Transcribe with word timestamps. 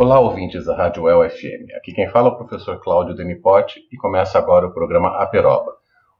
Olá, 0.00 0.18
ouvintes 0.18 0.64
da 0.64 0.74
Rádio 0.74 1.02
UEL 1.02 1.28
FM. 1.28 1.76
Aqui 1.76 1.92
quem 1.92 2.08
fala 2.08 2.30
é 2.30 2.32
o 2.32 2.36
professor 2.36 2.80
Cláudio 2.80 3.14
Denipote 3.14 3.86
e 3.92 3.98
começa 3.98 4.38
agora 4.38 4.66
o 4.66 4.72
programa 4.72 5.18
Aperoba, 5.18 5.74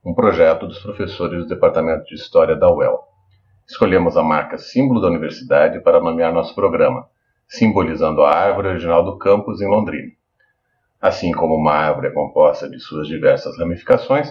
um 0.04 0.12
projeto 0.12 0.66
dos 0.66 0.80
professores 0.80 1.44
do 1.44 1.48
Departamento 1.48 2.04
de 2.04 2.14
História 2.14 2.54
da 2.54 2.70
UEL. 2.70 3.00
Escolhemos 3.66 4.18
a 4.18 4.22
marca 4.22 4.58
símbolo 4.58 5.00
da 5.00 5.06
universidade 5.06 5.80
para 5.80 5.98
nomear 5.98 6.30
nosso 6.30 6.54
programa, 6.54 7.08
simbolizando 7.48 8.20
a 8.20 8.30
árvore 8.30 8.68
original 8.68 9.02
do 9.02 9.16
campus 9.16 9.62
em 9.62 9.66
Londrina. 9.66 10.12
Assim 11.00 11.32
como 11.32 11.54
uma 11.54 11.72
árvore 11.72 12.08
é 12.08 12.12
composta 12.12 12.68
de 12.68 12.78
suas 12.78 13.08
diversas 13.08 13.56
ramificações, 13.56 14.30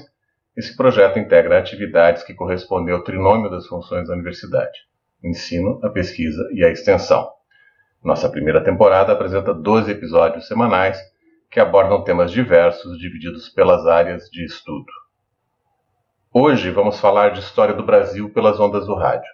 esse 0.55 0.77
projeto 0.77 1.17
integra 1.17 1.57
atividades 1.57 2.21
que 2.21 2.35
correspondem 2.35 2.93
ao 2.93 3.03
trinômio 3.03 3.49
das 3.49 3.66
funções 3.66 4.09
da 4.09 4.13
universidade: 4.13 4.81
ensino, 5.23 5.79
a 5.81 5.89
pesquisa 5.89 6.47
e 6.53 6.63
a 6.63 6.69
extensão. 6.69 7.38
Nossa 8.02 8.30
primeira 8.30 8.63
temporada 8.63 9.12
apresenta 9.12 9.53
12 9.53 9.91
episódios 9.91 10.48
semanais 10.48 10.98
que 11.52 11.59
abordam 11.59 12.02
temas 12.02 12.31
diversos 12.31 12.98
divididos 12.98 13.49
pelas 13.49 13.85
áreas 13.85 14.30
de 14.30 14.45
estudo. 14.45 14.85
Hoje 16.33 16.72
vamos 16.72 16.97
falar 16.97 17.31
de 17.31 17.41
história 17.41 17.73
do 17.73 17.83
Brasil 17.83 18.30
pelas 18.30 18.58
ondas 18.58 18.86
do 18.86 18.95
rádio. 18.95 19.30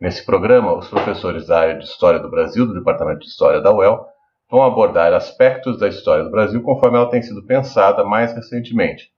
Nesse 0.00 0.26
programa, 0.26 0.76
os 0.76 0.88
professores 0.88 1.46
da 1.46 1.60
área 1.60 1.78
de 1.78 1.84
História 1.84 2.18
do 2.18 2.28
Brasil 2.28 2.66
do 2.66 2.74
Departamento 2.74 3.20
de 3.20 3.26
História 3.26 3.60
da 3.60 3.72
UEL 3.72 4.04
vão 4.50 4.64
abordar 4.64 5.12
aspectos 5.12 5.78
da 5.78 5.86
história 5.86 6.24
do 6.24 6.32
Brasil 6.32 6.60
conforme 6.62 6.98
ela 6.98 7.10
tem 7.10 7.22
sido 7.22 7.46
pensada 7.46 8.02
mais 8.04 8.34
recentemente, 8.34 9.12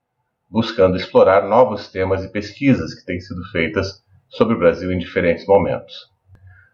buscando 0.50 0.98
explorar 0.98 1.48
novos 1.48 1.88
temas 1.88 2.22
e 2.24 2.30
pesquisas 2.30 2.92
que 2.92 3.06
têm 3.06 3.18
sido 3.20 3.42
feitas 3.52 4.04
sobre 4.28 4.54
o 4.54 4.58
Brasil 4.58 4.92
em 4.92 4.98
diferentes 4.98 5.46
momentos. 5.46 6.11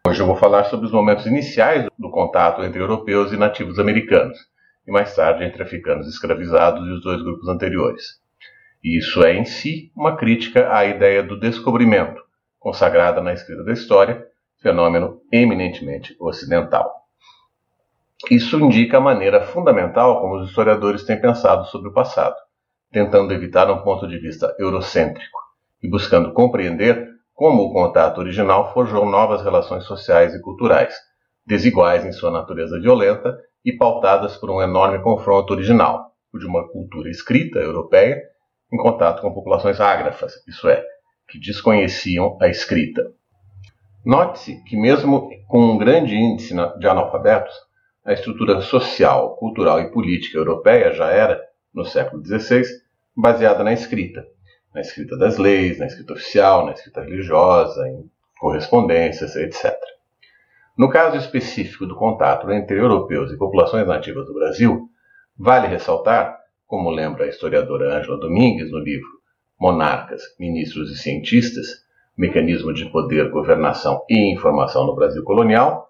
Hoje 0.08 0.22
eu 0.22 0.26
vou 0.26 0.36
falar 0.36 0.64
sobre 0.64 0.86
os 0.86 0.92
momentos 0.92 1.26
iniciais 1.26 1.86
do 1.98 2.10
contato 2.10 2.64
entre 2.64 2.80
europeus 2.80 3.30
e 3.30 3.36
nativos 3.36 3.78
americanos, 3.78 4.38
e 4.86 4.90
mais 4.90 5.14
tarde 5.14 5.44
entre 5.44 5.62
africanos 5.62 6.08
escravizados 6.08 6.88
e 6.88 6.92
os 6.92 7.02
dois 7.02 7.20
grupos 7.20 7.46
anteriores. 7.46 8.18
E 8.82 8.96
isso 8.96 9.22
é 9.22 9.34
em 9.34 9.44
si 9.44 9.92
uma 9.94 10.16
crítica 10.16 10.74
à 10.74 10.86
ideia 10.86 11.22
do 11.22 11.38
descobrimento, 11.38 12.22
consagrada 12.58 13.20
na 13.20 13.34
escrita 13.34 13.62
da 13.62 13.72
história, 13.74 14.26
fenômeno 14.62 15.20
eminentemente 15.30 16.16
ocidental. 16.18 16.90
Isso 18.30 18.58
indica 18.58 18.96
a 18.96 19.02
maneira 19.02 19.42
fundamental 19.42 20.22
como 20.22 20.36
os 20.36 20.48
historiadores 20.48 21.04
têm 21.04 21.20
pensado 21.20 21.66
sobre 21.66 21.90
o 21.90 21.92
passado, 21.92 22.36
tentando 22.90 23.34
evitar 23.34 23.70
um 23.70 23.82
ponto 23.82 24.08
de 24.08 24.18
vista 24.18 24.56
eurocêntrico 24.58 25.38
e 25.82 25.90
buscando 25.90 26.32
compreender 26.32 27.17
como 27.39 27.62
o 27.62 27.72
contato 27.72 28.19
original 28.19 28.72
forjou 28.75 29.06
novas 29.06 29.44
relações 29.44 29.84
sociais 29.84 30.34
e 30.34 30.41
culturais, 30.41 30.92
desiguais 31.47 32.05
em 32.05 32.11
sua 32.11 32.33
natureza 32.33 32.81
violenta 32.81 33.39
e 33.64 33.72
pautadas 33.72 34.36
por 34.36 34.50
um 34.50 34.61
enorme 34.61 35.00
confronto 35.00 35.53
original, 35.53 36.11
o 36.34 36.39
de 36.41 36.44
uma 36.44 36.66
cultura 36.69 37.09
escrita 37.09 37.61
europeia 37.61 38.20
em 38.72 38.77
contato 38.77 39.22
com 39.22 39.33
populações 39.33 39.81
ágrafas, 39.81 40.33
isso 40.48 40.69
é, 40.69 40.83
que 41.28 41.39
desconheciam 41.39 42.36
a 42.42 42.48
escrita. 42.48 43.09
Note-se 44.04 44.60
que, 44.65 44.77
mesmo 44.77 45.31
com 45.47 45.60
um 45.60 45.78
grande 45.78 46.16
índice 46.16 46.56
de 46.81 46.88
analfabetos, 46.88 47.54
a 48.04 48.15
estrutura 48.15 48.60
social, 48.62 49.37
cultural 49.37 49.81
e 49.81 49.93
política 49.93 50.38
europeia 50.38 50.93
já 50.93 51.09
era, 51.09 51.41
no 51.72 51.84
século 51.84 52.21
XVI, 52.21 52.65
baseada 53.16 53.62
na 53.62 53.72
escrita, 53.72 54.27
na 54.78 54.83
escrita 54.83 55.16
das 55.16 55.39
leis, 55.39 55.77
na 55.77 55.87
escrita 55.87 56.12
oficial, 56.12 56.65
na 56.65 56.72
escrita 56.72 57.03
religiosa, 57.03 57.89
em 57.89 58.09
correspondências, 58.39 59.34
etc. 59.34 59.77
No 60.77 60.89
caso 60.89 61.16
específico 61.16 61.84
do 61.84 61.97
contato 61.97 62.49
entre 62.53 62.78
europeus 62.78 63.33
e 63.33 63.37
populações 63.37 63.89
nativas 63.89 64.27
do 64.27 64.34
Brasil, 64.34 64.89
vale 65.37 65.66
ressaltar, 65.66 66.39
como 66.65 66.91
lembra 66.91 67.25
a 67.25 67.28
historiadora 67.28 67.99
Ângela 67.99 68.21
Domingues 68.21 68.71
no 68.71 68.78
livro 68.78 69.09
Monarcas, 69.61 70.22
Ministros 70.39 70.93
e 70.93 70.97
Cientistas, 70.97 71.84
Mecanismo 72.16 72.72
de 72.72 72.87
Poder, 72.87 73.31
Governação 73.31 74.05
e 74.09 74.33
Informação 74.33 74.87
no 74.87 74.95
Brasil 74.95 75.25
Colonial, 75.25 75.89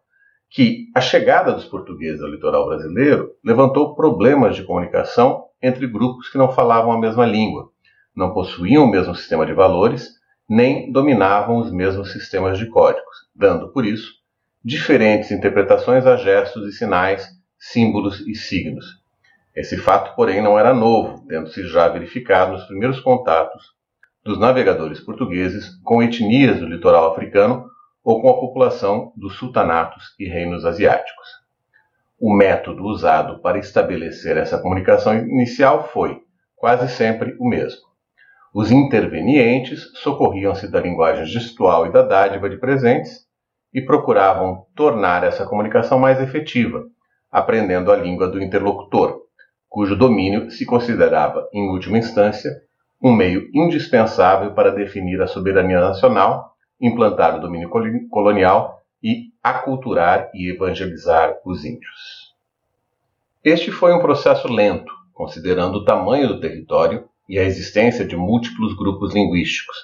que 0.48 0.86
a 0.94 1.00
chegada 1.02 1.52
dos 1.52 1.66
portugueses 1.66 2.22
ao 2.22 2.30
litoral 2.30 2.66
brasileiro 2.66 3.32
levantou 3.44 3.94
problemas 3.94 4.56
de 4.56 4.64
comunicação 4.64 5.44
entre 5.62 5.86
grupos 5.86 6.30
que 6.30 6.38
não 6.38 6.50
falavam 6.50 6.92
a 6.92 6.98
mesma 6.98 7.26
língua, 7.26 7.70
não 8.18 8.34
possuíam 8.34 8.84
o 8.84 8.90
mesmo 8.90 9.14
sistema 9.14 9.46
de 9.46 9.52
valores, 9.52 10.08
nem 10.50 10.90
dominavam 10.90 11.58
os 11.58 11.70
mesmos 11.70 12.10
sistemas 12.10 12.58
de 12.58 12.66
códigos, 12.66 13.16
dando, 13.32 13.72
por 13.72 13.86
isso, 13.86 14.12
diferentes 14.64 15.30
interpretações 15.30 16.04
a 16.04 16.16
gestos 16.16 16.68
e 16.68 16.76
sinais, 16.76 17.28
símbolos 17.56 18.26
e 18.26 18.34
signos. 18.34 18.86
Esse 19.54 19.76
fato, 19.76 20.16
porém, 20.16 20.42
não 20.42 20.58
era 20.58 20.74
novo, 20.74 21.24
tendo-se 21.28 21.64
já 21.68 21.86
verificado 21.86 22.52
nos 22.52 22.64
primeiros 22.64 22.98
contatos 22.98 23.76
dos 24.24 24.36
navegadores 24.36 24.98
portugueses 24.98 25.76
com 25.84 26.02
etnias 26.02 26.58
do 26.58 26.66
litoral 26.66 27.12
africano 27.12 27.66
ou 28.02 28.20
com 28.20 28.30
a 28.30 28.40
população 28.40 29.12
dos 29.16 29.36
sultanatos 29.36 30.16
e 30.18 30.28
reinos 30.28 30.64
asiáticos. 30.64 31.28
O 32.18 32.34
método 32.34 32.82
usado 32.82 33.40
para 33.40 33.58
estabelecer 33.58 34.36
essa 34.36 34.60
comunicação 34.60 35.16
inicial 35.16 35.88
foi, 35.92 36.20
quase 36.56 36.88
sempre, 36.88 37.36
o 37.38 37.48
mesmo 37.48 37.87
os 38.54 38.70
intervenientes 38.70 39.90
socorriam-se 39.96 40.70
da 40.70 40.80
linguagem 40.80 41.26
gestual 41.26 41.86
e 41.86 41.92
da 41.92 42.02
dádiva 42.02 42.48
de 42.48 42.56
presentes 42.56 43.26
e 43.72 43.82
procuravam 43.82 44.66
tornar 44.74 45.24
essa 45.24 45.46
comunicação 45.46 45.98
mais 45.98 46.20
efetiva, 46.20 46.84
aprendendo 47.30 47.92
a 47.92 47.96
língua 47.96 48.28
do 48.28 48.42
interlocutor, 48.42 49.20
cujo 49.68 49.94
domínio 49.94 50.50
se 50.50 50.64
considerava, 50.64 51.46
em 51.52 51.68
última 51.68 51.98
instância, 51.98 52.50
um 53.02 53.12
meio 53.12 53.48
indispensável 53.54 54.54
para 54.54 54.72
definir 54.72 55.20
a 55.20 55.26
soberania 55.26 55.80
nacional, 55.80 56.54
implantar 56.80 57.36
o 57.36 57.40
domínio 57.40 57.68
colonial 58.10 58.82
e 59.02 59.26
aculturar 59.42 60.30
e 60.34 60.50
evangelizar 60.50 61.36
os 61.44 61.64
índios. 61.64 62.34
Este 63.44 63.70
foi 63.70 63.92
um 63.92 64.00
processo 64.00 64.48
lento, 64.48 64.92
considerando 65.12 65.76
o 65.76 65.84
tamanho 65.84 66.28
do 66.28 66.40
território 66.40 67.08
e 67.28 67.38
a 67.38 67.44
existência 67.44 68.04
de 68.04 68.16
múltiplos 68.16 68.74
grupos 68.74 69.14
linguísticos, 69.14 69.76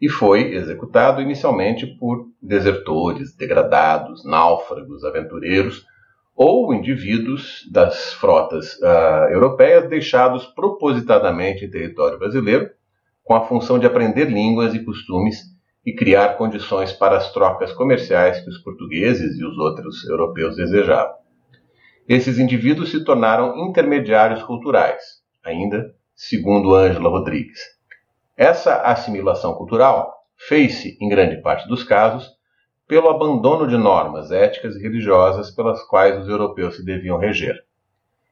e 0.00 0.08
foi 0.08 0.54
executado 0.54 1.22
inicialmente 1.22 1.86
por 1.86 2.26
desertores, 2.42 3.36
degradados, 3.36 4.24
náufragos, 4.24 5.04
aventureiros 5.04 5.86
ou 6.34 6.74
indivíduos 6.74 7.68
das 7.70 8.14
frotas 8.14 8.74
uh, 8.80 9.30
europeias 9.30 9.88
deixados 9.88 10.44
propositadamente 10.46 11.64
em 11.64 11.70
território 11.70 12.18
brasileiro, 12.18 12.68
com 13.22 13.34
a 13.34 13.44
função 13.44 13.78
de 13.78 13.86
aprender 13.86 14.24
línguas 14.24 14.74
e 14.74 14.84
costumes 14.84 15.52
e 15.86 15.92
criar 15.92 16.36
condições 16.36 16.92
para 16.92 17.16
as 17.16 17.32
trocas 17.32 17.72
comerciais 17.72 18.40
que 18.40 18.50
os 18.50 18.58
portugueses 18.58 19.38
e 19.38 19.44
os 19.44 19.56
outros 19.58 20.04
europeus 20.08 20.56
desejavam. 20.56 21.14
Esses 22.08 22.38
indivíduos 22.38 22.90
se 22.90 23.04
tornaram 23.04 23.68
intermediários 23.68 24.42
culturais, 24.42 25.00
ainda 25.44 25.94
segundo 26.14 26.74
Ângela 26.74 27.08
Rodrigues. 27.08 27.60
Essa 28.36 28.82
assimilação 28.82 29.54
cultural 29.54 30.12
fez-se, 30.36 30.96
em 31.00 31.08
grande 31.08 31.40
parte 31.40 31.68
dos 31.68 31.84
casos, 31.84 32.30
pelo 32.86 33.08
abandono 33.08 33.66
de 33.66 33.76
normas 33.76 34.30
éticas 34.30 34.76
e 34.76 34.82
religiosas 34.82 35.50
pelas 35.50 35.82
quais 35.84 36.18
os 36.18 36.28
europeus 36.28 36.76
se 36.76 36.84
deviam 36.84 37.18
reger. 37.18 37.56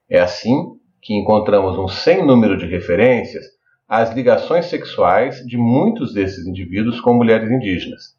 É 0.09 0.21
assim 0.21 0.79
que 1.01 1.15
encontramos 1.15 1.79
um 1.79 1.89
sem 1.89 2.25
número 2.25 2.59
de 2.59 2.67
referências 2.67 3.45
às 3.89 4.13
ligações 4.13 4.67
sexuais 4.67 5.45
de 5.47 5.57
muitos 5.57 6.13
desses 6.13 6.47
indivíduos 6.47 7.01
com 7.01 7.15
mulheres 7.15 7.51
indígenas. 7.51 8.17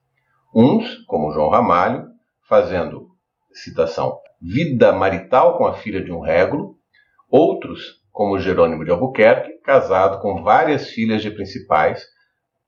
Uns, 0.54 0.98
como 1.06 1.32
João 1.32 1.50
Ramalho, 1.50 2.08
fazendo, 2.48 3.12
citação, 3.54 4.18
vida 4.42 4.92
marital 4.92 5.58
com 5.58 5.66
a 5.66 5.74
filha 5.74 6.04
de 6.04 6.12
um 6.12 6.20
régulo, 6.20 6.76
outros, 7.30 8.01
como 8.12 8.40
Jerônimo 8.40 8.84
de 8.84 8.92
Albuquerque, 8.92 9.60
casado 9.64 10.22
com 10.22 10.44
várias 10.44 10.90
filhas 10.90 11.22
de 11.22 11.32
principais, 11.32 12.04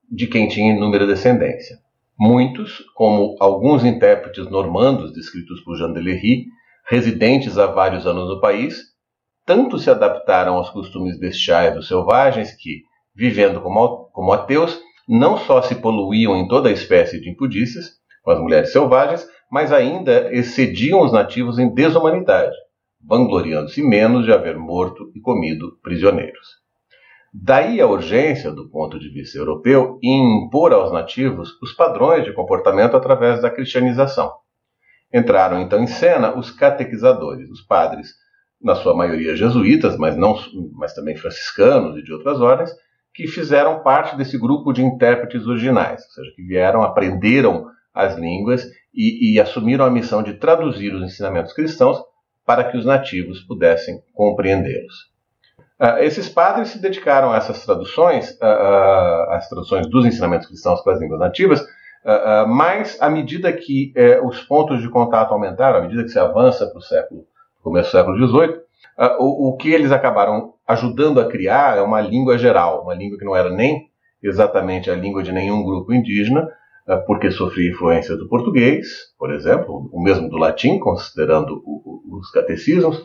de 0.09 0.27
quem 0.27 0.47
tinha 0.47 0.73
inúmera 0.73 1.07
descendência. 1.07 1.77
Muitos, 2.17 2.83
como 2.95 3.35
alguns 3.39 3.83
intérpretes 3.83 4.49
normandos 4.49 5.13
descritos 5.13 5.61
por 5.61 5.75
Jean 5.77 5.91
de 5.91 5.99
Lery, 5.99 6.45
residentes 6.87 7.57
há 7.57 7.65
vários 7.65 8.05
anos 8.05 8.29
no 8.29 8.39
país, 8.39 8.93
tanto 9.45 9.77
se 9.77 9.89
adaptaram 9.89 10.55
aos 10.55 10.69
costumes 10.69 11.19
bestiais 11.19 11.73
dos 11.73 11.87
selvagens 11.87 12.55
que, 12.55 12.83
vivendo 13.15 13.61
como, 13.61 14.05
como 14.13 14.31
ateus, 14.31 14.79
não 15.07 15.37
só 15.37 15.61
se 15.61 15.75
poluíam 15.75 16.35
em 16.37 16.47
toda 16.47 16.71
espécie 16.71 17.19
de 17.19 17.29
impudícias 17.29 17.97
com 18.23 18.31
as 18.31 18.39
mulheres 18.39 18.71
selvagens, 18.71 19.27
mas 19.51 19.71
ainda 19.71 20.33
excediam 20.33 21.01
os 21.01 21.11
nativos 21.11 21.59
em 21.59 21.73
desumanidade, 21.73 22.55
vangloriando-se 23.07 23.81
menos 23.83 24.25
de 24.25 24.31
haver 24.31 24.57
morto 24.57 25.11
e 25.15 25.19
comido 25.19 25.77
prisioneiros. 25.81 26.63
Daí 27.33 27.81
a 27.81 27.87
urgência, 27.87 28.51
do 28.51 28.69
ponto 28.69 28.99
de 28.99 29.09
vista 29.09 29.37
europeu, 29.37 29.97
em 30.03 30.45
impor 30.45 30.71
aos 30.71 30.91
nativos 30.91 31.49
os 31.61 31.73
padrões 31.73 32.23
de 32.23 32.33
comportamento 32.33 32.95
através 32.95 33.41
da 33.41 33.49
cristianização. 33.49 34.31
Entraram 35.11 35.59
então 35.59 35.81
em 35.81 35.87
cena 35.87 36.37
os 36.37 36.51
catequizadores, 36.51 37.49
os 37.49 37.61
padres, 37.61 38.09
na 38.61 38.75
sua 38.75 38.95
maioria 38.95 39.35
jesuítas, 39.35 39.97
mas, 39.97 40.15
não, 40.15 40.35
mas 40.73 40.93
também 40.93 41.15
franciscanos 41.15 41.97
e 41.97 42.03
de 42.03 42.13
outras 42.13 42.39
ordens, 42.39 42.71
que 43.13 43.27
fizeram 43.27 43.83
parte 43.83 44.15
desse 44.15 44.37
grupo 44.37 44.71
de 44.71 44.83
intérpretes 44.83 45.45
originais, 45.45 46.03
ou 46.03 46.11
seja, 46.11 46.31
que 46.35 46.43
vieram, 46.43 46.81
aprenderam 46.81 47.65
as 47.93 48.15
línguas 48.15 48.63
e, 48.93 49.33
e 49.33 49.39
assumiram 49.39 49.85
a 49.85 49.91
missão 49.91 50.23
de 50.23 50.35
traduzir 50.35 50.93
os 50.93 51.03
ensinamentos 51.03 51.53
cristãos 51.53 51.99
para 52.45 52.63
que 52.65 52.77
os 52.77 52.85
nativos 52.85 53.41
pudessem 53.41 54.01
compreendê-los. 54.13 55.11
Uh, 55.79 55.97
esses 55.99 56.29
padres 56.29 56.69
se 56.69 56.81
dedicaram 56.81 57.31
a 57.31 57.37
essas 57.37 57.65
traduções, 57.65 58.31
uh, 58.41 59.31
às 59.31 59.49
traduções 59.49 59.87
dos 59.87 60.05
ensinamentos 60.05 60.47
cristãos 60.47 60.81
para 60.81 60.93
as 60.93 60.99
línguas 60.99 61.19
nativas, 61.19 61.65
mas 62.49 63.01
à 63.01 63.09
medida 63.09 63.53
que 63.53 63.93
eh, 63.95 64.19
os 64.21 64.41
pontos 64.41 64.81
de 64.81 64.89
contato 64.89 65.33
aumentaram, 65.33 65.79
à 65.79 65.81
medida 65.83 66.03
que 66.03 66.09
se 66.09 66.19
avança 66.19 66.67
para 66.67 66.77
o 66.77 66.81
século, 66.81 67.25
começo 67.61 67.87
do 67.87 67.91
século 67.97 68.27
XVIII, 68.27 68.59
o, 69.19 69.47
o 69.47 69.55
que 69.55 69.71
eles 69.71 69.89
acabaram 69.89 70.53
ajudando 70.67 71.21
a 71.21 71.29
criar 71.29 71.77
é 71.77 71.81
uma 71.81 72.01
língua 72.01 72.37
geral, 72.37 72.83
uma 72.83 72.93
língua 72.93 73.17
que 73.17 73.23
não 73.23 73.33
era 73.33 73.49
nem 73.49 73.89
exatamente 74.21 74.91
a 74.91 74.95
língua 74.95 75.23
de 75.23 75.31
nenhum 75.31 75.63
grupo 75.63 75.93
indígena, 75.93 76.45
porque 77.07 77.31
sofria 77.31 77.71
influência 77.71 78.15
do 78.17 78.27
português, 78.27 78.87
por 79.17 79.33
exemplo, 79.33 79.89
o 79.91 80.01
mesmo 80.01 80.29
do 80.29 80.37
latim, 80.37 80.79
considerando 80.79 81.61
os 82.11 82.29
catecismos, 82.31 83.01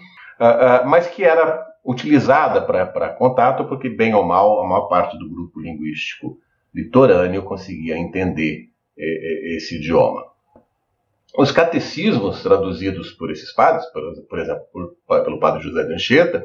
mas 0.86 1.06
que 1.06 1.24
era 1.24 1.64
utilizada 1.84 2.60
para 2.60 3.14
contato, 3.14 3.66
porque, 3.66 3.88
bem 3.88 4.14
ou 4.14 4.24
mal, 4.24 4.60
a 4.60 4.68
maior 4.68 4.88
parte 4.88 5.16
do 5.18 5.28
grupo 5.28 5.60
linguístico 5.60 6.38
litorâneo 6.74 7.42
conseguia 7.44 7.96
entender 7.96 8.68
esse 8.96 9.76
idioma. 9.76 10.24
Os 11.36 11.52
catecismos 11.52 12.42
traduzidos 12.42 13.12
por 13.12 13.30
esses 13.30 13.52
padres, 13.54 13.86
por, 14.28 14.38
exemplo, 14.40 14.64
por, 14.72 15.22
pelo 15.24 15.38
padre 15.38 15.62
José 15.62 15.84
de 15.84 15.94
Anchieta, 15.94 16.44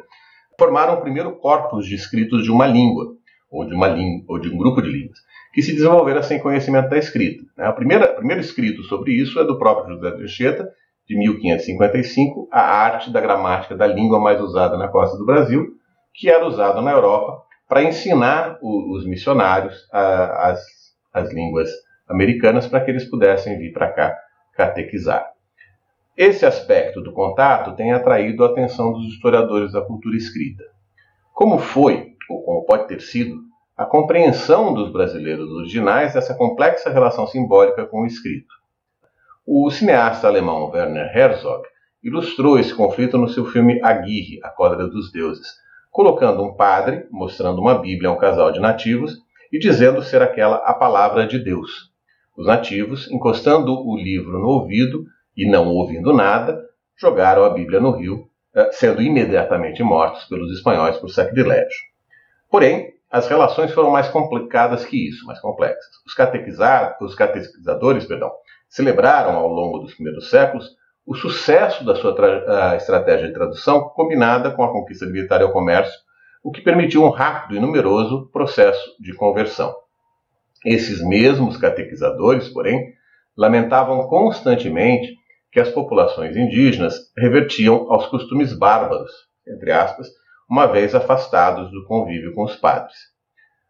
formaram 0.58 0.96
o 0.96 1.02
primeiro 1.02 1.36
corpus 1.38 1.88
de 1.88 1.96
escritos 1.96 2.44
de 2.44 2.52
uma 2.52 2.68
língua, 2.68 3.16
ou 3.50 3.66
de, 3.66 3.74
uma 3.74 3.88
ou 4.28 4.40
de 4.40 4.50
um 4.50 4.58
grupo 4.58 4.82
de 4.82 4.90
línguas, 4.90 5.20
que 5.54 5.62
se 5.62 5.74
desenvolveram 5.74 6.24
sem 6.24 6.40
conhecimento 6.40 6.90
da 6.90 6.98
escrita. 6.98 7.44
Né? 7.56 7.70
O 7.70 7.74
primeiro 7.74 8.42
escrito 8.42 8.82
sobre 8.84 9.14
isso 9.14 9.40
é 9.40 9.46
do 9.46 9.60
próprio 9.60 9.96
José 9.96 10.12
de 10.16 10.24
Anchieta, 10.24 10.68
de 11.08 11.18
1555, 11.18 12.50
a 12.52 12.62
arte 12.62 13.12
da 13.12 13.22
gramática 13.22 13.76
da 13.76 13.86
língua 13.86 14.20
mais 14.20 14.42
usada 14.42 14.78
na 14.78 14.88
costa 14.88 15.18
do 15.18 15.26
Brasil, 15.26 15.68
que 16.14 16.30
era 16.30 16.46
usada 16.46 16.82
na 16.82 16.92
Europa 16.92 17.44
para 17.68 17.84
ensinar 17.84 18.58
o, 18.62 18.96
os 18.98 19.06
missionários 19.06 19.88
a, 19.92 20.50
as, 20.50 20.62
as 21.14 21.32
línguas 21.32 21.70
americanas 22.08 22.66
para 22.68 22.82
que 22.82 22.90
eles 22.90 23.10
pudessem 23.10 23.58
vir 23.58 23.74
para 23.74 23.92
cá 23.92 24.18
catequizar. 24.54 25.28
Esse 26.16 26.46
aspecto 26.46 27.02
do 27.02 27.12
contato 27.12 27.76
tem 27.76 27.92
atraído 27.92 28.44
a 28.44 28.48
atenção 28.48 28.94
dos 28.94 29.14
historiadores 29.14 29.74
da 29.74 29.82
cultura 29.82 30.16
escrita. 30.16 30.64
Como 31.34 31.58
foi, 31.58 32.14
ou 32.30 32.44
como 32.44 32.66
pode 32.66 32.88
ter 32.88 33.02
sido, 33.02 33.36
a 33.84 33.86
compreensão 33.86 34.74
dos 34.74 34.94
brasileiros 34.94 35.52
originais 35.52 36.14
dessa 36.14 36.34
complexa 36.34 36.90
relação 36.90 37.28
simbólica 37.28 37.86
com 37.86 38.04
o 38.04 38.06
escrito? 38.06 38.48
O 39.46 39.70
cineasta 39.70 40.26
alemão 40.26 40.70
Werner 40.70 41.12
Herzog 41.14 41.64
ilustrou 42.02 42.58
esse 42.58 42.74
conflito 42.74 43.18
no 43.18 43.28
seu 43.28 43.44
filme 43.46 43.82
Aguirre, 43.84 44.40
A 44.42 44.48
Cólera 44.48 44.88
dos 44.88 45.12
Deuses, 45.12 45.48
colocando 45.92 46.42
um 46.42 46.56
padre 46.56 47.06
mostrando 47.12 47.60
uma 47.60 47.78
Bíblia 47.78 48.10
a 48.10 48.14
um 48.14 48.18
casal 48.18 48.54
de 48.54 48.62
nativos 48.62 49.18
e 49.52 49.60
dizendo 49.60 50.02
ser 50.02 50.22
aquela 50.22 50.58
a 50.66 50.74
palavra 50.74 51.28
de 51.28 51.38
Deus. 51.38 51.92
Os 52.38 52.48
nativos, 52.48 53.12
encostando 53.12 53.74
o 53.74 53.98
livro 53.98 54.40
no 54.40 54.48
ouvido 54.48 55.04
e 55.36 55.46
não 55.46 55.68
ouvindo 55.68 56.14
nada, 56.14 56.58
jogaram 56.96 57.44
a 57.44 57.50
Bíblia 57.50 57.82
no 57.82 57.92
rio, 57.92 58.30
eh, 58.56 58.70
sendo 58.72 59.02
imediatamente 59.02 59.84
mortos 59.84 60.24
pelos 60.30 60.50
espanhóis 60.54 60.98
por 61.00 61.10
sacrilégio. 61.10 61.82
Porém, 62.50 62.94
as 63.14 63.28
relações 63.28 63.72
foram 63.72 63.92
mais 63.92 64.08
complicadas 64.08 64.84
que 64.84 65.08
isso, 65.08 65.24
mais 65.28 65.40
complexas. 65.40 65.86
Os, 66.04 66.16
os 67.00 67.16
catequizadores 67.16 68.06
perdão, 68.08 68.32
celebraram 68.68 69.36
ao 69.36 69.48
longo 69.48 69.78
dos 69.78 69.94
primeiros 69.94 70.32
séculos 70.32 70.68
o 71.06 71.14
sucesso 71.14 71.86
da 71.86 71.94
sua 71.94 72.16
estratégia 72.76 73.28
de 73.28 73.34
tradução 73.36 73.84
combinada 73.90 74.50
com 74.50 74.64
a 74.64 74.72
conquista 74.72 75.06
militar 75.06 75.42
e 75.42 75.44
o 75.44 75.52
comércio, 75.52 75.94
o 76.44 76.52
que 76.52 76.62
permitiu 76.62 77.04
um 77.04 77.12
rápido 77.12 77.56
e 77.56 77.60
numeroso 77.60 78.32
processo 78.34 78.96
de 79.00 79.14
conversão. 79.14 79.76
Esses 80.66 81.00
mesmos 81.06 81.56
catequizadores, 81.56 82.50
porém, 82.50 82.94
lamentavam 83.38 84.08
constantemente 84.08 85.14
que 85.52 85.60
as 85.60 85.70
populações 85.70 86.36
indígenas 86.36 86.96
revertiam 87.16 87.92
aos 87.92 88.08
costumes 88.08 88.58
bárbaros, 88.58 89.12
entre 89.48 89.72
aspas, 89.72 90.08
uma 90.54 90.68
vez 90.68 90.94
afastados 90.94 91.72
do 91.72 91.84
convívio 91.84 92.32
com 92.36 92.44
os 92.44 92.56
padres. 92.56 92.96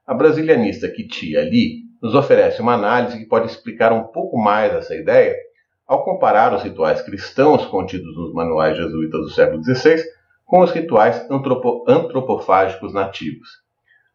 A 0.06 0.14
brasilianista 0.14 0.90
Kitty 0.90 1.38
Ali 1.38 1.84
nos 2.02 2.14
oferece 2.14 2.62
uma 2.62 2.74
análise 2.74 3.18
que 3.18 3.26
pode 3.26 3.46
explicar 3.46 3.94
um 3.94 4.04
pouco 4.04 4.38
mais 4.38 4.74
essa 4.74 4.94
ideia 4.94 5.34
ao 5.88 6.04
comparar 6.04 6.54
os 6.54 6.62
rituais 6.62 7.02
cristãos 7.02 7.66
contidos 7.68 8.14
nos 8.18 8.34
manuais 8.34 8.76
jesuítas 8.76 9.22
do 9.22 9.30
século 9.30 9.64
XVI 9.64 10.04
com 10.46 10.60
os 10.60 10.72
rituais 10.72 11.26
antropo 11.32 11.86
antropofágicos 11.88 12.94
nativos. 12.94 13.48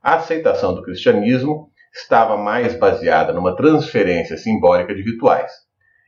A 0.02 0.16
aceitação 0.16 0.74
do 0.74 0.82
cristianismo 0.82 1.70
estava 1.90 2.36
mais 2.36 2.78
baseada 2.78 3.32
numa 3.32 3.56
transferência 3.56 4.36
simbólica 4.36 4.94
de 4.94 5.00
rituais, 5.00 5.52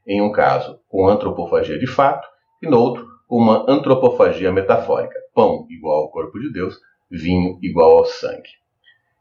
em 0.06 0.20
um 0.20 0.30
caso 0.30 0.78
com 0.90 1.08
antropofagia 1.08 1.78
de 1.78 1.86
fato 1.86 2.28
e 2.62 2.68
no 2.68 2.78
outro 2.78 3.08
com 3.26 3.38
uma 3.38 3.64
antropofagia 3.66 4.52
metafórica, 4.52 5.18
pão 5.40 5.66
igual 5.70 6.02
ao 6.02 6.10
corpo 6.10 6.38
de 6.38 6.52
Deus, 6.52 6.78
vinho 7.10 7.58
igual 7.62 7.98
ao 7.98 8.04
sangue. 8.04 8.50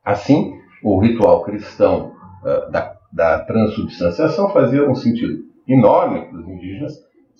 Assim, 0.03 0.53
o 0.83 0.99
ritual 0.99 1.43
cristão 1.43 2.13
uh, 2.43 2.69
da, 2.71 2.97
da 3.11 3.39
transubstanciação 3.45 4.49
fazia 4.49 4.89
um 4.89 4.95
sentido 4.95 5.45
enorme 5.67 6.25
para 6.25 6.39
os 6.39 6.47
indígenas, 6.47 6.93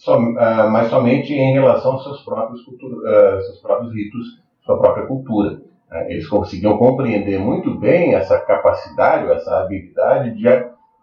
uh, 0.08 0.72
mas 0.72 0.88
somente 0.90 1.34
em 1.34 1.54
relação 1.54 1.94
aos 1.94 2.04
seus 2.04 2.24
próprios, 2.24 2.62
uh, 2.62 3.42
seus 3.42 3.60
próprios 3.62 3.94
ritos, 3.94 4.26
sua 4.62 4.80
própria 4.80 5.08
cultura. 5.08 5.62
eles 6.08 6.28
conseguiam 6.28 6.78
compreender 6.78 7.40
muito 7.40 7.78
bem 7.80 8.14
essa 8.14 8.40
capacidade, 8.40 9.32
essa 9.32 9.62
habilidade 9.62 10.36
de, 10.36 10.46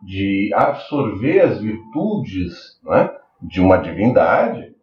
de 0.03 0.55
absorver 0.55 1.41
as 1.41 1.61
virtudes 1.61 2.81
né, 2.85 3.11
de 3.43 3.61
uma 3.61 3.79
divindade 3.79 4.75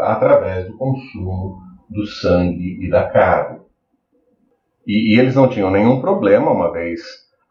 através 0.00 0.66
do 0.66 0.76
consumo 0.76 1.65
do 1.88 2.06
sangue 2.06 2.84
e 2.84 2.90
da 2.90 3.08
carne. 3.08 3.60
E, 4.86 5.14
e, 5.14 5.18
eles 5.18 5.34
não 5.34 5.48
tinham 5.48 5.70
nenhum 5.70 6.00
problema, 6.00 6.50
uma 6.50 6.70
vez 6.70 7.00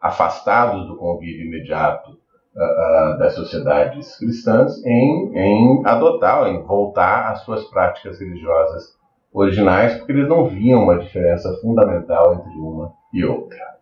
afastados 0.00 0.86
do 0.86 0.96
convívio 0.96 1.46
imediato 1.46 2.10
uh, 2.10 2.14
uh, 2.14 3.18
das 3.18 3.34
sociedades 3.34 4.16
cristãs, 4.16 4.82
em, 4.84 5.32
em 5.34 5.82
adotar, 5.84 6.46
em 6.48 6.62
voltar 6.62 7.32
às 7.32 7.40
suas 7.40 7.64
práticas 7.64 8.18
religiosas 8.20 8.96
originais, 9.32 9.96
porque 9.96 10.12
eles 10.12 10.28
não 10.28 10.46
viam 10.46 10.84
uma 10.84 10.98
diferença 10.98 11.52
fundamental 11.60 12.34
entre 12.34 12.52
uma 12.58 12.92
e 13.12 13.24
outra. 13.24 13.76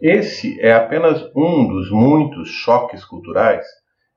Esse 0.00 0.60
é 0.60 0.74
apenas 0.74 1.22
um 1.34 1.66
dos 1.66 1.90
muitos 1.90 2.50
choques 2.50 3.04
culturais 3.04 3.64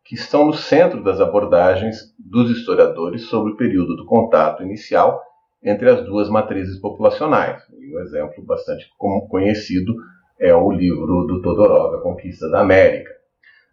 que 0.10 0.16
estão 0.16 0.44
no 0.44 0.54
centro 0.54 1.04
das 1.04 1.22
abordagens 1.22 2.16
dos 2.18 2.50
historiadores 2.50 3.28
sobre 3.28 3.52
o 3.52 3.56
período 3.56 3.96
do 3.96 4.08
contato 4.08 4.64
inicial 4.64 5.22
entre 5.64 5.88
as 5.88 6.04
duas 6.04 6.28
matrizes 6.28 6.80
populacionais. 6.80 7.62
um 7.72 8.00
exemplo 8.00 8.44
bastante 8.44 8.90
conhecido 9.30 9.94
é 10.40 10.52
o 10.52 10.72
livro 10.72 11.28
do 11.28 11.44
Todorov, 11.44 11.94
A 11.94 12.02
Conquista 12.02 12.50
da 12.50 12.62
América. 12.62 13.12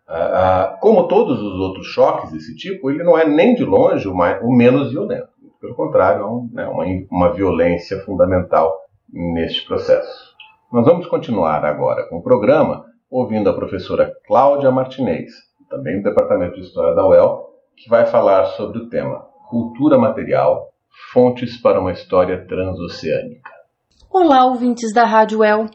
Ah, 0.06 0.14
ah, 0.14 0.78
como 0.78 1.08
todos 1.08 1.40
os 1.40 1.58
outros 1.58 1.86
choques 1.86 2.30
desse 2.30 2.54
tipo, 2.54 2.90
ele 2.90 3.02
não 3.02 3.16
é 3.16 3.26
nem 3.26 3.54
de 3.54 3.64
longe 3.64 4.06
o, 4.06 4.52
menos 4.52 4.90
violento. 4.90 5.28
Pelo 5.58 5.74
contrário, 5.74 6.22
é 6.52 6.54
né, 6.54 6.68
uma, 6.68 6.84
uma 7.10 7.32
violência 7.32 7.98
fundamental 8.00 8.76
neste 9.10 9.64
processo. 9.66 10.36
Nós 10.70 10.84
vamos 10.84 11.06
continuar 11.06 11.64
agora 11.64 12.06
com 12.10 12.18
o 12.18 12.22
programa 12.22 12.84
ouvindo 13.10 13.48
a 13.48 13.54
professora 13.54 14.12
Cláudia 14.26 14.70
Martinez, 14.70 15.46
também 15.68 16.00
do 16.00 16.08
Departamento 16.08 16.54
de 16.54 16.62
História 16.62 16.94
da 16.94 17.06
UEL, 17.06 17.50
que 17.76 17.88
vai 17.88 18.06
falar 18.06 18.44
sobre 18.56 18.78
o 18.78 18.88
tema 18.88 19.26
Cultura 19.48 19.98
Material 19.98 20.72
Fontes 21.12 21.60
para 21.60 21.80
uma 21.80 21.92
História 21.92 22.46
Transoceânica. 22.46 23.50
Olá, 24.10 24.46
ouvintes 24.46 24.92
da 24.94 25.04
Rádio 25.04 25.44
El. 25.44 25.66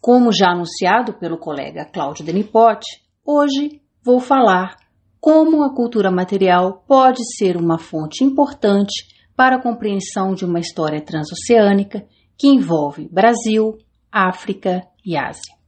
Como 0.00 0.32
já 0.32 0.50
anunciado 0.50 1.14
pelo 1.14 1.38
colega 1.38 1.84
Cláudio 1.84 2.24
Denipote, 2.24 2.86
hoje 3.24 3.80
vou 4.02 4.20
falar 4.20 4.76
como 5.20 5.62
a 5.64 5.74
cultura 5.74 6.10
material 6.10 6.84
pode 6.86 7.22
ser 7.36 7.56
uma 7.56 7.78
fonte 7.78 8.22
importante 8.22 9.06
para 9.36 9.56
a 9.56 9.62
compreensão 9.62 10.34
de 10.34 10.44
uma 10.44 10.60
história 10.60 11.00
transoceânica 11.00 12.06
que 12.36 12.48
envolve 12.48 13.08
Brasil, 13.10 13.78
África 14.12 14.82
e 15.04 15.16
Ásia. 15.16 15.63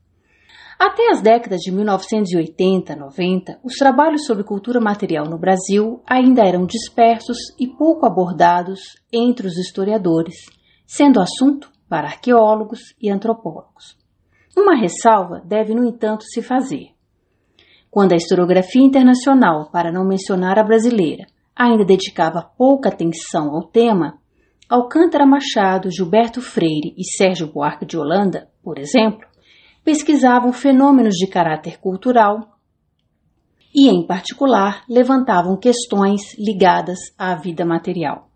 Até 0.78 1.10
as 1.10 1.22
décadas 1.22 1.60
de 1.60 1.72
1980-90, 1.72 3.58
os 3.64 3.74
trabalhos 3.76 4.26
sobre 4.26 4.44
cultura 4.44 4.78
material 4.78 5.24
no 5.24 5.38
Brasil 5.38 6.02
ainda 6.06 6.42
eram 6.42 6.66
dispersos 6.66 7.38
e 7.58 7.66
pouco 7.66 8.04
abordados 8.04 8.80
entre 9.10 9.46
os 9.46 9.56
historiadores, 9.56 10.34
sendo 10.86 11.18
assunto 11.18 11.70
para 11.88 12.08
arqueólogos 12.08 12.94
e 13.00 13.10
antropólogos. 13.10 13.96
Uma 14.54 14.76
ressalva 14.76 15.40
deve, 15.44 15.74
no 15.74 15.84
entanto, 15.84 16.24
se 16.24 16.42
fazer. 16.42 16.90
Quando 17.90 18.12
a 18.12 18.16
historiografia 18.16 18.82
internacional, 18.82 19.70
para 19.70 19.90
não 19.90 20.06
mencionar 20.06 20.58
a 20.58 20.64
brasileira, 20.64 21.24
ainda 21.54 21.86
dedicava 21.86 22.50
pouca 22.58 22.90
atenção 22.90 23.54
ao 23.54 23.66
tema, 23.66 24.18
Alcântara 24.68 25.24
Machado, 25.24 25.90
Gilberto 25.90 26.42
Freire 26.42 26.94
e 26.98 27.04
Sérgio 27.16 27.50
Buarque 27.50 27.86
de 27.86 27.96
Holanda, 27.96 28.50
por 28.62 28.78
exemplo, 28.78 29.26
pesquisavam 29.86 30.52
fenômenos 30.52 31.14
de 31.14 31.28
caráter 31.28 31.78
cultural 31.78 32.58
e, 33.72 33.88
em 33.88 34.04
particular, 34.04 34.82
levantavam 34.90 35.56
questões 35.56 36.36
ligadas 36.36 36.98
à 37.16 37.36
vida 37.36 37.64
material. 37.64 38.26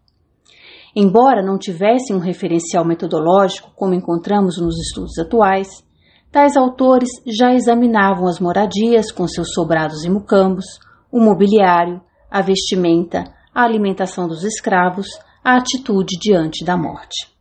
Embora 0.95 1.42
não 1.42 1.59
tivessem 1.59 2.14
um 2.14 2.21
referencial 2.21 2.85
metodológico 2.85 3.73
como 3.75 3.95
encontramos 3.95 4.61
nos 4.61 4.78
estudos 4.78 5.19
atuais, 5.19 5.66
tais 6.30 6.57
autores 6.57 7.11
já 7.26 7.52
examinavam 7.52 8.28
as 8.28 8.38
moradias 8.38 9.11
com 9.11 9.26
seus 9.26 9.52
sobrados 9.52 10.04
e 10.04 10.09
mucambos, 10.09 10.78
o 11.11 11.19
mobiliário, 11.19 12.00
a 12.30 12.40
vestimenta, 12.42 13.25
a 13.52 13.64
alimentação 13.64 14.28
dos 14.28 14.45
escravos, 14.45 15.09
a 15.42 15.57
atitude 15.57 16.16
diante 16.21 16.64
da 16.64 16.76
morte. 16.76 17.39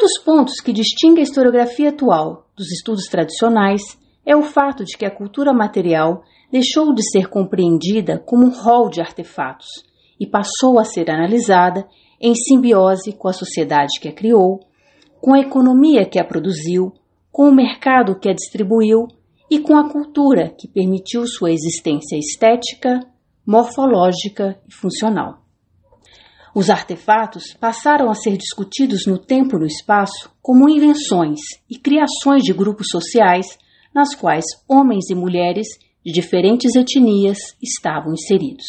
Dos 0.00 0.18
pontos 0.24 0.62
que 0.64 0.72
distingue 0.72 1.20
a 1.20 1.24
historiografia 1.24 1.90
atual 1.90 2.46
dos 2.56 2.72
estudos 2.72 3.04
tradicionais 3.04 3.82
é 4.24 4.34
o 4.34 4.40
fato 4.40 4.82
de 4.82 4.96
que 4.96 5.04
a 5.04 5.14
cultura 5.14 5.52
material 5.52 6.22
deixou 6.50 6.94
de 6.94 7.02
ser 7.02 7.28
compreendida 7.28 8.18
como 8.18 8.46
um 8.46 8.50
rol 8.50 8.88
de 8.88 9.02
artefatos 9.02 9.68
e 10.18 10.26
passou 10.26 10.80
a 10.80 10.84
ser 10.84 11.10
analisada 11.10 11.86
em 12.18 12.34
simbiose 12.34 13.12
com 13.12 13.28
a 13.28 13.34
sociedade 13.34 14.00
que 14.00 14.08
a 14.08 14.12
criou, 14.12 14.60
com 15.20 15.34
a 15.34 15.40
economia 15.40 16.08
que 16.08 16.18
a 16.18 16.24
produziu, 16.24 16.94
com 17.30 17.50
o 17.50 17.54
mercado 17.54 18.18
que 18.18 18.30
a 18.30 18.32
distribuiu 18.32 19.06
e 19.50 19.58
com 19.58 19.76
a 19.76 19.90
cultura 19.90 20.54
que 20.58 20.66
permitiu 20.66 21.26
sua 21.26 21.52
existência 21.52 22.16
estética, 22.16 23.00
morfológica 23.46 24.58
e 24.66 24.72
funcional. 24.74 25.42
Os 26.54 26.68
artefatos 26.68 27.54
passaram 27.60 28.10
a 28.10 28.14
ser 28.14 28.36
discutidos 28.36 29.06
no 29.06 29.18
tempo 29.18 29.56
e 29.56 29.60
no 29.60 29.66
espaço 29.66 30.30
como 30.42 30.68
invenções 30.68 31.38
e 31.68 31.78
criações 31.78 32.42
de 32.42 32.52
grupos 32.52 32.88
sociais 32.90 33.46
nas 33.94 34.14
quais 34.14 34.44
homens 34.68 35.10
e 35.10 35.14
mulheres 35.14 35.66
de 36.04 36.12
diferentes 36.12 36.74
etnias 36.74 37.38
estavam 37.62 38.12
inseridos. 38.12 38.66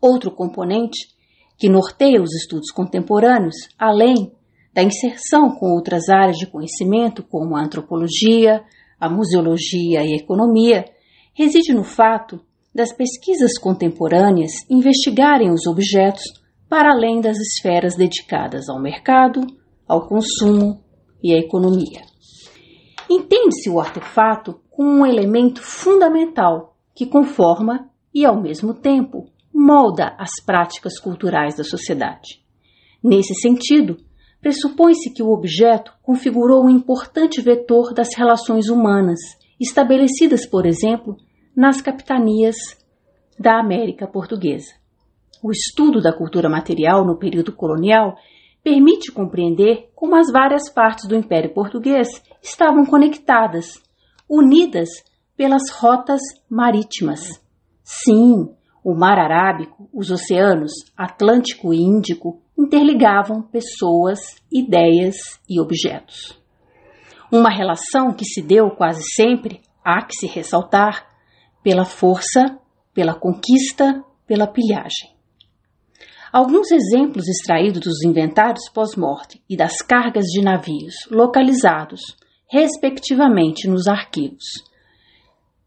Outro 0.00 0.30
componente 0.30 1.08
que 1.56 1.68
norteia 1.68 2.20
os 2.20 2.34
estudos 2.34 2.70
contemporâneos, 2.70 3.54
além 3.78 4.32
da 4.72 4.82
inserção 4.82 5.50
com 5.50 5.72
outras 5.72 6.08
áreas 6.08 6.36
de 6.36 6.46
conhecimento 6.46 7.22
como 7.22 7.56
a 7.56 7.62
antropologia, 7.62 8.62
a 8.98 9.08
museologia 9.08 10.04
e 10.04 10.12
a 10.12 10.16
economia, 10.16 10.84
reside 11.32 11.72
no 11.72 11.84
fato 11.84 12.40
das 12.74 12.92
pesquisas 12.92 13.58
contemporâneas 13.58 14.52
investigarem 14.68 15.50
os 15.50 15.66
objetos 15.66 16.22
para 16.68 16.92
além 16.92 17.20
das 17.20 17.36
esferas 17.38 17.94
dedicadas 17.94 18.68
ao 18.68 18.80
mercado, 18.80 19.46
ao 19.86 20.08
consumo 20.08 20.82
e 21.22 21.32
à 21.32 21.38
economia. 21.38 22.02
Entende-se 23.08 23.70
o 23.70 23.78
artefato 23.78 24.60
como 24.70 24.90
um 24.90 25.06
elemento 25.06 25.62
fundamental 25.62 26.76
que 26.94 27.06
conforma 27.06 27.88
e, 28.12 28.24
ao 28.24 28.40
mesmo 28.40 28.74
tempo, 28.74 29.26
molda 29.52 30.16
as 30.18 30.30
práticas 30.44 30.98
culturais 30.98 31.56
da 31.56 31.62
sociedade. 31.62 32.42
Nesse 33.02 33.34
sentido, 33.34 33.98
pressupõe-se 34.40 35.10
que 35.10 35.22
o 35.22 35.30
objeto 35.30 35.92
configurou 36.02 36.64
um 36.64 36.70
importante 36.70 37.40
vetor 37.40 37.94
das 37.94 38.08
relações 38.16 38.68
humanas, 38.68 39.20
estabelecidas, 39.60 40.44
por 40.44 40.66
exemplo, 40.66 41.16
nas 41.56 41.80
capitanias 41.80 42.56
da 43.38 43.58
América 43.58 44.06
Portuguesa. 44.06 44.72
O 45.42 45.50
estudo 45.50 46.00
da 46.00 46.12
cultura 46.12 46.48
material 46.48 47.04
no 47.04 47.18
período 47.18 47.52
colonial 47.52 48.16
permite 48.62 49.12
compreender 49.12 49.90
como 49.94 50.16
as 50.16 50.32
várias 50.32 50.72
partes 50.72 51.06
do 51.06 51.14
Império 51.14 51.52
Português 51.52 52.08
estavam 52.42 52.86
conectadas, 52.86 53.74
unidas 54.28 54.88
pelas 55.36 55.70
rotas 55.70 56.20
marítimas. 56.48 57.20
Sim, 57.82 58.48
o 58.82 58.94
Mar 58.94 59.18
Arábico, 59.18 59.88
os 59.92 60.10
oceanos 60.10 60.72
Atlântico 60.96 61.74
e 61.74 61.82
Índico 61.82 62.40
interligavam 62.56 63.42
pessoas, 63.42 64.20
ideias 64.50 65.16
e 65.48 65.60
objetos. 65.60 66.38
Uma 67.30 67.50
relação 67.50 68.12
que 68.12 68.24
se 68.24 68.40
deu 68.40 68.70
quase 68.70 69.02
sempre, 69.14 69.60
há 69.84 70.02
que 70.02 70.14
se 70.14 70.26
ressaltar, 70.26 71.13
pela 71.64 71.84
força, 71.84 72.60
pela 72.94 73.18
conquista, 73.18 74.04
pela 74.24 74.46
pilhagem. 74.46 75.12
Alguns 76.32 76.70
exemplos 76.70 77.26
extraídos 77.26 77.80
dos 77.80 78.04
inventários 78.04 78.70
pós-morte 78.72 79.42
e 79.50 79.56
das 79.56 79.78
cargas 79.78 80.26
de 80.26 80.42
navios 80.42 80.94
localizados, 81.10 82.00
respectivamente, 82.48 83.66
nos 83.66 83.88
arquivos 83.88 84.44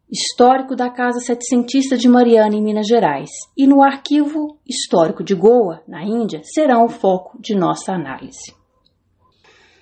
Histórico 0.10 0.74
da 0.74 0.90
Casa 0.90 1.20
Setecentista 1.20 1.98
de 1.98 2.08
Mariana, 2.08 2.56
em 2.56 2.64
Minas 2.64 2.88
Gerais, 2.88 3.30
e 3.58 3.68
no 3.68 3.84
Arquivo 3.84 4.58
Histórico 4.66 5.22
de 5.22 5.36
Goa, 5.36 5.84
na 5.86 6.02
Índia, 6.02 6.40
serão 6.46 6.86
o 6.86 6.90
foco 6.90 7.38
de 7.42 7.54
nossa 7.54 7.92
análise. 7.92 8.56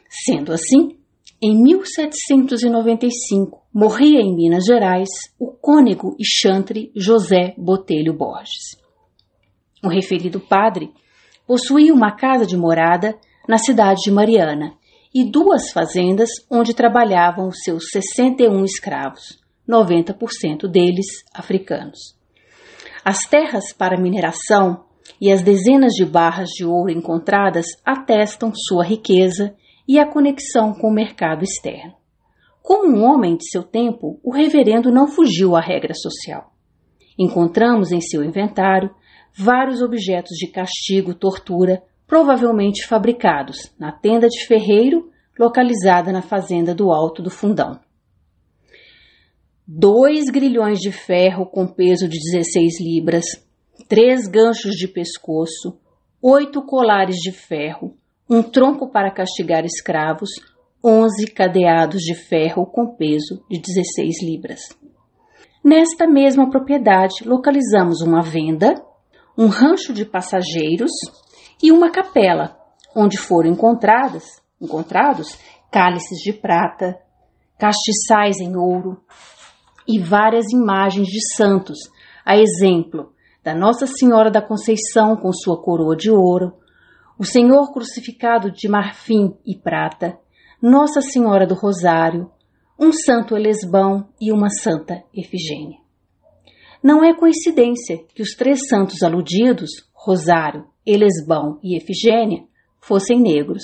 Sendo 0.10 0.51
assim, 0.51 0.98
em 1.39 1.62
1795 1.62 3.64
morria 3.75 4.22
em 4.22 4.34
Minas 4.34 4.63
Gerais 4.63 5.10
o 5.38 5.48
cônego 5.51 6.15
e 6.17 6.24
chantre 6.24 6.94
José 6.96 7.53
Botelho 7.58 8.13
Borges. 8.13 8.79
O 9.84 9.89
referido 9.89 10.39
padre 10.39 10.94
possuía 11.46 11.94
uma 11.94 12.15
casa 12.15 12.46
de 12.46 12.55
morada 12.55 13.20
na 13.46 13.58
cidade 13.58 14.00
de 14.05 14.12
Mariana 14.12 14.72
e 15.13 15.29
duas 15.29 15.74
fazendas 15.74 16.29
onde 16.50 16.74
trabalhavam 16.74 17.50
os 17.50 17.58
seus 17.65 17.89
61 17.91 18.63
escravos 18.63 19.44
90% 19.67 20.70
deles 20.72 21.08
africanos. 21.34 22.15
As 23.03 23.25
terras 23.27 23.74
para 23.74 24.00
mineração 24.00 24.86
e 25.20 25.29
as 25.29 25.41
dezenas 25.41 25.91
de 25.91 26.05
barras 26.05 26.48
de 26.51 26.63
ouro 26.63 26.89
encontradas 26.89 27.65
atestam 27.86 28.53
sua 28.55 28.86
riqueza 28.86 29.53
e 29.86 30.00
a 30.00 30.10
conexão 30.10 30.74
com 30.74 30.88
o 30.88 30.94
mercado 30.94 31.44
externo. 31.44 32.05
Como 32.65 32.98
um 32.98 33.03
homem 33.03 33.38
de 33.38 33.48
seu 33.48 33.62
tempo, 33.62 34.19
o 34.24 34.34
reverendo 34.34 34.91
não 34.91 35.07
fugiu 35.07 35.55
à 35.55 35.62
regra 35.62 35.93
social. 35.93 36.51
Encontramos 37.17 37.91
em 37.91 38.01
seu 38.01 38.24
inventário 38.24 38.89
vários 39.38 39.81
objetos 39.81 40.36
de 40.38 40.48
castigo, 40.48 41.13
tortura, 41.13 41.84
provavelmente 42.07 42.88
fabricados 42.88 43.57
na 43.79 43.91
tenda 43.91 44.27
de 44.27 44.45
ferreiro 44.48 45.12
localizada 45.38 46.12
na 46.12 46.22
fazenda 46.22 46.74
do 46.74 46.91
Alto 46.91 47.22
do 47.22 47.29
Fundão 47.29 47.79
dois 49.67 50.25
grilhões 50.25 50.79
de 50.79 50.91
ferro 50.91 51.45
com 51.45 51.65
peso 51.65 52.07
de 52.07 52.19
16 52.19 52.79
libras, 52.81 53.25
três 53.88 54.27
ganchos 54.27 54.75
de 54.75 54.88
pescoço, 54.88 55.79
oito 56.22 56.62
colares 56.62 57.15
de 57.15 57.31
ferro, 57.31 57.98
um 58.29 58.43
tronco 58.43 58.91
para 58.91 59.12
castigar 59.12 59.65
escravos, 59.65 60.29
onze 60.86 61.25
cadeados 61.25 62.01
de 62.01 62.13
ferro 62.13 62.68
com 62.68 62.96
peso 62.96 63.44
de 63.50 63.60
16 63.60 64.22
libras. 64.22 64.62
Nesta 65.63 66.06
mesma 66.06 66.48
propriedade, 66.48 67.27
localizamos 67.27 68.01
uma 68.01 68.22
venda, 68.22 68.75
um 69.36 69.48
rancho 69.48 69.92
de 69.92 70.06
passageiros 70.06 70.92
e 71.63 71.72
uma 71.72 71.89
capela, 71.89 72.56
onde 72.96 73.18
foram 73.18 73.50
encontradas, 73.50 74.25
encontrados 74.62 75.39
cálices 75.72 76.20
de 76.20 76.32
prata, 76.32 76.96
castiçais 77.58 78.39
em 78.39 78.56
ouro, 78.56 79.01
e 79.88 80.00
várias 80.00 80.51
imagens 80.51 81.08
de 81.08 81.20
santos, 81.36 81.80
a 82.24 82.38
exemplo 82.38 83.12
da 83.44 83.56
Nossa 83.56 83.88
Senhora 83.88 84.30
da 84.30 84.42
Conceição 84.42 85.15
com 85.15 85.32
sua 85.32 85.62
coroa 85.62 85.96
de 85.96 86.12
ouro, 86.12 86.54
o 87.18 87.24
Senhor 87.24 87.72
crucificado 87.72 88.51
de 88.51 88.68
marfim 88.68 89.36
e 89.46 89.58
prata, 89.58 90.20
Nossa 90.67 91.00
Senhora 91.00 91.45
do 91.45 91.53
Rosário, 91.53 92.31
um 92.79 92.91
santo 92.91 93.38
Elesbão 93.38 94.07
e 94.19 94.31
uma 94.31 94.50
santa 94.50 95.03
Efigênia. 95.13 95.77
Não 96.81 97.03
é 97.03 97.13
coincidência 97.13 98.00
que 98.15 98.24
os 98.24 98.31
três 98.31 98.67
santos 98.67 99.03
aludidos, 99.03 99.69
Rosário, 99.93 100.65
Elesbão 100.84 101.60
e 101.62 101.77
Efigênia, 101.77 102.45
fossem 102.81 103.22
negros. 103.22 103.62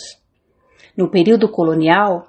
No 0.96 1.10
período 1.10 1.50
colonial 1.50 2.27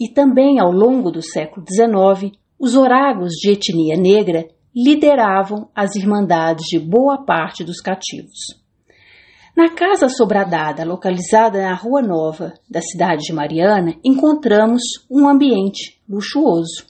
e 0.00 0.08
também 0.08 0.58
ao 0.58 0.72
longo 0.72 1.12
do 1.12 1.22
século 1.22 1.64
XIX, 1.64 2.36
os 2.58 2.74
oragos 2.74 3.30
de 3.34 3.52
etnia 3.52 3.96
negra 3.96 4.48
lideravam 4.74 5.70
as 5.72 5.94
irmandades 5.94 6.64
de 6.64 6.80
boa 6.80 7.24
parte 7.24 7.62
dos 7.62 7.80
cativos. 7.80 8.61
Na 9.54 9.68
casa 9.68 10.08
sobradada, 10.08 10.82
localizada 10.82 11.60
na 11.60 11.74
Rua 11.74 12.00
Nova 12.00 12.54
da 12.70 12.80
cidade 12.80 13.20
de 13.20 13.34
Mariana, 13.34 13.94
encontramos 14.02 14.80
um 15.10 15.28
ambiente 15.28 16.00
luxuoso. 16.08 16.86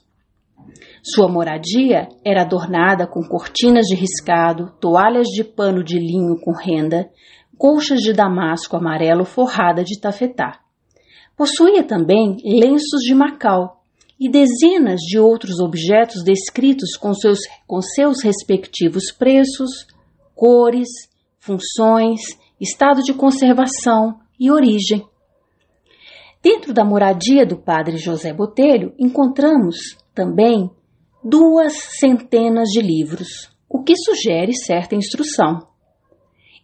Sua 1.02 1.26
moradia 1.28 2.08
era 2.24 2.42
adornada 2.42 3.04
com 3.04 3.20
cortinas 3.22 3.86
de 3.86 3.96
riscado, 3.96 4.72
toalhas 4.80 5.26
de 5.26 5.42
pano 5.42 5.82
de 5.82 5.98
linho 5.98 6.38
com 6.40 6.52
renda, 6.52 7.10
colchas 7.58 7.98
de 7.98 8.12
damasco 8.12 8.76
amarelo 8.76 9.24
forrada 9.24 9.82
de 9.82 10.00
tafetá. 10.00 10.60
Possuía 11.36 11.82
também 11.82 12.36
lenços 12.44 13.00
de 13.02 13.12
Macau 13.12 13.82
e 14.20 14.30
dezenas 14.30 15.00
de 15.00 15.18
outros 15.18 15.58
objetos 15.58 16.22
descritos 16.22 16.96
com 16.96 17.12
seus, 17.12 17.40
com 17.66 17.82
seus 17.82 18.22
respectivos 18.22 19.10
preços, 19.10 19.88
cores, 20.36 20.88
funções, 21.40 22.20
estado 22.62 23.02
de 23.02 23.12
conservação 23.12 24.20
e 24.38 24.50
origem. 24.50 25.04
Dentro 26.40 26.72
da 26.72 26.84
moradia 26.84 27.44
do 27.44 27.56
padre 27.56 27.96
José 27.96 28.32
Botelho, 28.32 28.94
encontramos 28.98 29.96
também 30.14 30.70
duas 31.22 31.72
centenas 31.98 32.68
de 32.68 32.80
livros, 32.80 33.50
o 33.68 33.82
que 33.82 33.94
sugere 33.96 34.52
certa 34.54 34.94
instrução. 34.94 35.66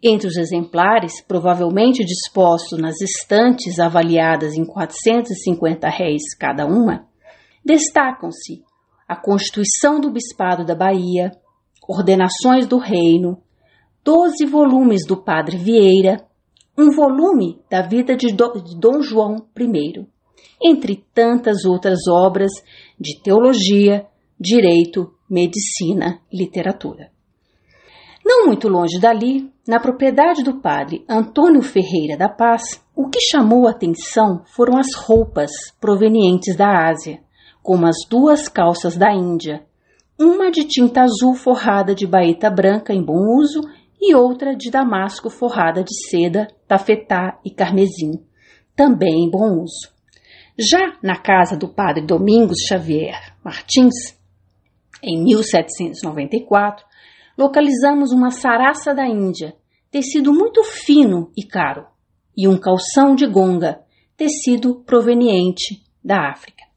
Entre 0.02 0.28
os 0.28 0.36
exemplares, 0.36 1.20
provavelmente 1.26 2.04
dispostos 2.04 2.78
nas 2.78 3.00
estantes 3.00 3.80
avaliadas 3.80 4.54
em 4.54 4.64
450 4.64 5.88
réis 5.88 6.22
cada 6.38 6.64
uma, 6.64 7.06
destacam-se 7.64 8.62
a 9.08 9.16
Constituição 9.16 10.00
do 10.00 10.12
Bispado 10.12 10.64
da 10.64 10.76
Bahia, 10.76 11.32
Ordenações 11.88 12.66
do 12.66 12.78
Reino, 12.78 13.42
12 14.04 14.46
volumes 14.46 15.06
do 15.06 15.16
Padre 15.16 15.56
Vieira, 15.56 16.24
um 16.76 16.90
volume 16.90 17.60
da 17.70 17.82
vida 17.82 18.16
de 18.16 18.32
Dom 18.32 19.02
João 19.02 19.46
I, 19.58 20.06
entre 20.62 21.04
tantas 21.12 21.64
outras 21.64 22.06
obras 22.08 22.52
de 22.98 23.20
teologia, 23.22 24.06
direito, 24.38 25.12
medicina 25.28 26.20
e 26.32 26.38
literatura. 26.38 27.10
Não 28.24 28.46
muito 28.46 28.68
longe 28.68 29.00
dali, 29.00 29.50
na 29.66 29.80
propriedade 29.80 30.42
do 30.42 30.60
padre 30.60 31.04
Antônio 31.08 31.62
Ferreira 31.62 32.16
da 32.16 32.28
Paz, 32.28 32.62
o 32.94 33.08
que 33.08 33.20
chamou 33.20 33.66
a 33.66 33.70
atenção 33.70 34.42
foram 34.54 34.78
as 34.78 34.94
roupas 34.94 35.50
provenientes 35.80 36.56
da 36.56 36.88
Ásia, 36.88 37.20
como 37.62 37.86
as 37.86 37.96
duas 38.08 38.48
calças 38.48 38.96
da 38.96 39.12
Índia, 39.12 39.66
uma 40.18 40.50
de 40.50 40.64
tinta 40.64 41.02
azul 41.02 41.34
forrada 41.34 41.94
de 41.94 42.06
baeta 42.06 42.50
branca 42.50 42.92
em 42.92 43.02
bom 43.02 43.38
uso 43.38 43.60
e 44.00 44.14
outra 44.14 44.54
de 44.54 44.70
damasco 44.70 45.28
forrada 45.28 45.82
de 45.82 45.94
seda, 46.08 46.48
tafetá 46.66 47.38
e 47.44 47.50
carmesim, 47.50 48.24
também 48.76 49.24
em 49.24 49.30
bom 49.30 49.62
uso. 49.62 49.92
Já 50.58 50.96
na 51.02 51.16
casa 51.16 51.56
do 51.56 51.68
padre 51.68 52.04
Domingos 52.04 52.58
Xavier 52.68 53.36
Martins, 53.44 54.18
em 55.02 55.22
1794, 55.22 56.84
localizamos 57.36 58.10
uma 58.12 58.30
saraça 58.30 58.92
da 58.94 59.06
Índia, 59.06 59.54
tecido 59.90 60.32
muito 60.32 60.62
fino 60.64 61.30
e 61.36 61.46
caro, 61.46 61.86
e 62.36 62.48
um 62.48 62.58
calção 62.58 63.14
de 63.14 63.26
gonga, 63.26 63.80
tecido 64.16 64.82
proveniente 64.84 65.82
da 66.04 66.30
África. 66.30 66.67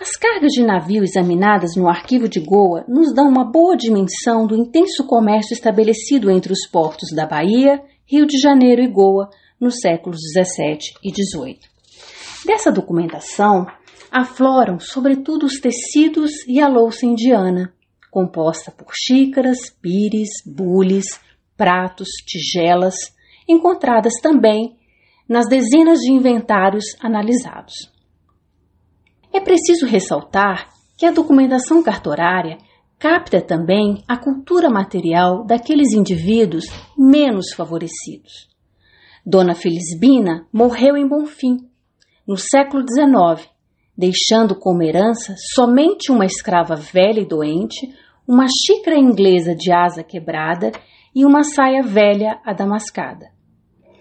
As 0.00 0.10
cargas 0.16 0.50
de 0.50 0.64
navio 0.64 1.04
examinadas 1.04 1.76
no 1.76 1.88
arquivo 1.88 2.28
de 2.28 2.40
Goa 2.40 2.84
nos 2.88 3.14
dão 3.14 3.28
uma 3.28 3.44
boa 3.44 3.76
dimensão 3.76 4.44
do 4.44 4.56
intenso 4.56 5.06
comércio 5.06 5.54
estabelecido 5.54 6.30
entre 6.30 6.52
os 6.52 6.66
portos 6.68 7.14
da 7.14 7.26
Bahia, 7.26 7.80
Rio 8.04 8.26
de 8.26 8.36
Janeiro 8.38 8.82
e 8.82 8.88
Goa 8.88 9.30
nos 9.60 9.78
séculos 9.78 10.18
17 10.34 10.94
e 11.02 11.12
18. 11.12 11.60
Dessa 12.44 12.72
documentação, 12.72 13.66
afloram 14.10 14.80
sobretudo 14.80 15.46
os 15.46 15.60
tecidos 15.60 16.30
e 16.48 16.60
a 16.60 16.66
louça 16.66 17.06
indiana, 17.06 17.72
composta 18.10 18.72
por 18.72 18.92
xícaras, 18.92 19.70
pires, 19.80 20.30
bules, 20.44 21.20
pratos, 21.56 22.08
tigelas, 22.26 22.96
encontradas 23.48 24.14
também 24.20 24.76
nas 25.28 25.48
dezenas 25.48 26.00
de 26.00 26.12
inventários 26.12 26.84
analisados. 27.00 27.93
É 29.34 29.40
preciso 29.40 29.84
ressaltar 29.84 30.68
que 30.96 31.04
a 31.04 31.10
documentação 31.10 31.82
cartorária 31.82 32.56
capta 33.00 33.42
também 33.42 34.04
a 34.06 34.16
cultura 34.16 34.70
material 34.70 35.44
daqueles 35.44 35.92
indivíduos 35.92 36.66
menos 36.96 37.52
favorecidos. 37.52 38.48
Dona 39.26 39.56
Felisbina 39.56 40.46
morreu 40.52 40.96
em 40.96 41.08
Bonfim, 41.08 41.56
no 42.24 42.36
século 42.36 42.84
XIX, 42.88 43.50
deixando 43.98 44.54
como 44.54 44.84
herança 44.84 45.34
somente 45.52 46.12
uma 46.12 46.26
escrava 46.26 46.76
velha 46.76 47.18
e 47.18 47.26
doente, 47.26 47.92
uma 48.28 48.46
xícara 48.46 48.96
inglesa 48.96 49.52
de 49.52 49.72
asa 49.72 50.04
quebrada 50.04 50.70
e 51.12 51.24
uma 51.24 51.42
saia 51.42 51.82
velha 51.82 52.40
adamascada. 52.46 53.32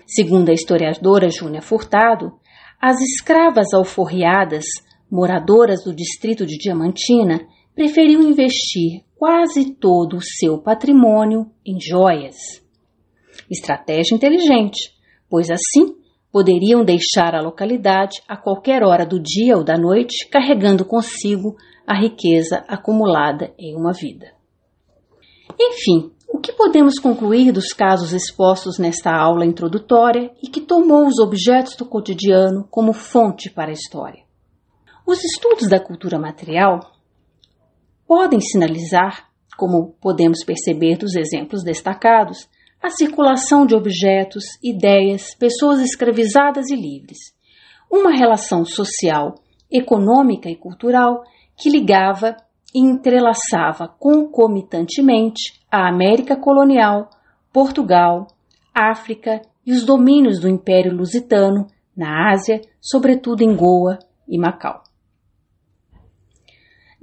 Segundo 0.05 0.49
a 0.49 0.53
historiadora 0.53 1.27
Júnia 1.29 1.61
Furtado, 1.61 2.33
as 2.79 3.01
escravas 3.01 3.73
alforriadas, 3.73 4.65
moradoras 5.09 5.83
do 5.83 5.95
distrito 5.95 6.45
de 6.45 6.57
Diamantina, 6.57 7.47
preferiam 7.75 8.21
investir 8.21 9.03
quase 9.15 9.73
todo 9.73 10.17
o 10.17 10.21
seu 10.21 10.57
patrimônio 10.59 11.49
em 11.65 11.79
joias. 11.79 12.35
Estratégia 13.49 14.15
inteligente, 14.15 14.91
pois 15.29 15.49
assim 15.49 15.95
poderiam 16.31 16.83
deixar 16.83 17.35
a 17.35 17.41
localidade 17.41 18.21
a 18.27 18.35
qualquer 18.35 18.83
hora 18.83 19.05
do 19.05 19.19
dia 19.19 19.55
ou 19.55 19.63
da 19.63 19.77
noite, 19.77 20.27
carregando 20.29 20.83
consigo 20.83 21.55
a 21.85 21.99
riqueza 21.99 22.63
acumulada 22.67 23.53
em 23.57 23.75
uma 23.75 23.93
vida. 23.93 24.33
Enfim, 25.59 26.11
o 26.27 26.39
que 26.39 26.51
podemos 26.51 26.97
concluir 26.99 27.51
dos 27.51 27.67
casos 27.73 28.11
expostos 28.11 28.79
nesta 28.79 29.15
aula 29.15 29.45
introdutória 29.45 30.31
e 30.41 30.47
que 30.47 30.61
tomou 30.61 31.05
os 31.05 31.19
objetos 31.19 31.75
do 31.75 31.85
cotidiano 31.85 32.67
como 32.71 32.91
fonte 32.91 33.51
para 33.51 33.69
a 33.69 33.73
história? 33.73 34.23
Os 35.05 35.21
estudos 35.21 35.67
da 35.67 35.81
cultura 35.81 36.17
material 36.17 36.79
podem 38.07 38.39
sinalizar, 38.39 39.27
como 39.57 39.93
podemos 40.01 40.45
perceber 40.45 40.97
dos 40.97 41.13
exemplos 41.15 41.61
destacados, 41.61 42.47
a 42.81 42.89
circulação 42.89 43.65
de 43.65 43.75
objetos, 43.75 44.45
ideias, 44.63 45.35
pessoas 45.35 45.81
escravizadas 45.81 46.69
e 46.69 46.75
livres. 46.75 47.17
Uma 47.91 48.11
relação 48.11 48.63
social, 48.63 49.35
econômica 49.69 50.49
e 50.49 50.55
cultural 50.55 51.23
que 51.57 51.69
ligava 51.69 52.37
e 52.73 52.79
entrelaçava 52.79 53.89
concomitantemente 53.99 55.61
a 55.69 55.89
América 55.89 56.37
colonial, 56.37 57.09
Portugal, 57.51 58.27
África 58.73 59.41
e 59.65 59.73
os 59.73 59.83
domínios 59.83 60.39
do 60.39 60.47
Império 60.47 60.95
Lusitano 60.95 61.67
na 61.95 62.31
Ásia, 62.31 62.61
sobretudo 62.79 63.43
em 63.43 63.53
Goa 63.53 63.99
e 64.27 64.39
Macau. 64.39 64.92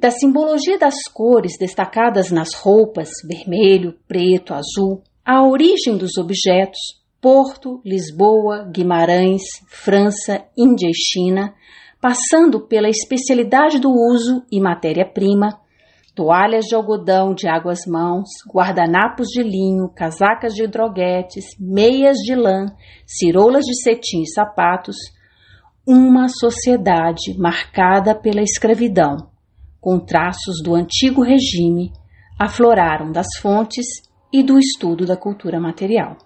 Da 0.00 0.10
simbologia 0.10 0.78
das 0.78 0.94
cores 1.12 1.58
destacadas 1.60 2.30
nas 2.30 2.54
roupas 2.54 3.10
vermelho, 3.22 3.96
preto, 4.08 4.54
azul, 4.54 5.02
a 5.22 5.46
origem 5.46 5.98
dos 5.98 6.16
objetos, 6.16 6.78
Porto, 7.20 7.82
Lisboa, 7.84 8.66
Guimarães, 8.74 9.42
França, 9.68 10.42
Índia 10.56 10.88
e 10.88 10.94
China, 10.94 11.52
passando 12.00 12.66
pela 12.66 12.88
especialidade 12.88 13.78
do 13.78 13.90
uso 13.90 14.42
e 14.50 14.58
matéria-prima, 14.58 15.60
toalhas 16.14 16.64
de 16.64 16.74
algodão 16.74 17.34
de 17.34 17.46
águas 17.46 17.80
mãos, 17.86 18.30
guardanapos 18.50 19.28
de 19.28 19.42
linho, 19.42 19.90
casacas 19.94 20.54
de 20.54 20.66
droguetes, 20.66 21.44
meias 21.60 22.16
de 22.24 22.34
lã, 22.34 22.68
ciroulas 23.06 23.66
de 23.66 23.78
cetim 23.82 24.22
e 24.22 24.32
sapatos, 24.32 24.96
uma 25.86 26.26
sociedade 26.26 27.36
marcada 27.38 28.14
pela 28.14 28.40
escravidão, 28.40 29.29
com 29.80 29.98
traços 29.98 30.62
do 30.62 30.74
antigo 30.74 31.22
regime, 31.22 31.92
afloraram 32.38 33.10
das 33.10 33.26
fontes 33.40 33.86
e 34.32 34.42
do 34.42 34.58
estudo 34.58 35.06
da 35.06 35.16
cultura 35.16 35.58
material. 35.58 36.16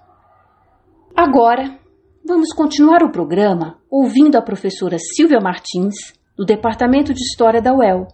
Agora, 1.17 1.79
vamos 2.27 2.53
continuar 2.53 3.03
o 3.03 3.13
programa 3.13 3.79
ouvindo 3.91 4.37
a 4.37 4.43
professora 4.43 4.97
Silvia 4.99 5.41
Martins, 5.41 5.95
do 6.37 6.45
Departamento 6.45 7.15
de 7.15 7.21
História 7.21 7.63
da 7.63 7.73
UEL, 7.73 8.09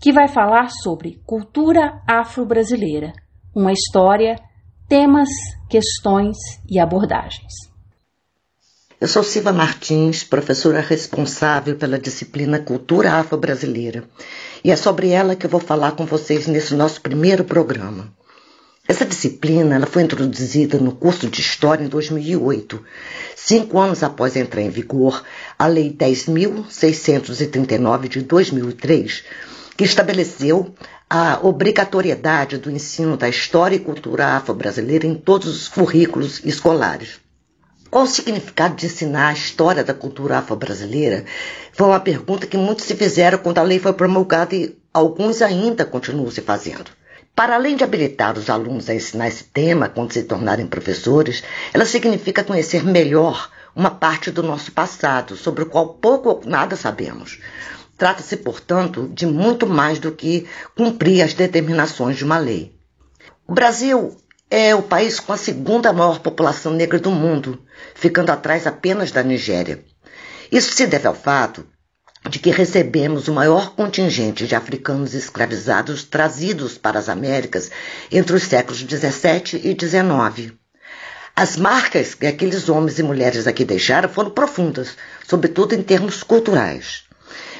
que 0.00 0.12
vai 0.12 0.28
falar 0.28 0.68
sobre 0.68 1.20
cultura 1.26 2.00
afro-brasileira, 2.08 3.12
uma 3.54 3.72
história, 3.72 4.36
temas, 4.88 5.28
questões 5.68 6.36
e 6.70 6.78
abordagens. 6.78 7.74
Eu 9.00 9.08
sou 9.08 9.22
Silva 9.22 9.52
Martins, 9.52 10.24
professora 10.24 10.80
responsável 10.80 11.76
pela 11.76 11.98
disciplina 11.98 12.58
Cultura 12.58 13.14
Afro-Brasileira, 13.14 14.04
e 14.64 14.70
é 14.70 14.76
sobre 14.76 15.10
ela 15.10 15.36
que 15.36 15.44
eu 15.44 15.50
vou 15.50 15.60
falar 15.60 15.92
com 15.92 16.06
vocês 16.06 16.46
nesse 16.46 16.74
nosso 16.74 17.02
primeiro 17.02 17.44
programa. 17.44 18.10
Essa 18.88 19.04
disciplina 19.04 19.76
ela 19.76 19.84
foi 19.86 20.02
introduzida 20.02 20.78
no 20.78 20.92
curso 20.92 21.28
de 21.28 21.42
História 21.42 21.84
em 21.84 21.88
2008, 21.88 22.82
cinco 23.36 23.78
anos 23.78 24.02
após 24.02 24.34
entrar 24.36 24.62
em 24.62 24.70
vigor 24.70 25.22
a 25.58 25.66
Lei 25.66 25.92
10.639 25.92 28.08
de 28.08 28.22
2003, 28.22 29.24
que 29.76 29.84
estabeleceu 29.84 30.74
a 31.08 31.38
obrigatoriedade 31.42 32.56
do 32.56 32.70
ensino 32.70 33.18
da 33.18 33.28
história 33.28 33.76
e 33.76 33.80
cultura 33.80 34.36
afro-brasileira 34.36 35.06
em 35.06 35.14
todos 35.14 35.48
os 35.48 35.68
currículos 35.68 36.40
escolares. 36.44 37.23
Qual 37.94 38.02
o 38.02 38.08
significado 38.08 38.74
de 38.74 38.86
ensinar 38.86 39.28
a 39.28 39.32
história 39.32 39.84
da 39.84 39.94
cultura 39.94 40.38
afro-brasileira? 40.38 41.24
Foi 41.72 41.86
uma 41.86 42.00
pergunta 42.00 42.44
que 42.44 42.56
muitos 42.56 42.86
se 42.86 42.96
fizeram 42.96 43.38
quando 43.38 43.58
a 43.58 43.62
lei 43.62 43.78
foi 43.78 43.92
promulgada 43.92 44.52
e 44.56 44.76
alguns 44.92 45.40
ainda 45.40 45.84
continuam 45.84 46.28
se 46.28 46.40
fazendo. 46.40 46.90
Para 47.36 47.54
além 47.54 47.76
de 47.76 47.84
habilitar 47.84 48.36
os 48.36 48.50
alunos 48.50 48.90
a 48.90 48.94
ensinar 48.96 49.28
esse 49.28 49.44
tema 49.44 49.88
quando 49.88 50.12
se 50.12 50.24
tornarem 50.24 50.66
professores, 50.66 51.44
ela 51.72 51.86
significa 51.86 52.42
conhecer 52.42 52.84
melhor 52.84 53.48
uma 53.76 53.92
parte 53.92 54.32
do 54.32 54.42
nosso 54.42 54.72
passado, 54.72 55.36
sobre 55.36 55.62
o 55.62 55.66
qual 55.66 55.90
pouco 55.90 56.30
ou 56.30 56.42
nada 56.44 56.74
sabemos. 56.74 57.38
Trata-se, 57.96 58.38
portanto, 58.38 59.08
de 59.14 59.24
muito 59.24 59.68
mais 59.68 60.00
do 60.00 60.10
que 60.10 60.48
cumprir 60.76 61.22
as 61.22 61.32
determinações 61.32 62.16
de 62.16 62.24
uma 62.24 62.38
lei. 62.38 62.74
O 63.46 63.54
Brasil 63.54 64.16
é 64.50 64.74
o 64.74 64.82
país 64.82 65.18
com 65.18 65.32
a 65.32 65.36
segunda 65.36 65.92
maior 65.92 66.18
população 66.18 66.72
negra 66.72 66.98
do 66.98 67.10
mundo, 67.10 67.63
ficando 67.94 68.30
atrás 68.30 68.66
apenas 68.66 69.10
da 69.10 69.22
Nigéria. 69.22 69.84
Isso 70.50 70.72
se 70.72 70.86
deve 70.86 71.06
ao 71.06 71.14
fato 71.14 71.66
de 72.28 72.38
que 72.38 72.50
recebemos 72.50 73.28
o 73.28 73.34
maior 73.34 73.74
contingente 73.74 74.46
de 74.46 74.54
africanos 74.54 75.12
escravizados 75.14 76.04
trazidos 76.04 76.78
para 76.78 76.98
as 76.98 77.08
Américas 77.08 77.70
entre 78.10 78.34
os 78.34 78.44
séculos 78.44 78.82
17 78.82 79.60
e 79.62 79.74
19. 79.74 80.58
As 81.36 81.56
marcas 81.56 82.14
que 82.14 82.26
aqueles 82.26 82.68
homens 82.68 82.98
e 82.98 83.02
mulheres 83.02 83.46
aqui 83.46 83.64
deixaram 83.64 84.08
foram 84.08 84.30
profundas, 84.30 84.96
sobretudo 85.26 85.74
em 85.74 85.82
termos 85.82 86.22
culturais. 86.22 87.04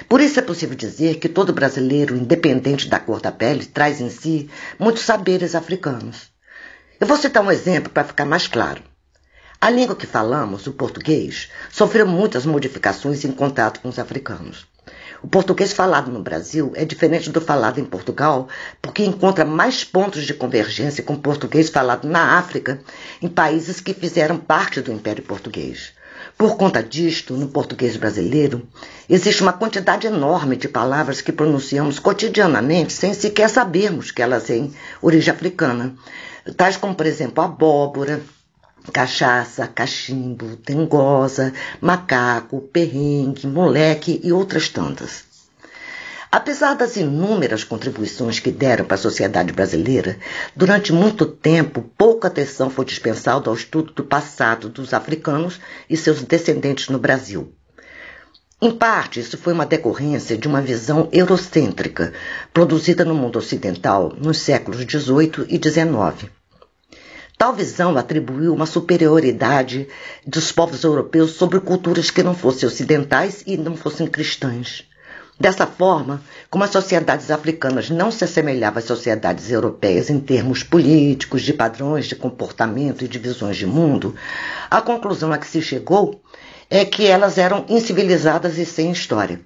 Por 0.08 0.20
isso 0.20 0.38
é 0.38 0.42
possível 0.42 0.76
dizer 0.76 1.16
que 1.16 1.28
todo 1.28 1.52
brasileiro, 1.52 2.16
independente 2.16 2.88
da 2.88 3.00
cor 3.00 3.20
da 3.20 3.32
pele, 3.32 3.66
traz 3.66 4.00
em 4.00 4.08
si 4.10 4.48
muitos 4.78 5.02
saberes 5.02 5.54
africanos. 5.54 6.30
Eu 7.00 7.06
vou 7.06 7.16
citar 7.16 7.42
um 7.42 7.50
exemplo 7.50 7.90
para 7.90 8.04
ficar 8.04 8.24
mais 8.24 8.46
claro. 8.46 8.82
A 9.64 9.70
língua 9.70 9.96
que 9.96 10.06
falamos, 10.06 10.66
o 10.66 10.74
português, 10.74 11.48
sofreu 11.72 12.06
muitas 12.06 12.44
modificações 12.44 13.24
em 13.24 13.32
contato 13.32 13.80
com 13.80 13.88
os 13.88 13.98
africanos. 13.98 14.66
O 15.22 15.26
português 15.26 15.72
falado 15.72 16.12
no 16.12 16.22
Brasil 16.22 16.70
é 16.74 16.84
diferente 16.84 17.30
do 17.30 17.40
falado 17.40 17.80
em 17.80 17.84
Portugal, 17.86 18.46
porque 18.82 19.02
encontra 19.02 19.42
mais 19.42 19.82
pontos 19.82 20.26
de 20.26 20.34
convergência 20.34 21.02
com 21.02 21.14
o 21.14 21.18
português 21.18 21.70
falado 21.70 22.06
na 22.06 22.36
África, 22.36 22.78
em 23.22 23.26
países 23.26 23.80
que 23.80 23.94
fizeram 23.94 24.36
parte 24.36 24.82
do 24.82 24.92
Império 24.92 25.24
Português. 25.24 25.94
Por 26.36 26.58
conta 26.58 26.82
disto, 26.82 27.32
no 27.32 27.48
português 27.48 27.96
brasileiro, 27.96 28.68
existe 29.08 29.40
uma 29.40 29.54
quantidade 29.54 30.06
enorme 30.06 30.56
de 30.56 30.68
palavras 30.68 31.22
que 31.22 31.32
pronunciamos 31.32 31.98
cotidianamente 31.98 32.92
sem 32.92 33.14
sequer 33.14 33.48
sabermos 33.48 34.10
que 34.10 34.20
elas 34.20 34.44
têm 34.44 34.74
origem 35.00 35.32
africana, 35.32 35.94
tais 36.54 36.76
como, 36.76 36.94
por 36.94 37.06
exemplo, 37.06 37.42
abóbora, 37.42 38.20
cachaça, 38.92 39.66
cachimbo, 39.66 40.56
tengosa, 40.56 41.52
macaco, 41.80 42.60
perrengue, 42.60 43.46
moleque 43.46 44.20
e 44.22 44.32
outras 44.32 44.68
tantas. 44.68 45.24
Apesar 46.30 46.74
das 46.74 46.96
inúmeras 46.96 47.62
contribuições 47.62 48.40
que 48.40 48.50
deram 48.50 48.84
para 48.84 48.96
a 48.96 48.98
sociedade 48.98 49.52
brasileira, 49.52 50.18
durante 50.56 50.92
muito 50.92 51.26
tempo 51.26 51.82
pouca 51.96 52.26
atenção 52.26 52.68
foi 52.68 52.84
dispensada 52.84 53.48
ao 53.48 53.54
estudo 53.54 53.92
do 53.92 54.02
passado 54.02 54.68
dos 54.68 54.92
africanos 54.92 55.60
e 55.88 55.96
seus 55.96 56.22
descendentes 56.22 56.88
no 56.88 56.98
Brasil. 56.98 57.54
Em 58.60 58.72
parte, 58.72 59.20
isso 59.20 59.38
foi 59.38 59.52
uma 59.52 59.64
decorrência 59.64 60.36
de 60.36 60.48
uma 60.48 60.60
visão 60.60 61.08
eurocêntrica 61.12 62.12
produzida 62.52 63.04
no 63.04 63.14
mundo 63.14 63.38
ocidental 63.38 64.12
nos 64.16 64.38
séculos 64.38 64.80
XVIII 64.80 65.46
e 65.48 65.56
XIX. 65.56 66.30
Tal 67.36 67.52
visão 67.52 67.96
atribuiu 67.96 68.54
uma 68.54 68.66
superioridade 68.66 69.88
dos 70.26 70.52
povos 70.52 70.84
europeus 70.84 71.32
sobre 71.32 71.60
culturas 71.60 72.10
que 72.10 72.22
não 72.22 72.34
fossem 72.34 72.68
ocidentais 72.68 73.42
e 73.46 73.56
não 73.56 73.76
fossem 73.76 74.06
cristãs. 74.06 74.84
Dessa 75.38 75.66
forma, 75.66 76.22
como 76.48 76.62
as 76.62 76.70
sociedades 76.70 77.28
africanas 77.30 77.90
não 77.90 78.10
se 78.12 78.22
assemelhavam 78.22 78.78
às 78.78 78.84
sociedades 78.84 79.50
europeias 79.50 80.08
em 80.08 80.20
termos 80.20 80.62
políticos, 80.62 81.42
de 81.42 81.52
padrões 81.52 82.06
de 82.06 82.14
comportamento 82.14 83.04
e 83.04 83.08
de 83.08 83.18
visões 83.18 83.56
de 83.56 83.66
mundo, 83.66 84.14
a 84.70 84.80
conclusão 84.80 85.32
a 85.32 85.38
que 85.38 85.46
se 85.46 85.60
chegou 85.60 86.22
é 86.70 86.84
que 86.84 87.04
elas 87.06 87.36
eram 87.36 87.64
incivilizadas 87.68 88.58
e 88.58 88.64
sem 88.64 88.92
história. 88.92 89.40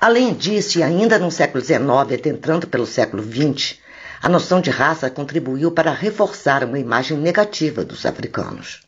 Além 0.00 0.34
disso, 0.34 0.80
e 0.80 0.82
ainda 0.82 1.18
no 1.18 1.30
século 1.30 1.62
XIX, 1.62 1.80
adentrando 1.90 2.66
pelo 2.66 2.86
século 2.86 3.22
XX, 3.22 3.78
a 4.20 4.28
noção 4.28 4.60
de 4.60 4.70
raça 4.70 5.08
contribuiu 5.08 5.70
para 5.70 5.92
reforçar 5.92 6.64
uma 6.64 6.78
imagem 6.78 7.16
negativa 7.16 7.84
dos 7.84 8.04
africanos. 8.04 8.80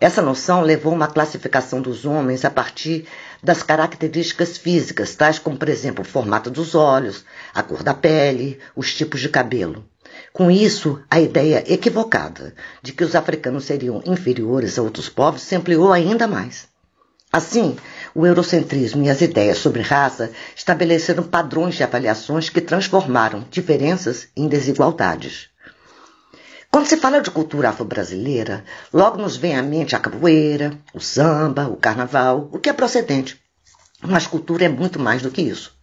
Essa 0.00 0.20
noção 0.20 0.62
levou 0.62 0.92
a 0.92 0.96
uma 0.96 1.06
classificação 1.06 1.80
dos 1.80 2.04
homens 2.04 2.44
a 2.44 2.50
partir 2.50 3.06
das 3.42 3.62
características 3.62 4.58
físicas, 4.58 5.14
tais 5.14 5.38
como, 5.38 5.56
por 5.56 5.68
exemplo, 5.68 6.02
o 6.02 6.08
formato 6.08 6.50
dos 6.50 6.74
olhos, 6.74 7.24
a 7.54 7.62
cor 7.62 7.82
da 7.82 7.94
pele, 7.94 8.58
os 8.74 8.92
tipos 8.94 9.20
de 9.20 9.28
cabelo. 9.28 9.84
Com 10.32 10.50
isso, 10.50 11.00
a 11.10 11.20
ideia 11.20 11.64
equivocada 11.72 12.54
de 12.82 12.92
que 12.92 13.04
os 13.04 13.14
africanos 13.14 13.64
seriam 13.64 14.02
inferiores 14.04 14.78
a 14.78 14.82
outros 14.82 15.08
povos 15.08 15.42
se 15.42 15.54
ampliou 15.54 15.92
ainda 15.92 16.26
mais. 16.26 16.66
Assim, 17.32 17.76
o 18.14 18.26
eurocentrismo 18.26 19.02
e 19.04 19.10
as 19.10 19.20
ideias 19.20 19.58
sobre 19.58 19.82
raça 19.82 20.30
estabeleceram 20.54 21.22
padrões 21.22 21.74
de 21.74 21.82
avaliações 21.82 22.48
que 22.48 22.60
transformaram 22.60 23.46
diferenças 23.50 24.28
em 24.36 24.48
desigualdades. 24.48 25.48
Quando 26.70 26.86
se 26.86 26.96
fala 26.96 27.20
de 27.20 27.30
cultura 27.30 27.68
afro-brasileira, 27.68 28.64
logo 28.92 29.20
nos 29.20 29.36
vem 29.36 29.56
à 29.56 29.62
mente 29.62 29.94
a 29.94 29.98
capoeira, 29.98 30.72
o 30.94 31.00
samba, 31.00 31.68
o 31.68 31.76
carnaval, 31.76 32.48
o 32.50 32.58
que 32.58 32.70
é 32.70 32.72
procedente. 32.72 33.38
Mas 34.00 34.26
cultura 34.26 34.64
é 34.64 34.68
muito 34.68 34.98
mais 34.98 35.20
do 35.20 35.30
que 35.30 35.42
isso. 35.42 35.76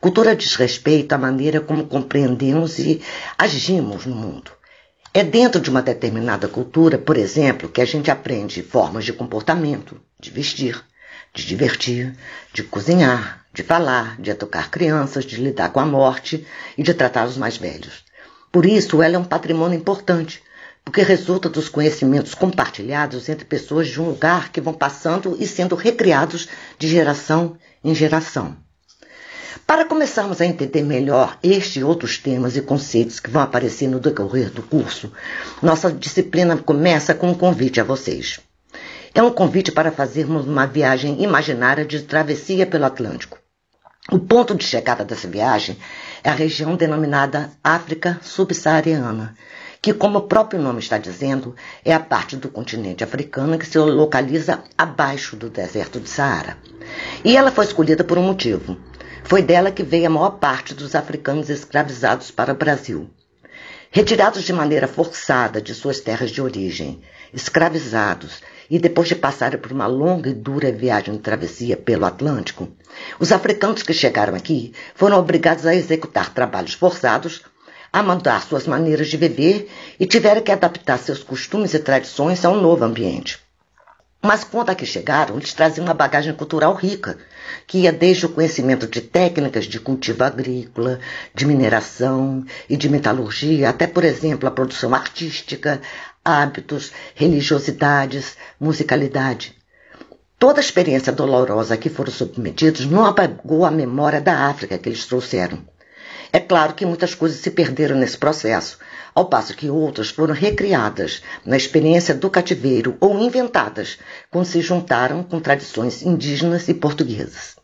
Cultura 0.00 0.34
diz 0.34 0.56
respeito 0.56 1.12
à 1.12 1.18
maneira 1.18 1.60
como 1.60 1.86
compreendemos 1.86 2.78
e 2.78 3.02
agimos 3.38 4.06
no 4.06 4.14
mundo. 4.14 4.50
É 5.12 5.22
dentro 5.22 5.60
de 5.60 5.70
uma 5.70 5.82
determinada 5.82 6.48
cultura, 6.48 6.98
por 6.98 7.16
exemplo, 7.16 7.68
que 7.68 7.80
a 7.80 7.84
gente 7.84 8.10
aprende 8.10 8.62
formas 8.62 9.04
de 9.04 9.12
comportamento, 9.12 10.00
de 10.18 10.30
vestir, 10.30 10.82
de 11.34 11.44
divertir, 11.44 12.14
de 12.52 12.62
cozinhar, 12.62 13.44
de 13.52 13.64
falar, 13.64 14.20
de 14.20 14.30
educar 14.30 14.70
crianças, 14.70 15.24
de 15.24 15.36
lidar 15.36 15.70
com 15.70 15.80
a 15.80 15.84
morte 15.84 16.46
e 16.78 16.82
de 16.82 16.94
tratar 16.94 17.26
os 17.26 17.36
mais 17.36 17.56
velhos. 17.56 18.04
Por 18.52 18.64
isso, 18.64 19.02
ela 19.02 19.16
é 19.16 19.18
um 19.18 19.24
patrimônio 19.24 19.76
importante, 19.76 20.40
porque 20.84 21.02
resulta 21.02 21.48
dos 21.48 21.68
conhecimentos 21.68 22.34
compartilhados 22.34 23.28
entre 23.28 23.44
pessoas 23.44 23.88
de 23.88 24.00
um 24.00 24.10
lugar 24.10 24.52
que 24.52 24.60
vão 24.60 24.72
passando 24.72 25.36
e 25.40 25.46
sendo 25.46 25.74
recriados 25.74 26.48
de 26.78 26.86
geração 26.86 27.56
em 27.82 27.94
geração. 27.94 28.56
Para 29.66 29.84
começarmos 29.84 30.40
a 30.40 30.46
entender 30.46 30.82
melhor 30.82 31.38
este 31.42 31.80
e 31.80 31.84
outros 31.84 32.18
temas 32.18 32.56
e 32.56 32.62
conceitos 32.62 33.18
que 33.18 33.30
vão 33.30 33.42
aparecer 33.42 33.88
no 33.88 33.98
decorrer 33.98 34.50
do 34.50 34.62
curso, 34.62 35.10
nossa 35.60 35.90
disciplina 35.90 36.56
começa 36.56 37.14
com 37.14 37.30
um 37.30 37.34
convite 37.34 37.80
a 37.80 37.84
vocês. 37.84 38.40
É 39.16 39.22
um 39.22 39.30
convite 39.30 39.70
para 39.70 39.92
fazermos 39.92 40.44
uma 40.44 40.66
viagem 40.66 41.22
imaginária 41.22 41.84
de 41.84 42.02
travessia 42.02 42.66
pelo 42.66 42.84
Atlântico. 42.84 43.38
O 44.10 44.18
ponto 44.18 44.56
de 44.56 44.64
chegada 44.64 45.04
dessa 45.04 45.28
viagem 45.28 45.78
é 46.24 46.30
a 46.30 46.34
região 46.34 46.74
denominada 46.74 47.52
África 47.62 48.18
Subsaariana, 48.20 49.36
que, 49.80 49.94
como 49.94 50.18
o 50.18 50.22
próprio 50.22 50.60
nome 50.60 50.80
está 50.80 50.98
dizendo, 50.98 51.54
é 51.84 51.94
a 51.94 52.00
parte 52.00 52.36
do 52.36 52.48
continente 52.48 53.04
africano 53.04 53.56
que 53.56 53.64
se 53.64 53.78
localiza 53.78 54.64
abaixo 54.76 55.36
do 55.36 55.48
deserto 55.48 56.00
de 56.00 56.08
Saara. 56.08 56.58
E 57.24 57.36
ela 57.36 57.52
foi 57.52 57.66
escolhida 57.66 58.02
por 58.02 58.18
um 58.18 58.22
motivo. 58.24 58.76
Foi 59.22 59.42
dela 59.42 59.70
que 59.70 59.84
veio 59.84 60.08
a 60.08 60.10
maior 60.10 60.40
parte 60.40 60.74
dos 60.74 60.96
africanos 60.96 61.48
escravizados 61.48 62.32
para 62.32 62.52
o 62.52 62.56
Brasil. 62.56 63.08
Retirados 63.92 64.42
de 64.42 64.52
maneira 64.52 64.88
forçada 64.88 65.62
de 65.62 65.72
suas 65.72 66.00
terras 66.00 66.32
de 66.32 66.42
origem, 66.42 67.00
escravizados 67.32 68.42
e 68.70 68.78
depois 68.78 69.08
de 69.08 69.14
passarem 69.14 69.58
por 69.58 69.72
uma 69.72 69.86
longa 69.86 70.30
e 70.30 70.34
dura 70.34 70.72
viagem 70.72 71.14
de 71.14 71.20
travessia 71.20 71.76
pelo 71.76 72.04
Atlântico, 72.04 72.68
os 73.18 73.32
africanos 73.32 73.82
que 73.82 73.92
chegaram 73.92 74.34
aqui 74.34 74.72
foram 74.94 75.18
obrigados 75.18 75.66
a 75.66 75.74
executar 75.74 76.32
trabalhos 76.32 76.74
forçados, 76.74 77.42
a 77.92 78.02
mudar 78.02 78.42
suas 78.42 78.66
maneiras 78.66 79.08
de 79.08 79.16
viver 79.16 79.70
e 80.00 80.06
tiveram 80.06 80.42
que 80.42 80.50
adaptar 80.50 80.98
seus 80.98 81.22
costumes 81.22 81.74
e 81.74 81.78
tradições 81.78 82.44
a 82.44 82.50
um 82.50 82.60
novo 82.60 82.84
ambiente. 82.84 83.38
Mas 84.24 84.42
quando 84.42 84.70
aqui 84.70 84.86
chegaram, 84.86 85.36
eles 85.36 85.52
traziam 85.52 85.84
uma 85.84 85.92
bagagem 85.92 86.32
cultural 86.32 86.74
rica, 86.74 87.18
que 87.66 87.80
ia 87.80 87.92
desde 87.92 88.24
o 88.24 88.30
conhecimento 88.30 88.86
de 88.86 89.02
técnicas 89.02 89.66
de 89.66 89.78
cultivo 89.78 90.24
agrícola, 90.24 90.98
de 91.34 91.44
mineração 91.44 92.42
e 92.66 92.74
de 92.74 92.88
metalurgia, 92.88 93.68
até, 93.68 93.86
por 93.86 94.02
exemplo, 94.02 94.48
a 94.48 94.50
produção 94.50 94.94
artística, 94.94 95.78
hábitos, 96.24 96.92
religiosidades, 97.14 98.36
musicalidade. 98.58 99.54
Toda 100.38 100.58
a 100.58 100.64
experiência 100.64 101.12
dolorosa 101.12 101.74
a 101.74 101.76
que 101.76 101.90
foram 101.90 102.12
submetidos 102.12 102.86
não 102.86 103.04
apagou 103.04 103.64
a 103.64 103.70
memória 103.70 104.20
da 104.20 104.46
África 104.46 104.78
que 104.78 104.88
eles 104.88 105.06
trouxeram. 105.06 105.62
É 106.32 106.40
claro 106.40 106.74
que 106.74 106.84
muitas 106.84 107.14
coisas 107.14 107.38
se 107.38 107.50
perderam 107.50 107.96
nesse 107.96 108.18
processo, 108.18 108.78
ao 109.14 109.26
passo 109.26 109.54
que 109.54 109.70
outras 109.70 110.10
foram 110.10 110.34
recriadas 110.34 111.22
na 111.44 111.56
experiência 111.56 112.12
do 112.14 112.28
cativeiro 112.28 112.96
ou 113.00 113.20
inventadas 113.20 113.98
quando 114.30 114.46
se 114.46 114.60
juntaram 114.60 115.22
com 115.22 115.38
tradições 115.38 116.02
indígenas 116.02 116.66
e 116.68 116.74
portuguesas. 116.74 117.54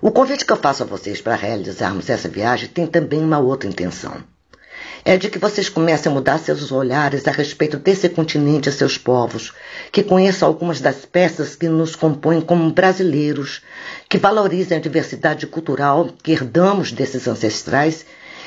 O 0.00 0.12
convite 0.12 0.44
que 0.44 0.52
eu 0.52 0.56
faço 0.56 0.84
a 0.84 0.86
vocês 0.86 1.20
para 1.20 1.34
realizarmos 1.34 2.08
essa 2.08 2.28
viagem 2.28 2.68
tem 2.68 2.86
também 2.86 3.18
uma 3.18 3.38
outra 3.38 3.68
intenção. 3.68 4.22
É 5.08 5.16
de 5.16 5.30
que 5.30 5.38
vocês 5.38 5.68
comecem 5.68 6.10
a 6.10 6.14
mudar 6.16 6.36
seus 6.36 6.72
olhares 6.72 7.28
a 7.28 7.30
respeito 7.30 7.78
desse 7.78 8.08
continente 8.08 8.68
e 8.68 8.72
seus 8.72 8.98
povos, 8.98 9.52
que 9.92 10.02
conheçam 10.02 10.48
algumas 10.48 10.80
das 10.80 11.06
peças 11.06 11.54
que 11.54 11.68
nos 11.68 11.94
compõem 11.94 12.40
como 12.40 12.72
brasileiros, 12.72 13.62
que 14.08 14.18
valorizem 14.18 14.76
a 14.76 14.80
diversidade 14.80 15.46
cultural 15.46 16.08
que 16.24 16.32
herdamos 16.32 16.90
desses 16.90 17.28
ancestrais 17.28 18.04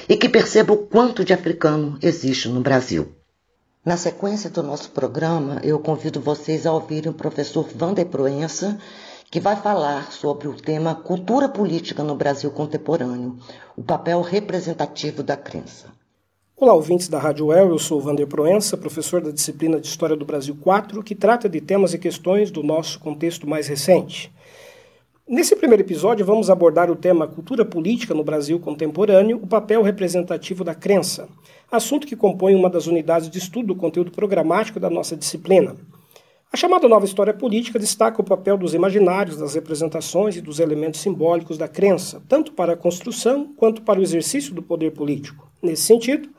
e 0.10 0.18
que 0.18 0.28
perceba 0.28 0.74
o 0.74 0.80
quanto 0.80 1.24
de 1.24 1.32
africano 1.32 1.98
existe 2.02 2.50
no 2.50 2.60
Brasil. 2.60 3.16
Na 3.86 3.96
sequência 3.96 4.50
do 4.50 4.62
nosso 4.62 4.92
programa, 4.92 5.62
eu 5.64 5.80
convido 5.80 6.20
vocês 6.20 6.66
a 6.66 6.74
ouvirem 6.74 7.10
o 7.10 7.16
professor 7.16 7.70
Vander 7.74 8.06
Proença, 8.06 8.78
que 9.32 9.40
vai 9.40 9.56
falar 9.56 10.12
sobre 10.12 10.50
o 10.50 10.56
tema 10.56 10.94
Cultura 10.94 11.48
Política 11.48 12.04
no 12.04 12.16
Brasil 12.16 12.52
Contemporâneo, 12.52 13.38
o 13.78 13.82
papel 13.82 14.20
representativo 14.20 15.24
da 15.24 15.38
crença. 15.38 15.98
Olá, 16.62 16.74
ouvintes 16.74 17.08
da 17.08 17.18
Rádio 17.18 17.54
El, 17.54 17.70
eu 17.70 17.80
sou 17.80 18.02
Vander 18.02 18.28
Proença, 18.28 18.76
professor 18.76 19.22
da 19.22 19.32
disciplina 19.32 19.80
de 19.80 19.88
História 19.88 20.14
do 20.14 20.26
Brasil 20.26 20.58
4, 20.60 21.02
que 21.02 21.16
trata 21.16 21.48
de 21.48 21.62
temas 21.62 21.94
e 21.94 21.98
questões 21.98 22.52
do 22.52 22.62
nosso 22.62 23.00
contexto 23.00 23.48
mais 23.48 23.70
recente. 23.70 24.30
Nesse 25.26 25.56
primeiro 25.56 25.84
episódio, 25.84 26.26
vamos 26.26 26.50
abordar 26.50 26.92
o 26.92 26.98
tema 26.98 27.30
Cultura 27.30 27.64
Política 27.64 28.14
no 28.14 28.26
Brasil 28.26 28.60
Contemporâneo, 28.60 29.40
o 29.42 29.48
papel 29.48 29.82
representativo 29.82 30.66
da 30.66 30.76
crença, 30.76 31.30
assunto 31.72 32.06
que 32.06 32.14
compõe 32.14 32.56
uma 32.56 32.70
das 32.70 32.88
unidades 32.88 33.30
de 33.30 33.38
estudo 33.38 33.68
do 33.68 33.76
conteúdo 33.76 34.12
programático 34.12 34.82
da 34.82 34.90
nossa 34.90 35.16
disciplina. 35.16 35.78
A 36.52 36.58
chamada 36.58 36.88
Nova 36.88 37.06
História 37.06 37.34
Política 37.34 37.78
destaca 37.78 38.22
o 38.22 38.26
papel 38.26 38.58
dos 38.58 38.74
imaginários, 38.74 39.38
das 39.38 39.54
representações 39.54 40.36
e 40.36 40.42
dos 40.42 40.60
elementos 40.60 41.00
simbólicos 41.00 41.58
da 41.58 41.68
crença, 41.68 42.22
tanto 42.28 42.54
para 42.54 42.74
a 42.74 42.78
construção 42.78 43.54
quanto 43.56 43.84
para 43.84 44.00
o 44.00 44.04
exercício 44.04 44.54
do 44.54 44.64
poder 44.64 44.92
político. 44.92 45.48
Nesse 45.62 45.84
sentido, 45.84 46.30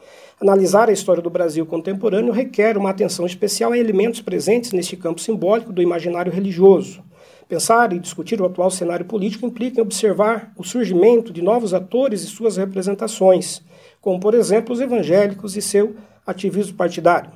analisar 0.41 0.89
a 0.89 0.93
história 0.93 1.23
do 1.23 1.31
Brasil 1.31 1.65
contemporâneo 1.65 2.33
requer 2.33 2.77
uma 2.77 2.91
atenção 2.91 3.25
especial 3.25 3.73
a 3.73 3.79
elementos 3.79 4.21
presentes 4.21 4.73
neste 4.73 4.97
campo 4.97 5.21
simbólico 5.21 5.73
do 5.73 5.81
imaginário 5.81 6.33
religioso 6.33 7.03
Pensar 7.51 7.93
e 7.93 7.99
discutir 7.99 8.41
o 8.41 8.47
atual 8.47 8.71
cenário 8.71 9.05
político 9.05 9.45
implica 9.45 9.81
em 9.81 9.83
observar 9.83 10.53
o 10.57 10.63
surgimento 10.63 11.33
de 11.33 11.43
novos 11.43 11.75
atores 11.75 12.23
e 12.23 12.29
suas 12.29 12.57
representações, 12.57 13.61
como, 14.01 14.21
por 14.21 14.35
exemplo, 14.35 14.73
os 14.73 14.81
evangélicos 14.81 15.57
e 15.57 15.61
seu 15.61 15.97
ativismo 16.25 16.77
partidário. 16.77 17.33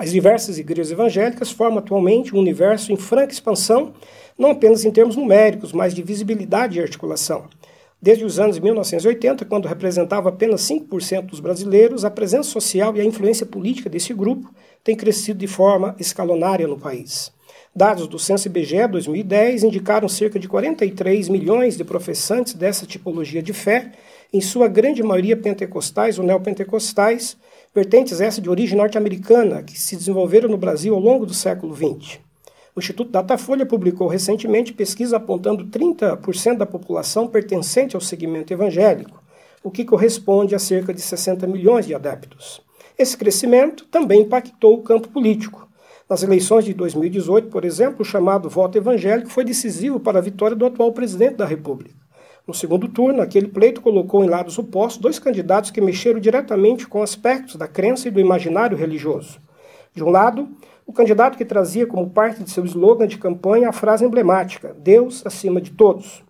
As 0.00 0.10
diversas 0.10 0.56
igrejas 0.56 0.90
evangélicas 0.90 1.50
formam 1.50 1.78
atualmente 1.78 2.34
um 2.34 2.38
universo 2.38 2.90
em 2.90 2.96
franca 2.96 3.34
expansão, 3.34 3.92
não 4.38 4.52
apenas 4.52 4.82
em 4.86 4.90
termos 4.90 5.14
numéricos, 5.14 5.74
mas 5.74 5.92
de 5.92 6.02
visibilidade 6.02 6.78
e 6.78 6.80
articulação. 6.80 7.44
Desde 8.00 8.24
os 8.24 8.38
anos 8.38 8.58
1980, 8.58 9.44
quando 9.44 9.68
representava 9.68 10.30
apenas 10.30 10.62
5% 10.62 11.26
dos 11.26 11.38
brasileiros, 11.38 12.02
a 12.02 12.10
presença 12.10 12.48
social 12.48 12.96
e 12.96 13.00
a 13.02 13.04
influência 13.04 13.44
política 13.44 13.90
desse 13.90 14.14
grupo 14.14 14.50
tem 14.82 14.96
crescido 14.96 15.38
de 15.38 15.46
forma 15.46 15.94
escalonária 16.00 16.66
no 16.66 16.78
país. 16.78 17.30
Dados 17.76 18.08
do 18.08 18.18
Censo 18.18 18.48
IBGE 18.48 18.86
2010 18.86 19.64
indicaram 19.64 20.08
cerca 20.08 20.38
de 20.38 20.48
43 20.48 21.28
milhões 21.28 21.76
de 21.76 21.84
professantes 21.84 22.54
dessa 22.54 22.86
tipologia 22.86 23.42
de 23.42 23.52
fé, 23.52 23.92
em 24.32 24.40
sua 24.40 24.66
grande 24.66 25.02
maioria 25.02 25.36
pentecostais 25.36 26.18
ou 26.18 26.24
neopentecostais, 26.24 27.36
vertentes 27.74 28.20
essa 28.20 28.40
de 28.40 28.50
origem 28.50 28.76
norte-americana, 28.76 29.62
que 29.62 29.78
se 29.78 29.96
desenvolveram 29.96 30.48
no 30.48 30.56
Brasil 30.56 30.94
ao 30.94 31.00
longo 31.00 31.24
do 31.24 31.32
século 31.32 31.74
XX. 31.74 32.18
O 32.74 32.80
Instituto 32.80 33.10
Datafolha 33.10 33.64
publicou 33.64 34.08
recentemente 34.08 34.72
pesquisa 34.72 35.16
apontando 35.16 35.66
30% 35.66 36.56
da 36.56 36.66
população 36.66 37.28
pertencente 37.28 37.94
ao 37.94 38.00
segmento 38.00 38.52
evangélico, 38.52 39.22
o 39.62 39.70
que 39.70 39.84
corresponde 39.84 40.54
a 40.54 40.58
cerca 40.58 40.92
de 40.92 41.00
60 41.00 41.46
milhões 41.46 41.86
de 41.86 41.94
adeptos. 41.94 42.60
Esse 42.98 43.16
crescimento 43.16 43.86
também 43.86 44.22
impactou 44.22 44.74
o 44.74 44.82
campo 44.82 45.08
político. 45.08 45.68
Nas 46.08 46.24
eleições 46.24 46.64
de 46.64 46.74
2018, 46.74 47.48
por 47.48 47.64
exemplo, 47.64 48.02
o 48.02 48.04
chamado 48.04 48.50
voto 48.50 48.76
evangélico 48.76 49.30
foi 49.30 49.44
decisivo 49.44 50.00
para 50.00 50.18
a 50.18 50.22
vitória 50.22 50.56
do 50.56 50.66
atual 50.66 50.92
presidente 50.92 51.36
da 51.36 51.46
República. 51.46 51.99
No 52.50 52.54
segundo 52.54 52.88
turno, 52.88 53.22
aquele 53.22 53.46
pleito 53.46 53.80
colocou 53.80 54.24
em 54.24 54.28
lados 54.28 54.58
opostos 54.58 55.00
dois 55.00 55.20
candidatos 55.20 55.70
que 55.70 55.80
mexeram 55.80 56.18
diretamente 56.18 56.84
com 56.84 57.00
aspectos 57.00 57.54
da 57.54 57.68
crença 57.68 58.08
e 58.08 58.10
do 58.10 58.18
imaginário 58.18 58.76
religioso. 58.76 59.38
De 59.94 60.02
um 60.02 60.10
lado, 60.10 60.48
o 60.84 60.92
candidato 60.92 61.38
que 61.38 61.44
trazia 61.44 61.86
como 61.86 62.10
parte 62.10 62.42
de 62.42 62.50
seu 62.50 62.64
slogan 62.64 63.06
de 63.06 63.18
campanha 63.18 63.68
a 63.68 63.72
frase 63.72 64.04
emblemática: 64.04 64.74
Deus 64.76 65.24
acima 65.24 65.60
de 65.60 65.70
todos, 65.70 66.24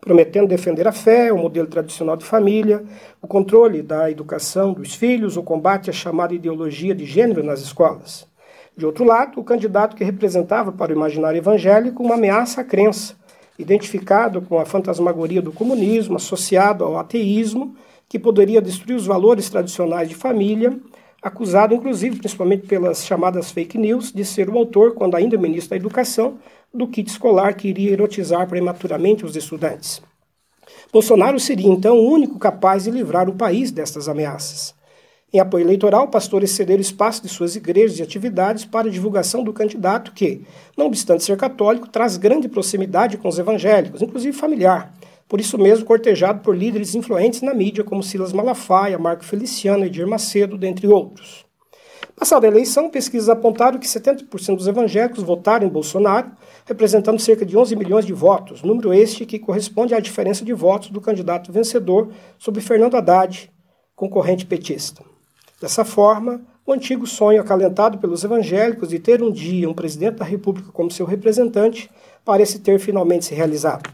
prometendo 0.00 0.48
defender 0.48 0.88
a 0.88 0.92
fé, 0.92 1.32
o 1.32 1.38
modelo 1.38 1.68
tradicional 1.68 2.16
de 2.16 2.24
família, 2.24 2.82
o 3.22 3.28
controle 3.28 3.82
da 3.82 4.10
educação 4.10 4.72
dos 4.72 4.96
filhos, 4.96 5.36
o 5.36 5.44
combate 5.44 5.90
à 5.90 5.92
chamada 5.92 6.34
ideologia 6.34 6.92
de 6.92 7.04
gênero 7.04 7.44
nas 7.44 7.60
escolas. 7.60 8.26
De 8.76 8.84
outro 8.84 9.04
lado, 9.04 9.38
o 9.38 9.44
candidato 9.44 9.94
que 9.94 10.02
representava 10.02 10.72
para 10.72 10.92
o 10.92 10.96
imaginário 10.96 11.38
evangélico 11.38 12.02
uma 12.02 12.16
ameaça 12.16 12.62
à 12.62 12.64
crença, 12.64 13.14
identificado 13.58 14.42
com 14.42 14.58
a 14.58 14.64
fantasmagoria 14.64 15.40
do 15.40 15.52
comunismo, 15.52 16.16
associado 16.16 16.84
ao 16.84 16.98
ateísmo, 16.98 17.74
que 18.08 18.18
poderia 18.18 18.60
destruir 18.60 18.94
os 18.94 19.06
valores 19.06 19.50
tradicionais 19.50 20.08
de 20.08 20.14
família, 20.14 20.78
acusado 21.22 21.74
inclusive, 21.74 22.18
principalmente 22.18 22.66
pelas 22.66 23.04
chamadas 23.04 23.50
fake 23.50 23.76
news, 23.78 24.12
de 24.12 24.24
ser 24.24 24.48
o 24.48 24.56
autor, 24.56 24.94
quando 24.94 25.16
ainda 25.16 25.36
ministro 25.36 25.70
da 25.70 25.76
Educação, 25.76 26.38
do 26.72 26.86
kit 26.86 27.10
escolar 27.10 27.54
que 27.54 27.68
iria 27.68 27.92
erotizar 27.92 28.46
prematuramente 28.46 29.24
os 29.24 29.34
estudantes. 29.34 30.02
Bolsonaro 30.92 31.40
seria 31.40 31.68
então 31.68 31.98
o 31.98 32.10
único 32.10 32.38
capaz 32.38 32.84
de 32.84 32.90
livrar 32.90 33.28
o 33.28 33.34
país 33.34 33.70
destas 33.70 34.08
ameaças. 34.08 34.75
Em 35.32 35.40
apoio 35.40 35.64
eleitoral, 35.64 36.08
pastores 36.08 36.52
cederam 36.52 36.80
espaço 36.80 37.20
de 37.20 37.28
suas 37.28 37.56
igrejas 37.56 37.98
e 37.98 38.02
atividades 38.02 38.64
para 38.64 38.88
a 38.88 38.90
divulgação 38.90 39.42
do 39.42 39.52
candidato 39.52 40.12
que, 40.12 40.42
não 40.76 40.86
obstante 40.86 41.24
ser 41.24 41.36
católico, 41.36 41.88
traz 41.88 42.16
grande 42.16 42.48
proximidade 42.48 43.18
com 43.18 43.28
os 43.28 43.38
evangélicos, 43.38 44.00
inclusive 44.00 44.36
familiar. 44.36 44.94
Por 45.28 45.40
isso 45.40 45.58
mesmo, 45.58 45.84
cortejado 45.84 46.40
por 46.42 46.56
líderes 46.56 46.94
influentes 46.94 47.42
na 47.42 47.52
mídia 47.52 47.82
como 47.82 48.04
Silas 48.04 48.32
Malafaia, 48.32 48.98
Marco 48.98 49.24
Feliciano 49.24 49.82
e 49.84 49.88
Edir 49.88 50.06
Macedo, 50.06 50.56
dentre 50.56 50.86
outros. 50.86 51.44
Passada 52.14 52.46
a 52.46 52.50
eleição, 52.50 52.88
pesquisas 52.88 53.28
apontaram 53.28 53.80
que 53.80 53.86
70% 53.86 54.56
dos 54.56 54.68
evangélicos 54.68 55.24
votaram 55.24 55.66
em 55.66 55.70
Bolsonaro, 55.70 56.30
representando 56.64 57.18
cerca 57.18 57.44
de 57.44 57.58
11 57.58 57.74
milhões 57.74 58.06
de 58.06 58.12
votos, 58.12 58.62
número 58.62 58.94
este 58.94 59.26
que 59.26 59.40
corresponde 59.40 59.92
à 59.92 59.98
diferença 60.00 60.44
de 60.44 60.52
votos 60.54 60.88
do 60.88 61.00
candidato 61.00 61.52
vencedor 61.52 62.12
sobre 62.38 62.62
Fernando 62.62 62.94
Haddad, 62.94 63.50
concorrente 63.94 64.46
petista. 64.46 65.15
Dessa 65.58 65.86
forma, 65.86 66.42
o 66.66 66.72
antigo 66.72 67.06
sonho 67.06 67.40
acalentado 67.40 67.96
pelos 67.96 68.22
evangélicos 68.22 68.90
de 68.90 68.98
ter 68.98 69.22
um 69.22 69.30
dia 69.30 69.70
um 69.70 69.72
presidente 69.72 70.16
da 70.16 70.24
República 70.24 70.70
como 70.70 70.90
seu 70.90 71.06
representante 71.06 71.90
parece 72.22 72.58
ter 72.58 72.78
finalmente 72.78 73.24
se 73.24 73.34
realizado. 73.34 73.88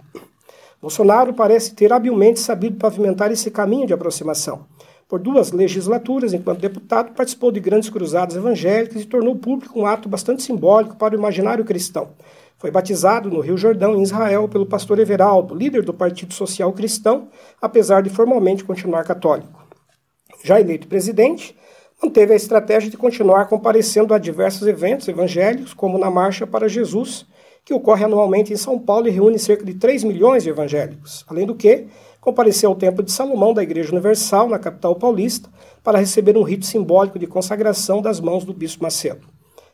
Bolsonaro 0.80 1.32
parece 1.32 1.72
ter 1.76 1.92
habilmente 1.92 2.40
sabido 2.40 2.78
pavimentar 2.78 3.30
esse 3.30 3.48
caminho 3.48 3.86
de 3.86 3.94
aproximação. 3.94 4.66
Por 5.06 5.20
duas 5.20 5.52
legislaturas, 5.52 6.34
enquanto 6.34 6.58
deputado, 6.58 7.12
participou 7.12 7.52
de 7.52 7.60
grandes 7.60 7.90
cruzadas 7.90 8.34
evangélicas 8.34 9.02
e 9.02 9.06
tornou 9.06 9.36
público 9.36 9.78
um 9.78 9.86
ato 9.86 10.08
bastante 10.08 10.42
simbólico 10.42 10.96
para 10.96 11.14
o 11.14 11.18
imaginário 11.18 11.64
cristão. 11.64 12.10
Foi 12.58 12.72
batizado 12.72 13.30
no 13.30 13.40
Rio 13.40 13.56
Jordão, 13.56 13.94
em 13.94 14.02
Israel, 14.02 14.48
pelo 14.48 14.66
pastor 14.66 14.98
Everaldo, 14.98 15.54
líder 15.54 15.84
do 15.84 15.94
Partido 15.94 16.34
Social 16.34 16.72
Cristão, 16.72 17.28
apesar 17.60 18.02
de 18.02 18.10
formalmente 18.10 18.64
continuar 18.64 19.04
católico. 19.04 19.61
Já 20.42 20.60
eleito 20.60 20.88
presidente, 20.88 21.56
manteve 22.02 22.32
a 22.32 22.36
estratégia 22.36 22.90
de 22.90 22.96
continuar 22.96 23.46
comparecendo 23.46 24.12
a 24.12 24.18
diversos 24.18 24.66
eventos 24.66 25.06
evangélicos, 25.06 25.72
como 25.72 25.98
na 25.98 26.10
Marcha 26.10 26.46
para 26.46 26.68
Jesus, 26.68 27.24
que 27.64 27.72
ocorre 27.72 28.04
anualmente 28.04 28.52
em 28.52 28.56
São 28.56 28.76
Paulo 28.78 29.06
e 29.06 29.10
reúne 29.10 29.38
cerca 29.38 29.64
de 29.64 29.74
3 29.74 30.02
milhões 30.02 30.42
de 30.42 30.50
evangélicos. 30.50 31.24
Além 31.28 31.46
do 31.46 31.54
que, 31.54 31.86
compareceu 32.20 32.70
ao 32.70 32.76
Templo 32.76 33.04
de 33.04 33.12
Salomão 33.12 33.54
da 33.54 33.62
Igreja 33.62 33.92
Universal, 33.92 34.48
na 34.48 34.58
capital 34.58 34.96
paulista, 34.96 35.48
para 35.82 35.98
receber 35.98 36.36
um 36.36 36.42
rito 36.42 36.66
simbólico 36.66 37.18
de 37.18 37.26
consagração 37.28 38.02
das 38.02 38.20
mãos 38.20 38.44
do 38.44 38.52
Bispo 38.52 38.82
Macedo. 38.82 39.28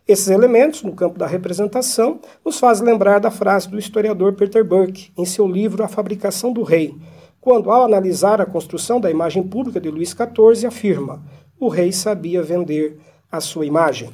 Esses 0.07 0.29
elementos, 0.29 0.83
no 0.83 0.95
campo 0.95 1.19
da 1.19 1.27
representação, 1.27 2.21
nos 2.45 2.59
fazem 2.59 2.87
lembrar 2.87 3.21
da 3.21 3.31
frase 3.31 3.69
do 3.69 3.79
historiador 3.79 4.35
Peter 4.35 4.65
Burke, 4.65 5.13
em 5.17 5.25
seu 5.25 5.47
livro 5.47 5.83
A 5.83 5.89
Fabricação 5.89 6.53
do 6.53 6.63
Rei, 6.63 6.95
quando, 7.41 7.71
ao 7.71 7.85
analisar 7.85 8.41
a 8.41 8.47
construção 8.47 9.01
da 9.01 9.11
imagem 9.11 9.43
pública 9.43 9.81
de 9.81 9.91
Luís 9.91 10.11
XIV, 10.11 10.67
afirma: 10.67 11.23
o 11.59 11.69
rei 11.69 11.93
sabia 11.93 12.43
vender 12.43 12.99
a 13.31 13.41
sua 13.41 13.67
imagem. 13.67 14.11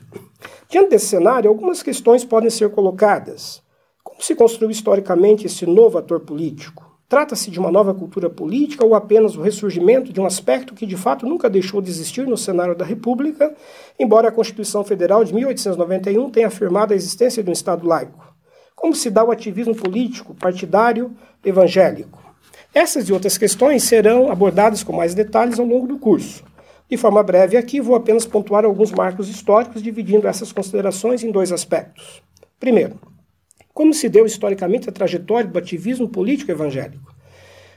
Diante 0.68 0.90
desse 0.90 1.06
cenário, 1.06 1.48
algumas 1.48 1.82
questões 1.82 2.24
podem 2.24 2.50
ser 2.50 2.70
colocadas. 2.70 3.62
Como 4.02 4.22
se 4.22 4.34
construiu 4.34 4.70
historicamente 4.70 5.46
esse 5.46 5.66
novo 5.66 5.98
ator 5.98 6.20
político? 6.20 6.84
Trata-se 7.08 7.50
de 7.50 7.60
uma 7.60 7.70
nova 7.70 7.94
cultura 7.94 8.30
política 8.30 8.84
ou 8.84 8.94
apenas 8.94 9.36
o 9.36 9.42
ressurgimento 9.42 10.12
de 10.12 10.20
um 10.20 10.26
aspecto 10.26 10.74
que 10.74 10.86
de 10.86 10.96
fato 10.96 11.26
nunca 11.26 11.50
deixou 11.50 11.80
de 11.80 11.90
existir 11.90 12.26
no 12.26 12.36
cenário 12.36 12.74
da 12.74 12.84
República, 12.84 13.54
embora 13.98 14.28
a 14.28 14.32
Constituição 14.32 14.82
Federal 14.82 15.22
de 15.22 15.34
1891 15.34 16.30
tenha 16.30 16.46
afirmado 16.46 16.92
a 16.92 16.96
existência 16.96 17.42
de 17.42 17.50
um 17.50 17.52
Estado 17.52 17.86
laico? 17.86 18.34
Como 18.74 18.94
se 18.94 19.10
dá 19.10 19.22
o 19.22 19.30
ativismo 19.30 19.76
político, 19.76 20.34
partidário, 20.34 21.14
evangélico? 21.44 22.23
Essas 22.74 23.08
e 23.08 23.12
outras 23.12 23.38
questões 23.38 23.84
serão 23.84 24.32
abordadas 24.32 24.82
com 24.82 24.92
mais 24.92 25.14
detalhes 25.14 25.60
ao 25.60 25.64
longo 25.64 25.86
do 25.86 25.96
curso. 25.96 26.42
De 26.90 26.96
forma 26.96 27.22
breve 27.22 27.56
aqui, 27.56 27.80
vou 27.80 27.94
apenas 27.94 28.26
pontuar 28.26 28.64
alguns 28.64 28.90
marcos 28.90 29.28
históricos, 29.28 29.80
dividindo 29.80 30.26
essas 30.26 30.50
considerações 30.50 31.22
em 31.22 31.30
dois 31.30 31.52
aspectos. 31.52 32.20
Primeiro, 32.58 32.98
como 33.72 33.94
se 33.94 34.08
deu 34.08 34.26
historicamente 34.26 34.88
a 34.88 34.92
trajetória 34.92 35.48
do 35.48 35.56
ativismo 35.56 36.08
político 36.08 36.50
evangélico. 36.50 37.14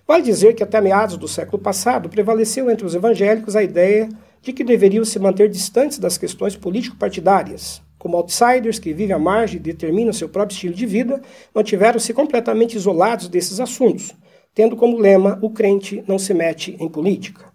Vale 0.07 0.23
dizer 0.23 0.55
que 0.55 0.63
até 0.63 0.81
meados 0.81 1.15
do 1.15 1.27
século 1.27 1.61
passado 1.61 2.09
prevaleceu 2.09 2.67
entre 2.71 2.85
os 2.85 2.95
evangélicos 2.95 3.55
a 3.55 3.61
ideia 3.61 4.09
de 4.41 4.51
que 4.51 4.63
deveriam 4.63 5.05
se 5.05 5.19
manter 5.19 5.47
distantes 5.47 5.99
das 5.99 6.17
questões 6.17 6.55
político-partidárias. 6.55 7.83
Como 7.99 8.17
outsiders 8.17 8.79
que 8.79 8.93
vivem 8.93 9.15
à 9.15 9.19
margem 9.19 9.57
e 9.57 9.63
determinam 9.63 10.11
seu 10.11 10.27
próprio 10.27 10.55
estilo 10.55 10.73
de 10.73 10.85
vida, 10.87 11.21
mantiveram-se 11.53 12.13
completamente 12.13 12.75
isolados 12.75 13.27
desses 13.27 13.59
assuntos, 13.59 14.15
tendo 14.57 14.75
como 14.75 14.97
lema 14.97 15.37
o 15.39 15.51
crente 15.51 16.03
não 16.07 16.17
se 16.17 16.33
mete 16.33 16.75
em 16.79 16.89
política. 16.89 17.45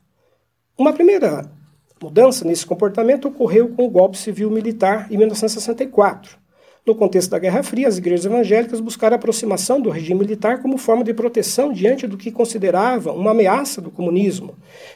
Uma 0.78 0.92
primeira 0.92 1.50
mudança 2.00 2.44
nesse 2.44 2.64
comportamento 2.64 3.26
ocorreu 3.26 3.70
com 3.70 3.84
o 3.84 3.90
golpe 3.90 4.16
civil-militar 4.16 5.08
em 5.10 5.16
1964, 5.16 6.38
no 6.86 6.94
contexto 6.94 7.30
da 7.30 7.40
Guerra 7.40 7.64
Fria, 7.64 7.88
as 7.88 7.98
igrejas 7.98 8.24
evangélicas 8.24 8.78
buscaram 8.78 9.14
a 9.14 9.18
aproximação 9.18 9.80
do 9.80 9.90
regime 9.90 10.20
militar 10.20 10.62
como 10.62 10.78
forma 10.78 11.02
de 11.02 11.12
proteção 11.12 11.72
diante 11.72 12.06
do 12.06 12.16
que 12.16 12.30
consideravam 12.30 13.16
uma 13.16 13.32
ameaça 13.32 13.80
do 13.80 13.90
comunismo, 13.90 14.54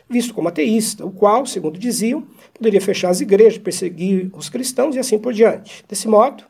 visto 0.08 0.32
como 0.32 0.46
ateísta, 0.46 1.04
o 1.04 1.10
qual, 1.10 1.44
segundo 1.44 1.76
diziam, 1.76 2.24
poderia 2.54 2.80
fechar 2.80 3.10
as 3.10 3.20
igrejas, 3.20 3.58
perseguir 3.58 4.30
os 4.32 4.48
cristãos 4.48 4.94
e 4.94 5.00
assim 5.00 5.18
por 5.18 5.32
diante. 5.32 5.84
Desse 5.88 6.06
modo, 6.06 6.44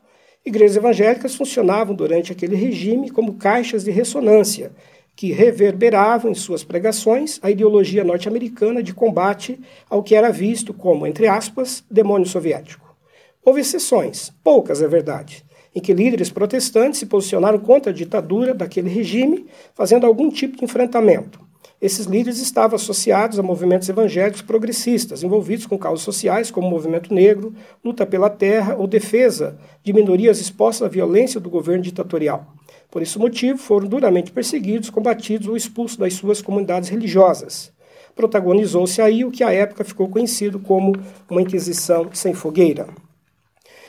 igrejas 0.44 0.76
evangélicas 0.76 1.34
funcionavam 1.34 1.94
durante 1.94 2.30
aquele 2.30 2.56
regime 2.56 3.10
como 3.10 3.34
caixas 3.34 3.84
de 3.84 3.90
ressonância, 3.90 4.70
que 5.16 5.32
reverberavam 5.32 6.30
em 6.30 6.34
suas 6.34 6.62
pregações 6.62 7.40
a 7.42 7.50
ideologia 7.50 8.04
norte-americana 8.04 8.82
de 8.82 8.92
combate 8.92 9.58
ao 9.88 10.02
que 10.02 10.14
era 10.14 10.30
visto 10.30 10.74
como, 10.74 11.06
entre 11.06 11.26
aspas, 11.26 11.82
demônio 11.90 12.26
soviético. 12.26 12.94
Houve 13.42 13.62
exceções, 13.62 14.30
poucas 14.44 14.82
é 14.82 14.86
verdade, 14.86 15.42
em 15.74 15.80
que 15.80 15.94
líderes 15.94 16.30
protestantes 16.30 17.00
se 17.00 17.06
posicionaram 17.06 17.58
contra 17.58 17.90
a 17.90 17.94
ditadura 17.94 18.52
daquele 18.52 18.90
regime, 18.90 19.46
fazendo 19.74 20.06
algum 20.06 20.30
tipo 20.30 20.58
de 20.58 20.64
enfrentamento. 20.64 21.40
Esses 21.80 22.06
líderes 22.06 22.40
estavam 22.40 22.76
associados 22.76 23.38
a 23.38 23.42
movimentos 23.42 23.88
evangélicos 23.88 24.40
progressistas, 24.42 25.22
envolvidos 25.22 25.66
com 25.66 25.78
causas 25.78 26.04
sociais 26.04 26.50
como 26.50 26.66
o 26.66 26.70
movimento 26.70 27.12
negro, 27.12 27.54
luta 27.84 28.06
pela 28.06 28.30
terra 28.30 28.74
ou 28.76 28.86
defesa 28.86 29.58
de 29.82 29.92
minorias 29.92 30.40
expostas 30.40 30.86
à 30.86 30.90
violência 30.90 31.38
do 31.38 31.50
governo 31.50 31.82
ditatorial. 31.82 32.46
Por 32.90 33.02
esse 33.02 33.18
motivo, 33.18 33.58
foram 33.58 33.86
duramente 33.86 34.32
perseguidos, 34.32 34.90
combatidos 34.90 35.48
ou 35.48 35.56
expulsos 35.56 35.96
das 35.96 36.14
suas 36.14 36.40
comunidades 36.40 36.88
religiosas. 36.88 37.72
Protagonizou-se 38.14 39.02
aí 39.02 39.24
o 39.24 39.30
que 39.30 39.44
à 39.44 39.52
época 39.52 39.84
ficou 39.84 40.08
conhecido 40.08 40.58
como 40.58 40.94
uma 41.28 41.42
Inquisição 41.42 42.08
sem 42.12 42.32
fogueira. 42.32 42.86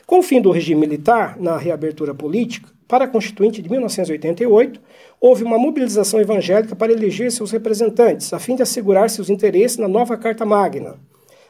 Com 0.06 0.20
o 0.20 0.24
fim 0.24 0.42
do 0.42 0.52
regime 0.52 0.82
militar, 0.82 1.38
na 1.40 1.58
reabertura 1.58 2.14
política, 2.14 2.70
para 2.88 3.04
a 3.04 3.08
Constituinte 3.08 3.62
de 3.62 3.70
1988, 3.70 4.80
houve 5.20 5.44
uma 5.44 5.58
mobilização 5.58 6.20
evangélica 6.20 6.76
para 6.76 6.94
eleger 6.94 7.32
seus 7.32 7.52
representantes, 7.52 8.32
a 8.32 8.40
fim 8.40 8.56
de 8.56 8.64
assegurar 8.64 9.10
seus 9.10 9.30
interesses 9.30 9.78
na 9.78 9.88
nova 9.88 10.16
Carta 10.18 10.46
Magna. 10.46 10.96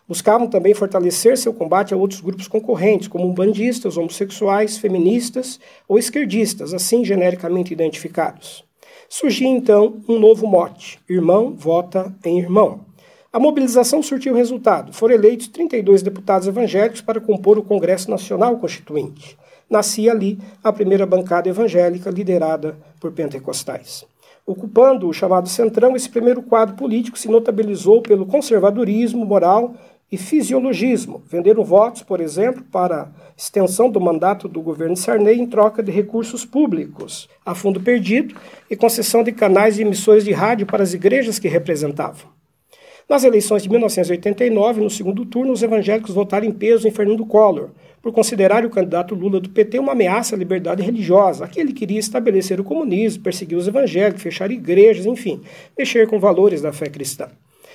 Buscavam 0.08 0.48
também 0.48 0.74
fortalecer 0.74 1.38
seu 1.38 1.54
combate 1.54 1.93
a 1.93 1.98
outros 1.98 2.22
grupos 2.22 2.48
concorrentes, 2.48 3.10
como 3.10 3.34
bandistas, 3.34 3.98
homossexuais, 3.98 4.78
feministas 4.78 5.60
ou 5.86 6.00
esquerdistas, 6.00 6.74
assim 6.74 7.04
genericamente 7.04 7.74
identificados. 7.74 8.63
Surgia 9.10 9.50
então 9.50 10.02
um 10.08 10.17
novo 10.17 10.48
mote: 10.48 11.00
irmão 11.10 11.54
vota 11.54 12.15
em 12.24 12.39
irmão. 12.39 12.86
A 13.34 13.39
mobilização 13.39 14.02
surtiu 14.02 14.34
resultado. 14.34 14.93
Foram 14.93 15.15
eleitos 15.15 15.50
32 15.50 16.02
deputados 16.02 16.48
evangélicos 16.48 17.02
para 17.02 17.20
compor 17.20 17.60
o 17.60 17.63
Congresso 17.63 18.10
Nacional 18.10 18.58
Constituinte. 18.58 19.38
Nascia 19.70 20.13
ali 20.13 20.39
a 20.63 20.72
primeira 20.72 21.06
bancada 21.06 21.50
evangélica 21.50 22.10
liderada 22.10 22.78
por 23.02 23.12
pentecostais. 23.12 24.06
Ocupando 24.46 25.10
o 25.10 25.13
chamado 25.13 25.50
Centrão, 25.50 25.93
esse 25.93 26.10
primeiro 26.10 26.41
quadro 26.41 26.78
político 26.78 27.20
se 27.20 27.28
notabilizou 27.28 28.02
pelo 28.02 28.26
conservadorismo 28.26 29.26
moral 29.26 29.76
e 30.12 30.17
fisiologismo. 30.17 31.22
Venderam 31.30 31.63
votos, 31.63 32.02
por 32.02 32.22
exemplo, 32.22 32.63
para 32.72 33.12
extensão 33.36 33.89
do 33.89 34.00
mandato 34.00 34.48
do 34.48 34.62
governo 34.62 34.96
Sarney 34.96 35.39
em 35.39 35.46
troca 35.46 35.84
de 35.84 35.91
recursos 35.91 36.46
públicos, 36.46 37.30
a 37.46 37.54
fundo 37.54 37.82
perdido, 37.82 38.36
e 38.70 38.76
concessão 38.76 39.24
de 39.24 39.32
canais 39.32 39.76
de 39.76 39.82
emissões 39.82 40.24
de 40.24 40.32
rádio 40.32 40.65
para 40.65 40.84
as 40.84 40.93
igrejas 40.93 41.39
que 41.39 41.48
representavam. 41.48 42.38
Nas 43.10 43.24
eleições 43.24 43.63
de 43.63 43.70
1989, 43.70 44.82
no 44.82 44.89
segundo 44.89 45.26
turno, 45.26 45.54
os 45.54 45.63
evangélicos 45.63 46.13
votaram 46.13 46.46
em 46.46 46.52
peso 46.52 46.88
em 46.88 46.91
Fernando 46.91 47.26
Collor, 47.26 47.70
por 48.02 48.12
considerar 48.12 48.65
o 48.65 48.70
candidato 48.70 49.15
Lula 49.15 49.39
do 49.39 49.50
PT 49.50 49.80
uma 49.80 49.93
ameaça 49.93 50.36
à 50.36 50.38
liberdade 50.38 50.84
religiosa. 50.84 51.46
Aqui 51.46 51.60
ele 51.60 51.74
queria 51.74 52.00
estabelecer 52.00 52.60
o 52.60 52.63
comunismo, 52.63 53.24
perseguir 53.24 53.58
os 53.58 53.67
evangélicos, 53.67 54.22
fechar 54.22 54.52
igrejas, 54.52 55.06
enfim, 55.06 55.41
mexer 55.78 56.08
com 56.08 56.20
valores 56.20 56.62
da 56.62 56.72
fé 56.72 56.88
cristã. 56.88 57.30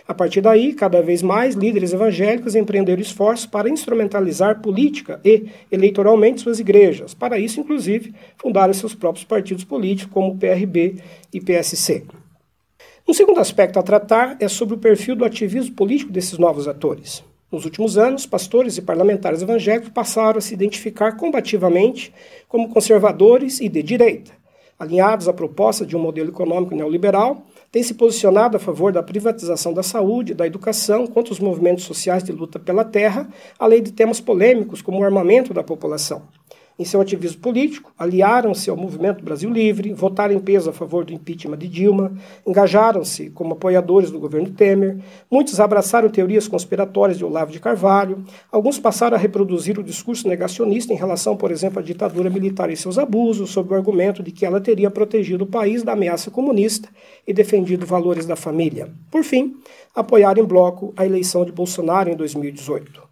A 0.06 0.12
partir 0.12 0.40
daí, 0.40 0.72
cada 0.74 1.00
vez 1.00 1.22
mais 1.22 1.54
líderes 1.54 1.92
evangélicos 1.92 2.54
empreenderam 2.54 3.00
esforços 3.00 3.46
para 3.46 3.68
instrumentalizar 3.68 4.60
política 4.60 5.20
e 5.24 5.46
eleitoralmente 5.70 6.40
suas 6.40 6.58
igrejas. 6.58 7.14
Para 7.14 7.38
isso, 7.38 7.60
inclusive, 7.60 8.12
fundaram 8.36 8.74
seus 8.74 8.94
próprios 8.94 9.24
partidos 9.24 9.64
políticos, 9.64 10.12
como 10.12 10.32
o 10.32 10.38
PRB 10.38 10.96
e 11.32 11.40
PSC. 11.40 12.04
Um 13.06 13.14
segundo 13.14 13.40
aspecto 13.40 13.78
a 13.78 13.82
tratar 13.82 14.36
é 14.40 14.48
sobre 14.48 14.74
o 14.74 14.78
perfil 14.78 15.16
do 15.16 15.24
ativismo 15.24 15.74
político 15.74 16.12
desses 16.12 16.38
novos 16.38 16.68
atores. 16.68 17.22
Nos 17.50 17.64
últimos 17.64 17.98
anos, 17.98 18.24
pastores 18.24 18.78
e 18.78 18.82
parlamentares 18.82 19.42
evangélicos 19.42 19.90
passaram 19.90 20.38
a 20.38 20.40
se 20.40 20.54
identificar 20.54 21.16
combativamente 21.16 22.12
como 22.48 22.70
conservadores 22.70 23.60
e 23.60 23.68
de 23.68 23.82
direita. 23.82 24.32
Alinhados 24.78 25.28
à 25.28 25.32
proposta 25.32 25.84
de 25.84 25.94
um 25.94 26.00
modelo 26.00 26.30
econômico 26.30 26.74
neoliberal, 26.74 27.46
têm 27.72 27.82
se 27.82 27.94
posicionado 27.94 28.58
a 28.58 28.60
favor 28.60 28.92
da 28.92 29.02
privatização 29.02 29.72
da 29.72 29.82
saúde, 29.82 30.34
da 30.34 30.46
educação, 30.46 31.06
contra 31.06 31.32
os 31.32 31.40
movimentos 31.40 31.84
sociais 31.84 32.22
de 32.22 32.30
luta 32.30 32.58
pela 32.58 32.84
terra, 32.84 33.28
além 33.58 33.82
de 33.82 33.90
temas 33.90 34.20
polêmicos 34.20 34.82
como 34.82 35.00
o 35.00 35.04
armamento 35.04 35.54
da 35.54 35.64
população 35.64 36.22
em 36.78 36.84
seu 36.84 37.00
ativismo 37.00 37.40
político, 37.40 37.92
aliaram-se 37.98 38.70
ao 38.70 38.76
movimento 38.76 39.24
Brasil 39.24 39.50
Livre, 39.50 39.92
votaram 39.92 40.34
em 40.34 40.38
peso 40.38 40.70
a 40.70 40.72
favor 40.72 41.04
do 41.04 41.12
impeachment 41.12 41.58
de 41.58 41.68
Dilma, 41.68 42.12
engajaram-se 42.46 43.30
como 43.30 43.52
apoiadores 43.52 44.10
do 44.10 44.18
governo 44.18 44.50
Temer, 44.50 44.98
muitos 45.30 45.60
abraçaram 45.60 46.08
teorias 46.08 46.48
conspiratórias 46.48 47.18
de 47.18 47.24
Olavo 47.24 47.52
de 47.52 47.60
Carvalho, 47.60 48.24
alguns 48.50 48.78
passaram 48.78 49.16
a 49.16 49.20
reproduzir 49.20 49.78
o 49.78 49.82
discurso 49.82 50.28
negacionista 50.28 50.92
em 50.92 50.96
relação, 50.96 51.36
por 51.36 51.50
exemplo, 51.50 51.78
à 51.78 51.82
ditadura 51.82 52.30
militar 52.30 52.70
e 52.70 52.76
seus 52.76 52.98
abusos, 52.98 53.50
sob 53.50 53.72
o 53.72 53.76
argumento 53.76 54.22
de 54.22 54.32
que 54.32 54.46
ela 54.46 54.60
teria 54.60 54.90
protegido 54.90 55.44
o 55.44 55.46
país 55.46 55.82
da 55.82 55.92
ameaça 55.92 56.30
comunista 56.30 56.88
e 57.26 57.32
defendido 57.32 57.86
valores 57.86 58.26
da 58.26 58.36
família. 58.36 58.90
Por 59.10 59.22
fim, 59.24 59.56
apoiaram 59.94 60.42
em 60.42 60.46
bloco 60.46 60.92
a 60.96 61.04
eleição 61.04 61.44
de 61.44 61.52
Bolsonaro 61.52 62.10
em 62.10 62.16
2018. 62.16 63.11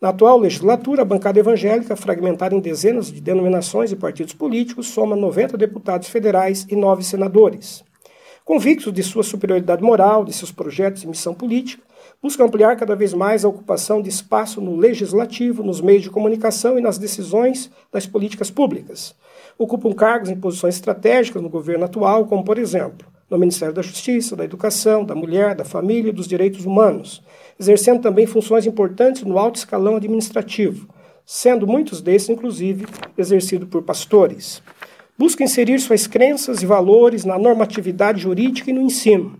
Na 0.00 0.10
atual 0.10 0.38
legislatura, 0.38 1.02
a 1.02 1.04
bancada 1.04 1.40
evangélica, 1.40 1.96
fragmentada 1.96 2.54
em 2.54 2.60
dezenas 2.60 3.10
de 3.10 3.20
denominações 3.20 3.90
e 3.90 3.96
partidos 3.96 4.32
políticos, 4.32 4.86
soma 4.86 5.16
90 5.16 5.58
deputados 5.58 6.08
federais 6.08 6.64
e 6.70 6.76
9 6.76 7.02
senadores. 7.02 7.82
Convictos 8.44 8.92
de 8.92 9.02
sua 9.02 9.24
superioridade 9.24 9.82
moral, 9.82 10.24
de 10.24 10.32
seus 10.32 10.52
projetos 10.52 11.02
e 11.02 11.08
missão 11.08 11.34
política, 11.34 11.82
busca 12.22 12.44
ampliar 12.44 12.76
cada 12.76 12.94
vez 12.94 13.12
mais 13.12 13.44
a 13.44 13.48
ocupação 13.48 14.00
de 14.00 14.08
espaço 14.08 14.60
no 14.60 14.76
legislativo, 14.76 15.64
nos 15.64 15.80
meios 15.80 16.04
de 16.04 16.10
comunicação 16.10 16.78
e 16.78 16.80
nas 16.80 16.96
decisões 16.96 17.68
das 17.92 18.06
políticas 18.06 18.52
públicas. 18.52 19.16
Ocupam 19.58 19.92
cargos 19.92 20.30
em 20.30 20.36
posições 20.36 20.76
estratégicas 20.76 21.42
no 21.42 21.48
governo 21.48 21.86
atual, 21.86 22.24
como, 22.26 22.44
por 22.44 22.56
exemplo, 22.56 23.04
no 23.28 23.36
Ministério 23.36 23.74
da 23.74 23.82
Justiça, 23.82 24.36
da 24.36 24.44
Educação, 24.44 25.04
da 25.04 25.16
Mulher, 25.16 25.56
da 25.56 25.64
Família 25.64 26.10
e 26.10 26.14
dos 26.14 26.28
Direitos 26.28 26.64
Humanos, 26.64 27.20
exercendo 27.58 28.00
também 28.00 28.26
funções 28.26 28.66
importantes 28.66 29.22
no 29.22 29.38
alto 29.38 29.56
escalão 29.56 29.96
administrativo, 29.96 30.88
sendo 31.26 31.66
muitos 31.66 32.00
desses, 32.00 32.28
inclusive, 32.28 32.86
exercidos 33.16 33.68
por 33.68 33.82
pastores. 33.82 34.62
Busca 35.18 35.42
inserir 35.42 35.80
suas 35.80 36.06
crenças 36.06 36.62
e 36.62 36.66
valores 36.66 37.24
na 37.24 37.38
normatividade 37.38 38.22
jurídica 38.22 38.70
e 38.70 38.72
no 38.72 38.82
ensino. 38.82 39.38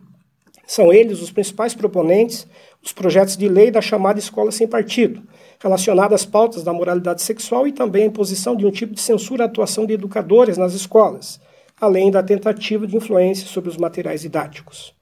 São 0.66 0.92
eles 0.92 1.22
os 1.22 1.30
principais 1.30 1.74
proponentes 1.74 2.46
dos 2.82 2.92
projetos 2.92 3.36
de 3.36 3.48
lei 3.48 3.70
da 3.70 3.80
chamada 3.80 4.18
escola 4.18 4.52
sem 4.52 4.66
partido, 4.66 5.22
relacionada 5.58 6.14
às 6.14 6.26
pautas 6.26 6.62
da 6.62 6.72
moralidade 6.72 7.22
sexual 7.22 7.66
e 7.66 7.72
também 7.72 8.02
à 8.02 8.06
imposição 8.06 8.54
de 8.54 8.66
um 8.66 8.70
tipo 8.70 8.94
de 8.94 9.00
censura 9.00 9.44
à 9.44 9.46
atuação 9.46 9.86
de 9.86 9.94
educadores 9.94 10.58
nas 10.58 10.74
escolas, 10.74 11.40
além 11.80 12.10
da 12.10 12.22
tentativa 12.22 12.86
de 12.86 12.96
influência 12.96 13.46
sobre 13.46 13.70
os 13.70 13.76
materiais 13.76 14.20
didáticos. 14.20 14.97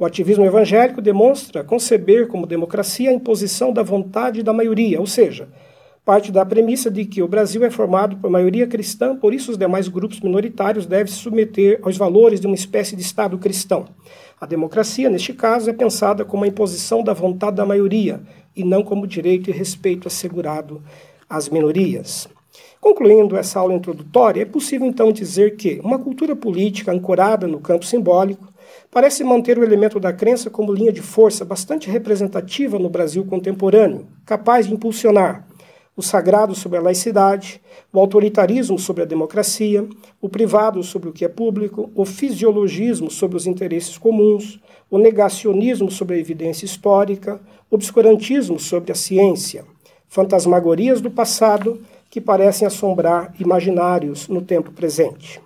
O 0.00 0.04
ativismo 0.04 0.44
evangélico 0.44 1.02
demonstra 1.02 1.64
conceber 1.64 2.28
como 2.28 2.46
democracia 2.46 3.10
a 3.10 3.12
imposição 3.12 3.72
da 3.72 3.82
vontade 3.82 4.44
da 4.44 4.52
maioria, 4.52 5.00
ou 5.00 5.06
seja, 5.06 5.48
parte 6.04 6.30
da 6.30 6.46
premissa 6.46 6.88
de 6.88 7.04
que 7.04 7.20
o 7.20 7.26
Brasil 7.26 7.64
é 7.64 7.70
formado 7.70 8.16
por 8.16 8.30
maioria 8.30 8.64
cristã, 8.68 9.16
por 9.16 9.34
isso 9.34 9.50
os 9.50 9.58
demais 9.58 9.88
grupos 9.88 10.20
minoritários 10.20 10.86
devem 10.86 11.12
se 11.12 11.18
submeter 11.18 11.80
aos 11.82 11.96
valores 11.96 12.40
de 12.40 12.46
uma 12.46 12.54
espécie 12.54 12.94
de 12.94 13.02
Estado 13.02 13.36
cristão. 13.38 13.86
A 14.40 14.46
democracia, 14.46 15.10
neste 15.10 15.32
caso, 15.34 15.68
é 15.68 15.72
pensada 15.72 16.24
como 16.24 16.44
a 16.44 16.48
imposição 16.48 17.02
da 17.02 17.12
vontade 17.12 17.56
da 17.56 17.66
maioria 17.66 18.20
e 18.54 18.62
não 18.62 18.84
como 18.84 19.04
direito 19.04 19.50
e 19.50 19.52
respeito 19.52 20.06
assegurado 20.06 20.80
às 21.28 21.48
minorias. 21.48 22.28
Concluindo 22.80 23.36
essa 23.36 23.58
aula 23.58 23.74
introdutória, 23.74 24.42
é 24.42 24.46
possível 24.46 24.86
então 24.86 25.10
dizer 25.10 25.56
que 25.56 25.80
uma 25.82 25.98
cultura 25.98 26.36
política 26.36 26.92
ancorada 26.92 27.48
no 27.48 27.58
campo 27.58 27.84
simbólico 27.84 28.46
parece 28.90 29.22
manter 29.22 29.58
o 29.58 29.64
elemento 29.64 30.00
da 30.00 30.12
crença 30.12 30.50
como 30.50 30.72
linha 30.72 30.92
de 30.92 31.02
força 31.02 31.44
bastante 31.44 31.90
representativa 31.90 32.78
no 32.78 32.88
Brasil 32.88 33.24
contemporâneo, 33.24 34.06
capaz 34.24 34.66
de 34.66 34.74
impulsionar 34.74 35.46
o 35.98 36.02
sagrado 36.02 36.54
sobre 36.54 36.78
a 36.78 36.80
laicidade, 36.80 37.60
o 37.92 37.98
autoritarismo 37.98 38.78
sobre 38.78 39.02
a 39.02 39.04
democracia, 39.04 39.84
o 40.20 40.28
privado 40.28 40.80
sobre 40.84 41.08
o 41.08 41.12
que 41.12 41.24
é 41.24 41.28
público, 41.28 41.90
o 41.92 42.04
fisiologismo 42.04 43.10
sobre 43.10 43.36
os 43.36 43.48
interesses 43.48 43.98
comuns, 43.98 44.60
o 44.88 44.96
negacionismo 44.96 45.90
sobre 45.90 46.14
a 46.14 46.18
evidência 46.20 46.64
histórica, 46.64 47.40
o 47.68 47.74
obscurantismo 47.74 48.60
sobre 48.60 48.92
a 48.92 48.94
ciência, 48.94 49.64
fantasmagorias 50.06 51.00
do 51.00 51.10
passado 51.10 51.80
que 52.08 52.20
parecem 52.20 52.64
assombrar 52.64 53.34
imaginários 53.40 54.28
no 54.28 54.40
tempo 54.40 54.70
presente. 54.70 55.40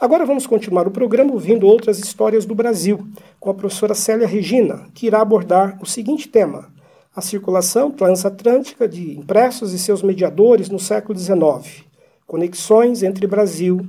Agora 0.00 0.26
vamos 0.26 0.44
continuar 0.44 0.88
o 0.88 0.90
programa 0.90 1.32
ouvindo 1.32 1.68
outras 1.68 2.00
histórias 2.00 2.44
do 2.44 2.54
Brasil, 2.54 3.06
com 3.38 3.48
a 3.48 3.54
professora 3.54 3.94
Célia 3.94 4.26
Regina, 4.26 4.86
que 4.92 5.06
irá 5.06 5.20
abordar 5.20 5.78
o 5.80 5.86
seguinte 5.86 6.28
tema: 6.28 6.66
a 7.14 7.20
circulação 7.20 7.92
transatlântica 7.92 8.88
de 8.88 9.16
impressos 9.16 9.72
e 9.72 9.78
seus 9.78 10.02
mediadores 10.02 10.68
no 10.68 10.80
século 10.80 11.16
XIX, 11.16 11.84
conexões 12.26 13.04
entre 13.04 13.24
Brasil 13.24 13.86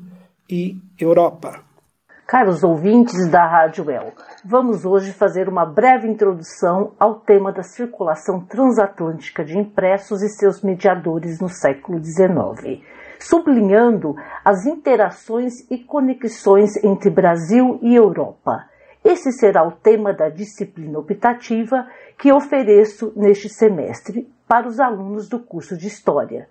e 0.47 0.77
Europa. 0.99 1.59
Caros 2.27 2.63
ouvintes 2.63 3.27
da 3.29 3.45
Rádio 3.45 3.89
El, 3.89 4.13
vamos 4.43 4.85
hoje 4.85 5.11
fazer 5.11 5.49
uma 5.49 5.65
breve 5.65 6.07
introdução 6.07 6.93
ao 6.99 7.15
tema 7.15 7.51
da 7.51 7.63
circulação 7.63 8.41
transatlântica 8.41 9.43
de 9.43 9.57
impressos 9.57 10.21
e 10.21 10.29
seus 10.29 10.61
mediadores 10.61 11.39
no 11.39 11.49
século 11.49 12.03
XIX, 12.03 12.81
sublinhando 13.19 14.15
as 14.43 14.65
interações 14.65 15.69
e 15.69 15.77
conexões 15.77 16.81
entre 16.83 17.09
Brasil 17.09 17.79
e 17.81 17.95
Europa. 17.95 18.65
Esse 19.03 19.31
será 19.31 19.63
o 19.63 19.71
tema 19.71 20.13
da 20.13 20.29
disciplina 20.29 20.97
optativa 20.97 21.87
que 22.17 22.33
ofereço 22.33 23.13
neste 23.15 23.47
semestre 23.49 24.27
para 24.47 24.67
os 24.67 24.79
alunos 24.79 25.29
do 25.29 25.39
curso 25.39 25.77
de 25.77 25.87
História. 25.87 26.47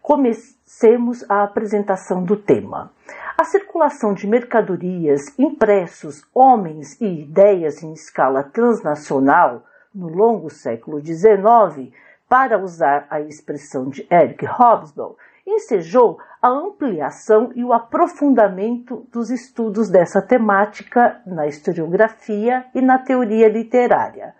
Comecemos 0.00 1.28
a 1.28 1.42
apresentação 1.42 2.24
do 2.24 2.36
tema. 2.36 2.90
A 3.36 3.44
circulação 3.44 4.14
de 4.14 4.26
mercadorias, 4.26 5.38
impressos, 5.38 6.26
homens 6.34 6.98
e 7.00 7.22
ideias 7.22 7.82
em 7.82 7.92
escala 7.92 8.42
transnacional 8.42 9.64
no 9.94 10.08
longo 10.08 10.48
século 10.48 11.04
XIX, 11.04 11.92
para 12.28 12.58
usar 12.58 13.06
a 13.10 13.20
expressão 13.20 13.88
de 13.88 14.06
Eric 14.10 14.46
Hobsbawm, 14.46 15.14
ensejou 15.48 16.18
a 16.40 16.48
ampliação 16.48 17.50
e 17.54 17.64
o 17.64 17.72
aprofundamento 17.72 19.06
dos 19.12 19.30
estudos 19.30 19.90
dessa 19.90 20.20
temática 20.20 21.20
na 21.26 21.46
historiografia 21.46 22.66
e 22.74 22.80
na 22.80 22.98
teoria 22.98 23.48
literária, 23.48 24.34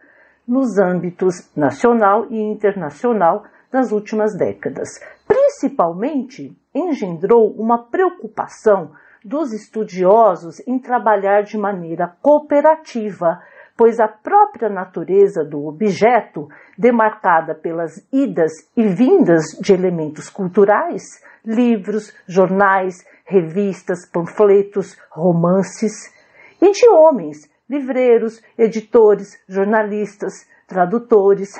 nos 0.46 0.78
âmbitos 0.78 1.50
nacional 1.56 2.26
e 2.30 2.38
internacional 2.38 3.44
das 3.70 3.90
últimas 3.90 4.36
décadas, 4.36 4.88
principalmente 5.26 6.56
engendrou 6.74 7.50
uma 7.52 7.78
preocupação 7.78 8.92
dos 9.24 9.52
estudiosos 9.52 10.60
em 10.66 10.78
trabalhar 10.78 11.42
de 11.42 11.58
maneira 11.58 12.16
cooperativa, 12.22 13.42
pois 13.78 14.00
a 14.00 14.08
própria 14.08 14.68
natureza 14.68 15.44
do 15.44 15.64
objeto, 15.64 16.48
demarcada 16.76 17.54
pelas 17.54 18.04
idas 18.12 18.50
e 18.76 18.88
vindas 18.88 19.44
de 19.60 19.72
elementos 19.72 20.28
culturais, 20.28 21.04
livros, 21.46 22.12
jornais, 22.26 23.06
revistas, 23.24 24.04
panfletos, 24.12 24.98
romances, 25.12 26.12
e 26.60 26.72
de 26.72 26.88
homens, 26.88 27.48
livreiros, 27.70 28.42
editores, 28.58 29.40
jornalistas, 29.48 30.32
tradutores, 30.66 31.50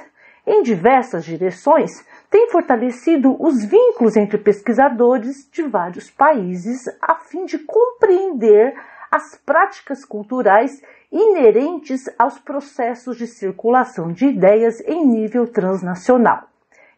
em 0.45 0.63
diversas 0.63 1.25
direções, 1.25 1.91
tem 2.29 2.51
fortalecido 2.51 3.37
os 3.39 3.65
vínculos 3.65 4.17
entre 4.17 4.39
pesquisadores 4.39 5.49
de 5.53 5.63
vários 5.63 6.11
países 6.11 6.81
a 7.01 7.15
fim 7.15 7.45
de 7.45 7.59
compreender 7.61 8.75
as 9.11 9.37
práticas 9.45 10.05
culturais 10.05 10.83
inerentes 11.11 12.03
aos 12.19 12.39
processos 12.39 13.17
de 13.17 13.27
circulação 13.27 14.13
de 14.13 14.27
ideias 14.27 14.81
em 14.81 15.07
nível 15.07 15.47
transnacional. 15.47 16.49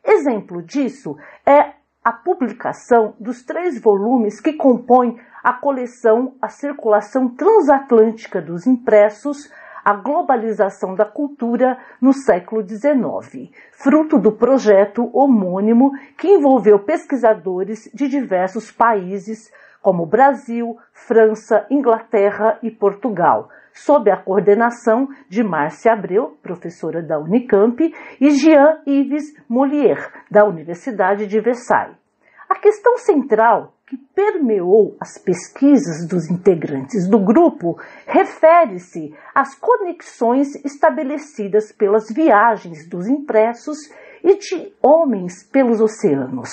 Exemplo 0.05 0.63
disso 0.63 1.17
é 1.47 1.75
a 2.03 2.13
publicação 2.13 3.15
dos 3.21 3.43
três 3.45 3.81
volumes 3.81 4.41
que 4.41 4.55
compõem 4.55 5.19
a 5.45 5.53
coleção 5.53 6.35
A 6.41 6.49
Circulação 6.49 7.29
Transatlântica 7.29 8.41
dos 8.41 8.67
Impressos, 8.67 9.51
a 9.85 9.95
globalização 9.95 10.95
da 10.95 11.05
cultura 11.05 11.79
no 12.01 12.13
século 12.13 12.67
XIX, 12.67 13.51
fruto 13.73 14.19
do 14.19 14.33
projeto 14.33 15.11
homônimo 15.13 15.93
que 16.17 16.29
envolveu 16.29 16.79
pesquisadores 16.79 17.91
de 17.95 18.09
diversos 18.09 18.71
países, 18.71 19.51
como 19.83 20.07
Brasil, 20.07 20.77
França, 20.93 21.67
Inglaterra 21.71 22.59
e 22.63 22.71
Portugal, 22.71 23.49
sob 23.73 24.11
a 24.11 24.17
coordenação 24.17 25.09
de 25.29 25.43
Márcia 25.43 25.93
Abreu, 25.93 26.37
professora 26.43 27.03
da 27.03 27.19
Unicamp, 27.19 27.81
e 28.21 28.31
Jean-Yves 28.31 29.25
Molière, 29.49 30.09
da 30.31 30.45
Universidade 30.45 31.27
de 31.27 31.41
Versailles. 31.41 31.97
A 32.49 32.59
questão 32.59 32.99
central 32.99 33.75
que 33.87 33.97
permeou 33.97 34.97
as 35.01 35.19
pesquisas 35.19 36.07
dos 36.09 36.31
integrantes 36.31 37.09
do 37.09 37.19
grupo 37.19 37.77
refere-se 38.07 39.13
às 39.35 39.57
conexões 39.57 40.55
estabelecidas 40.65 41.73
pelas 41.73 42.09
viagens 42.09 42.89
dos 42.89 43.09
impressos 43.09 43.79
e 44.23 44.37
de 44.37 44.73
homens 44.81 45.43
pelos 45.51 45.81
oceanos. 45.81 46.51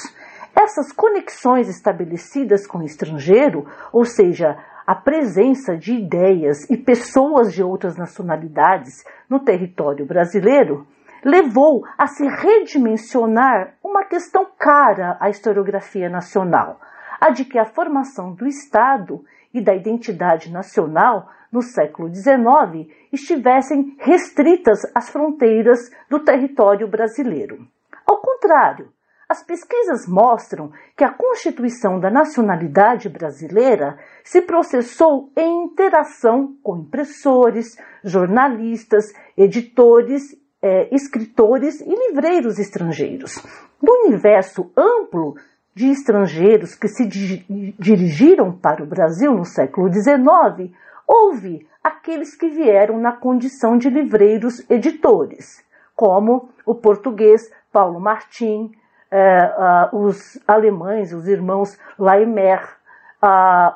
Essas 0.59 0.91
conexões 0.91 1.69
estabelecidas 1.69 2.65
com 2.65 2.79
o 2.79 2.83
estrangeiro, 2.83 3.67
ou 3.93 4.03
seja, 4.03 4.57
a 4.87 4.95
presença 4.95 5.77
de 5.77 5.93
ideias 5.93 6.67
e 6.67 6.75
pessoas 6.75 7.53
de 7.53 7.61
outras 7.61 7.95
nacionalidades 7.95 9.03
no 9.29 9.39
território 9.39 10.03
brasileiro, 10.03 10.87
levou 11.23 11.83
a 11.95 12.07
se 12.07 12.25
redimensionar 12.25 13.75
uma 13.83 14.03
questão 14.05 14.47
cara 14.57 15.15
à 15.19 15.29
historiografia 15.29 16.09
nacional, 16.09 16.81
a 17.21 17.29
de 17.29 17.45
que 17.45 17.59
a 17.59 17.65
formação 17.65 18.33
do 18.33 18.47
Estado 18.47 19.23
e 19.53 19.61
da 19.61 19.75
identidade 19.75 20.51
nacional 20.51 21.29
no 21.51 21.61
século 21.61 22.11
XIX 22.11 22.89
estivessem 23.13 23.95
restritas 23.99 24.79
às 24.95 25.09
fronteiras 25.09 25.79
do 26.09 26.19
território 26.19 26.87
brasileiro. 26.87 27.67
Ao 28.05 28.21
contrário, 28.21 28.89
as 29.29 29.43
pesquisas 29.43 30.07
mostram 30.07 30.71
que 30.95 31.03
a 31.03 31.13
constituição 31.13 31.99
da 31.99 32.09
nacionalidade 32.09 33.09
brasileira 33.09 33.97
se 34.23 34.41
processou 34.41 35.29
em 35.35 35.65
interação 35.65 36.55
com 36.63 36.77
impressores, 36.77 37.77
jornalistas, 38.03 39.05
editores, 39.37 40.23
é, 40.61 40.93
escritores 40.95 41.81
e 41.81 41.89
livreiros 41.89 42.57
estrangeiros. 42.57 43.35
Do 43.81 43.91
universo 44.05 44.71
amplo 44.77 45.35
de 45.75 45.91
estrangeiros 45.91 46.73
que 46.73 46.87
se 46.87 47.05
di 47.05 47.45
dirigiram 47.77 48.51
para 48.51 48.83
o 48.83 48.87
Brasil 48.87 49.31
no 49.33 49.45
século 49.45 49.93
XIX, 49.93 50.73
houve 51.05 51.67
aqueles 51.83 52.35
que 52.35 52.49
vieram 52.49 52.97
na 52.97 53.11
condição 53.11 53.77
de 53.77 53.89
livreiros 53.89 54.67
editores, 54.69 55.63
como 55.95 56.49
o 56.65 56.73
português 56.73 57.51
Paulo 57.71 57.99
Martim, 57.99 58.71
uh, 59.11 59.97
os 59.97 60.39
alemães, 60.47 61.13
os 61.13 61.27
irmãos 61.27 61.77
Laimer, 61.97 62.61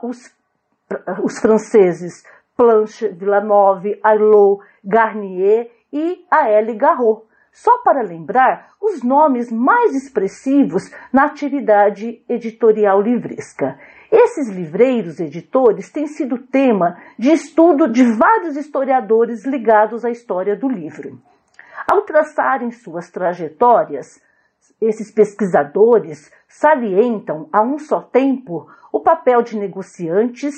os, 0.03 0.33
os 1.23 1.39
franceses 1.39 2.23
Planche, 2.55 3.07
Villanove, 3.09 3.99
Arlot, 4.03 4.63
Garnier 4.83 5.71
e 5.91 6.23
a 6.29 6.47
L. 6.49 6.75
Garraud. 6.75 7.23
Só 7.51 7.79
para 7.79 8.01
lembrar 8.01 8.69
os 8.81 9.03
nomes 9.03 9.51
mais 9.51 9.93
expressivos 9.93 10.83
na 11.11 11.25
atividade 11.25 12.23
editorial 12.29 13.01
livresca. 13.01 13.77
Esses 14.11 14.49
livreiros 14.49 15.19
editores 15.19 15.91
têm 15.91 16.07
sido 16.07 16.37
tema 16.37 16.97
de 17.17 17.31
estudo 17.31 17.89
de 17.89 18.03
vários 18.15 18.55
historiadores 18.55 19.45
ligados 19.45 20.05
à 20.05 20.09
história 20.09 20.55
do 20.55 20.69
livro. 20.69 21.19
Ao 21.89 22.01
traçarem 22.03 22.71
suas 22.71 23.09
trajetórias, 23.09 24.21
esses 24.81 25.13
pesquisadores 25.13 26.31
salientam 26.47 27.47
a 27.53 27.61
um 27.61 27.77
só 27.77 28.01
tempo 28.01 28.67
o 28.91 28.99
papel 28.99 29.41
de 29.41 29.57
negociantes 29.57 30.55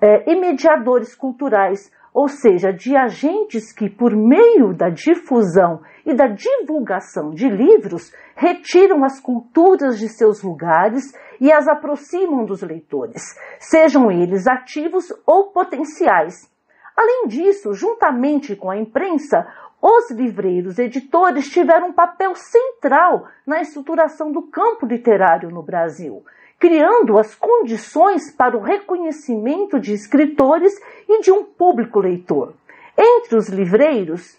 eh, 0.00 0.24
e 0.32 0.40
mediadores 0.40 1.14
culturais 1.14 1.92
ou 2.12 2.28
seja, 2.28 2.72
de 2.72 2.96
agentes 2.96 3.72
que, 3.72 3.88
por 3.88 4.14
meio 4.14 4.74
da 4.74 4.88
difusão 4.88 5.80
e 6.04 6.14
da 6.14 6.26
divulgação 6.26 7.30
de 7.30 7.48
livros, 7.48 8.12
retiram 8.34 9.04
as 9.04 9.20
culturas 9.20 9.98
de 9.98 10.08
seus 10.08 10.42
lugares 10.42 11.12
e 11.40 11.52
as 11.52 11.68
aproximam 11.68 12.44
dos 12.44 12.62
leitores, 12.62 13.22
sejam 13.58 14.10
eles 14.10 14.46
ativos 14.46 15.12
ou 15.26 15.52
potenciais. 15.52 16.50
Além 16.96 17.28
disso, 17.28 17.72
juntamente 17.72 18.56
com 18.56 18.70
a 18.70 18.76
imprensa, 18.76 19.46
os 19.80 20.10
livreiros 20.10 20.78
editores 20.78 21.48
tiveram 21.48 21.88
um 21.88 21.92
papel 21.92 22.34
central 22.34 23.26
na 23.46 23.60
estruturação 23.60 24.30
do 24.30 24.42
campo 24.42 24.86
literário 24.86 25.50
no 25.50 25.62
Brasil 25.62 26.24
criando 26.60 27.18
as 27.18 27.34
condições 27.34 28.30
para 28.36 28.54
o 28.54 28.60
reconhecimento 28.60 29.80
de 29.80 29.94
escritores 29.94 30.74
e 31.08 31.22
de 31.22 31.32
um 31.32 31.42
público 31.42 31.98
leitor. 31.98 32.52
Entre 32.96 33.34
os 33.34 33.48
livreiros, 33.48 34.38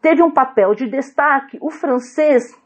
teve 0.00 0.22
um 0.22 0.30
papel 0.30 0.76
de 0.76 0.88
destaque 0.88 1.58
o 1.60 1.68
francês 1.68 2.56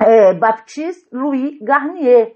é, 0.00 0.34
Baptiste 0.34 1.06
Louis 1.12 1.56
Garnier, 1.62 2.34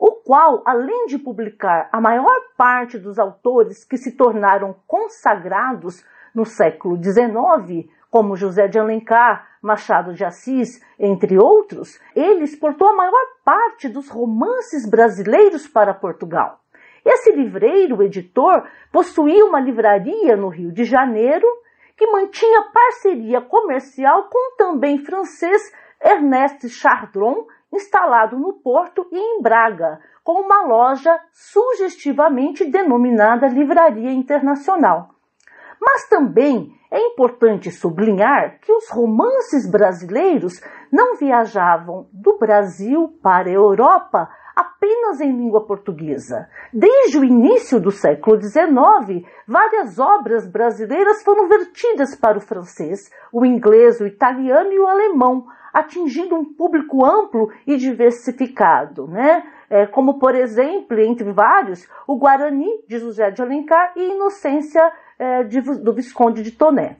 o 0.00 0.10
qual, 0.26 0.62
além 0.66 1.06
de 1.06 1.18
publicar 1.18 1.88
a 1.92 2.00
maior 2.00 2.36
parte 2.56 2.98
dos 2.98 3.16
autores 3.16 3.84
que 3.84 3.96
se 3.96 4.16
tornaram 4.16 4.74
consagrados 4.88 6.04
no 6.34 6.44
século 6.44 6.96
XIX, 7.00 7.88
como 8.10 8.36
José 8.36 8.68
de 8.68 8.78
Alencar, 8.78 9.46
Machado 9.62 10.14
de 10.14 10.24
Assis, 10.24 10.80
entre 10.98 11.38
outros, 11.38 12.00
ele 12.14 12.44
exportou 12.44 12.88
a 12.88 12.96
maior 12.96 13.26
parte 13.44 13.88
dos 13.88 14.08
romances 14.08 14.88
brasileiros 14.88 15.66
para 15.66 15.94
Portugal. 15.94 16.60
Esse 17.04 17.32
livreiro 17.32 18.02
editor 18.02 18.66
possuía 18.92 19.44
uma 19.44 19.60
livraria 19.60 20.36
no 20.36 20.48
Rio 20.48 20.72
de 20.72 20.84
Janeiro 20.84 21.46
que 21.96 22.06
mantinha 22.06 22.70
parceria 22.72 23.40
comercial 23.40 24.28
com 24.30 24.52
o 24.52 24.56
também 24.56 24.98
francês 24.98 25.72
Ernest 26.00 26.68
Chardron, 26.68 27.46
instalado 27.72 28.38
no 28.38 28.52
Porto 28.52 29.06
e 29.10 29.18
em 29.18 29.42
Braga, 29.42 30.00
com 30.22 30.40
uma 30.42 30.62
loja 30.62 31.18
sugestivamente 31.32 32.64
denominada 32.64 33.48
Livraria 33.48 34.12
Internacional. 34.12 35.17
Mas 35.80 36.08
também 36.08 36.72
é 36.90 37.00
importante 37.00 37.70
sublinhar 37.70 38.58
que 38.60 38.72
os 38.72 38.88
romances 38.90 39.70
brasileiros 39.70 40.60
não 40.90 41.16
viajavam 41.16 42.08
do 42.12 42.38
Brasil 42.38 43.18
para 43.22 43.48
a 43.48 43.52
Europa 43.52 44.28
apenas 44.58 45.20
em 45.20 45.30
língua 45.30 45.64
portuguesa. 45.64 46.48
Desde 46.72 47.16
o 47.16 47.24
início 47.24 47.78
do 47.78 47.92
século 47.92 48.40
XIX, 48.40 49.24
várias 49.46 50.00
obras 50.00 50.50
brasileiras 50.50 51.22
foram 51.22 51.46
vertidas 51.46 52.16
para 52.16 52.38
o 52.38 52.40
francês, 52.40 53.08
o 53.32 53.46
inglês, 53.46 54.00
o 54.00 54.06
italiano 54.06 54.72
e 54.72 54.80
o 54.80 54.88
alemão, 54.88 55.46
atingindo 55.72 56.34
um 56.34 56.44
público 56.54 57.04
amplo 57.04 57.52
e 57.66 57.76
diversificado, 57.76 59.06
né? 59.06 59.44
É, 59.70 59.86
como, 59.86 60.18
por 60.18 60.34
exemplo, 60.34 60.98
entre 60.98 61.30
vários, 61.30 61.86
o 62.06 62.16
Guarani, 62.16 62.82
de 62.88 62.98
José 62.98 63.30
de 63.30 63.42
Alencar, 63.42 63.92
e 63.94 64.14
Inocência 64.14 64.82
é, 65.18 65.42
de, 65.42 65.60
do 65.60 65.92
Visconde 65.92 66.42
de 66.42 66.52
Toné. 66.52 66.96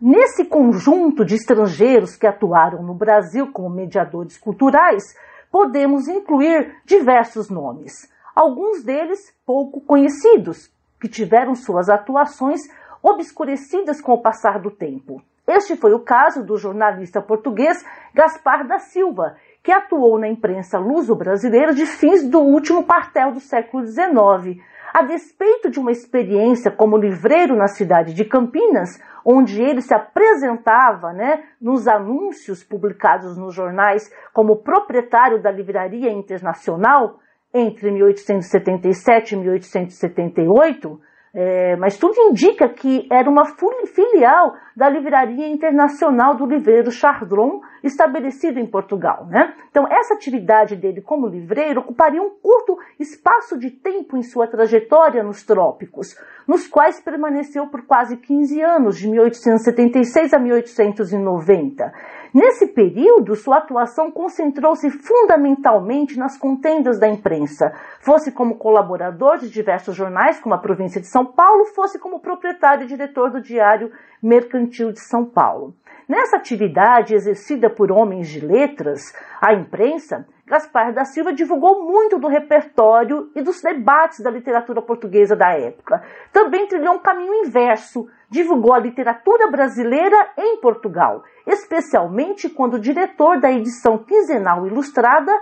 Nesse 0.00 0.44
conjunto 0.46 1.24
de 1.24 1.34
estrangeiros 1.34 2.16
que 2.16 2.26
atuaram 2.26 2.82
no 2.82 2.94
Brasil 2.94 3.52
como 3.52 3.68
mediadores 3.68 4.38
culturais, 4.38 5.02
podemos 5.50 6.08
incluir 6.08 6.74
diversos 6.84 7.50
nomes, 7.50 8.10
alguns 8.34 8.82
deles 8.82 9.18
pouco 9.44 9.80
conhecidos, 9.80 10.70
que 11.00 11.08
tiveram 11.08 11.54
suas 11.54 11.88
atuações 11.88 12.60
obscurecidas 13.02 14.00
com 14.00 14.12
o 14.12 14.22
passar 14.22 14.58
do 14.58 14.70
tempo. 14.70 15.22
Este 15.46 15.74
foi 15.74 15.92
o 15.92 16.00
caso 16.00 16.44
do 16.44 16.56
jornalista 16.56 17.20
português 17.20 17.84
Gaspar 18.14 18.66
da 18.66 18.78
Silva, 18.78 19.36
que 19.62 19.72
atuou 19.72 20.18
na 20.18 20.28
imprensa 20.28 20.78
luso-brasileira 20.78 21.74
de 21.74 21.86
fins 21.86 22.26
do 22.26 22.40
último 22.40 22.84
quartel 22.84 23.32
do 23.32 23.40
século 23.40 23.84
XIX, 23.84 24.62
a 24.92 25.02
despeito 25.02 25.70
de 25.70 25.78
uma 25.78 25.92
experiência 25.92 26.70
como 26.70 26.96
livreiro 26.96 27.56
na 27.56 27.68
cidade 27.68 28.12
de 28.12 28.24
Campinas, 28.24 29.00
onde 29.24 29.62
ele 29.62 29.80
se 29.80 29.94
apresentava 29.94 31.12
né, 31.12 31.44
nos 31.60 31.86
anúncios 31.86 32.64
publicados 32.64 33.36
nos 33.36 33.54
jornais 33.54 34.12
como 34.32 34.62
proprietário 34.62 35.40
da 35.40 35.50
Livraria 35.50 36.10
Internacional 36.10 37.18
entre 37.52 37.90
1877 37.90 39.34
e 39.34 39.38
1878, 39.38 41.00
é, 41.32 41.76
mas 41.76 41.96
tudo 41.96 42.14
indica 42.18 42.68
que 42.68 43.06
era 43.10 43.30
uma 43.30 43.44
filial 43.86 44.54
da 44.76 44.88
Livraria 44.88 45.46
Internacional 45.48 46.34
do 46.34 46.44
Livreiro 46.44 46.90
Chardron, 46.90 47.60
estabelecido 47.84 48.58
em 48.58 48.66
Portugal. 48.66 49.26
Né? 49.26 49.54
Então, 49.70 49.86
essa 49.88 50.14
atividade 50.14 50.74
dele 50.76 51.00
como 51.00 51.28
livreiro 51.28 51.80
ocuparia 51.80 52.20
um 52.20 52.30
curto 52.30 52.78
espaço 52.98 53.58
de 53.58 53.70
tempo 53.70 54.16
em 54.16 54.22
sua 54.22 54.46
trajetória 54.46 55.22
nos 55.22 55.44
trópicos, 55.44 56.16
nos 56.48 56.66
quais 56.66 57.00
permaneceu 57.00 57.68
por 57.68 57.86
quase 57.86 58.16
15 58.16 58.60
anos, 58.62 58.98
de 58.98 59.08
1876 59.08 60.34
a 60.34 60.38
1890. 60.38 61.92
Nesse 62.32 62.68
período, 62.68 63.34
sua 63.34 63.58
atuação 63.58 64.10
concentrou-se 64.10 64.88
fundamentalmente 64.88 66.16
nas 66.16 66.38
contendas 66.38 66.98
da 66.98 67.08
imprensa, 67.08 67.72
fosse 68.00 68.30
como 68.30 68.56
colaborador 68.56 69.38
de 69.38 69.50
diversos 69.50 69.96
jornais, 69.96 70.38
como 70.38 70.54
a 70.54 70.58
Província 70.58 71.00
de 71.00 71.08
São 71.08 71.26
Paulo, 71.26 71.64
fosse 71.74 71.98
como 71.98 72.20
proprietário 72.20 72.84
e 72.84 72.86
diretor 72.86 73.30
do 73.30 73.40
Diário 73.40 73.90
Mercantil 74.22 74.92
de 74.92 75.00
São 75.00 75.24
Paulo. 75.24 75.74
Nessa 76.08 76.36
atividade 76.36 77.14
exercida 77.14 77.70
por 77.70 77.90
homens 77.92 78.28
de 78.28 78.40
letras, 78.40 79.12
a 79.40 79.52
imprensa, 79.52 80.26
Gaspar 80.50 80.92
da 80.92 81.04
Silva 81.04 81.32
divulgou 81.32 81.84
muito 81.84 82.18
do 82.18 82.26
repertório 82.26 83.30
e 83.36 83.40
dos 83.40 83.62
debates 83.62 84.18
da 84.18 84.28
literatura 84.28 84.82
portuguesa 84.82 85.36
da 85.36 85.52
época. 85.52 86.02
Também 86.32 86.66
trilhou 86.66 86.94
um 86.94 86.98
caminho 86.98 87.46
inverso, 87.46 88.08
divulgou 88.28 88.74
a 88.74 88.80
literatura 88.80 89.48
brasileira 89.48 90.32
em 90.36 90.60
Portugal, 90.60 91.22
especialmente 91.50 92.48
quando 92.48 92.78
diretor 92.78 93.40
da 93.40 93.50
edição 93.50 93.98
quinzenal 93.98 94.66
ilustrada 94.66 95.32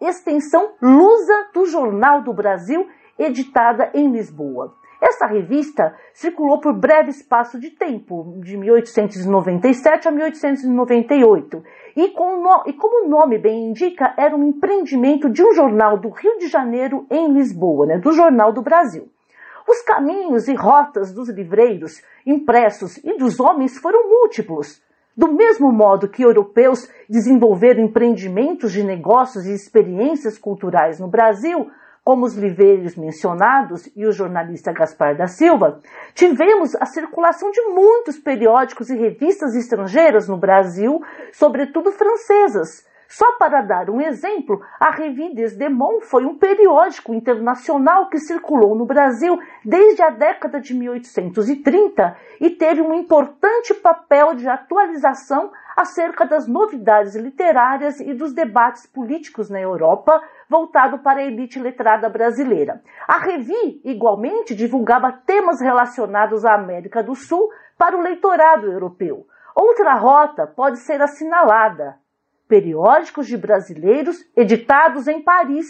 Extensão 0.00 0.72
Lusa 0.80 1.48
do 1.52 1.66
Jornal 1.66 2.22
do 2.22 2.32
Brasil, 2.32 2.88
editada 3.18 3.90
em 3.92 4.10
Lisboa. 4.10 4.74
Essa 5.00 5.26
revista 5.26 5.94
circulou 6.12 6.60
por 6.60 6.72
breve 6.72 7.10
espaço 7.10 7.58
de 7.60 7.70
tempo, 7.70 8.40
de 8.42 8.56
1897 8.56 10.08
a 10.08 10.10
1898, 10.10 11.62
e, 11.96 12.08
com 12.08 12.40
no, 12.42 12.64
e 12.66 12.72
como 12.72 13.06
o 13.06 13.08
nome 13.08 13.38
bem 13.38 13.68
indica, 13.68 14.12
era 14.16 14.34
um 14.34 14.44
empreendimento 14.44 15.28
de 15.30 15.44
um 15.44 15.52
jornal 15.52 15.98
do 15.98 16.08
Rio 16.08 16.38
de 16.38 16.48
Janeiro 16.48 17.06
em 17.10 17.32
Lisboa, 17.32 17.86
né, 17.86 17.98
do 17.98 18.10
Jornal 18.10 18.52
do 18.52 18.62
Brasil. 18.62 19.08
Os 19.68 19.82
caminhos 19.82 20.48
e 20.48 20.54
rotas 20.54 21.12
dos 21.12 21.28
livreiros 21.28 22.02
impressos 22.26 22.96
e 22.98 23.16
dos 23.18 23.38
homens 23.38 23.78
foram 23.78 24.08
múltiplos. 24.08 24.82
Do 25.18 25.32
mesmo 25.32 25.72
modo 25.72 26.08
que 26.08 26.22
europeus 26.22 26.88
desenvolveram 27.10 27.82
empreendimentos 27.82 28.70
de 28.70 28.84
negócios 28.84 29.46
e 29.46 29.52
experiências 29.52 30.38
culturais 30.38 31.00
no 31.00 31.08
Brasil, 31.08 31.68
como 32.04 32.24
os 32.24 32.36
livreiros 32.36 32.94
mencionados 32.94 33.90
e 33.96 34.06
o 34.06 34.12
jornalista 34.12 34.72
Gaspar 34.72 35.16
da 35.16 35.26
Silva, 35.26 35.80
tivemos 36.14 36.76
a 36.76 36.86
circulação 36.86 37.50
de 37.50 37.60
muitos 37.62 38.16
periódicos 38.16 38.90
e 38.90 38.96
revistas 38.96 39.56
estrangeiras 39.56 40.28
no 40.28 40.36
Brasil, 40.36 41.02
sobretudo 41.32 41.90
francesas. 41.90 42.86
Só 43.08 43.38
para 43.38 43.62
dar 43.62 43.88
um 43.88 44.02
exemplo, 44.02 44.60
a 44.78 44.90
Revue 44.90 45.34
des 45.34 45.56
Démons 45.56 46.04
foi 46.10 46.26
um 46.26 46.36
periódico 46.36 47.14
internacional 47.14 48.10
que 48.10 48.18
circulou 48.18 48.74
no 48.74 48.84
Brasil 48.84 49.38
desde 49.64 50.02
a 50.02 50.10
década 50.10 50.60
de 50.60 50.74
1830 50.74 52.14
e 52.38 52.50
teve 52.50 52.82
um 52.82 52.92
importante 52.92 53.72
papel 53.72 54.34
de 54.34 54.46
atualização 54.46 55.50
acerca 55.74 56.26
das 56.26 56.46
novidades 56.46 57.16
literárias 57.16 57.98
e 57.98 58.12
dos 58.12 58.34
debates 58.34 58.84
políticos 58.84 59.48
na 59.48 59.58
Europa, 59.58 60.22
voltado 60.46 60.98
para 60.98 61.20
a 61.20 61.24
elite 61.24 61.58
letrada 61.58 62.10
brasileira. 62.10 62.82
A 63.06 63.16
Revi, 63.16 63.80
igualmente, 63.86 64.54
divulgava 64.54 65.12
temas 65.24 65.62
relacionados 65.62 66.44
à 66.44 66.52
América 66.52 67.02
do 67.02 67.14
Sul 67.14 67.48
para 67.78 67.96
o 67.96 68.02
leitorado 68.02 68.70
europeu. 68.70 69.26
Outra 69.54 69.94
rota 69.94 70.46
pode 70.46 70.78
ser 70.80 71.00
assinalada: 71.00 71.96
periódicos 72.48 73.26
de 73.26 73.36
brasileiros 73.36 74.16
editados 74.36 75.06
em 75.06 75.22
Paris, 75.22 75.66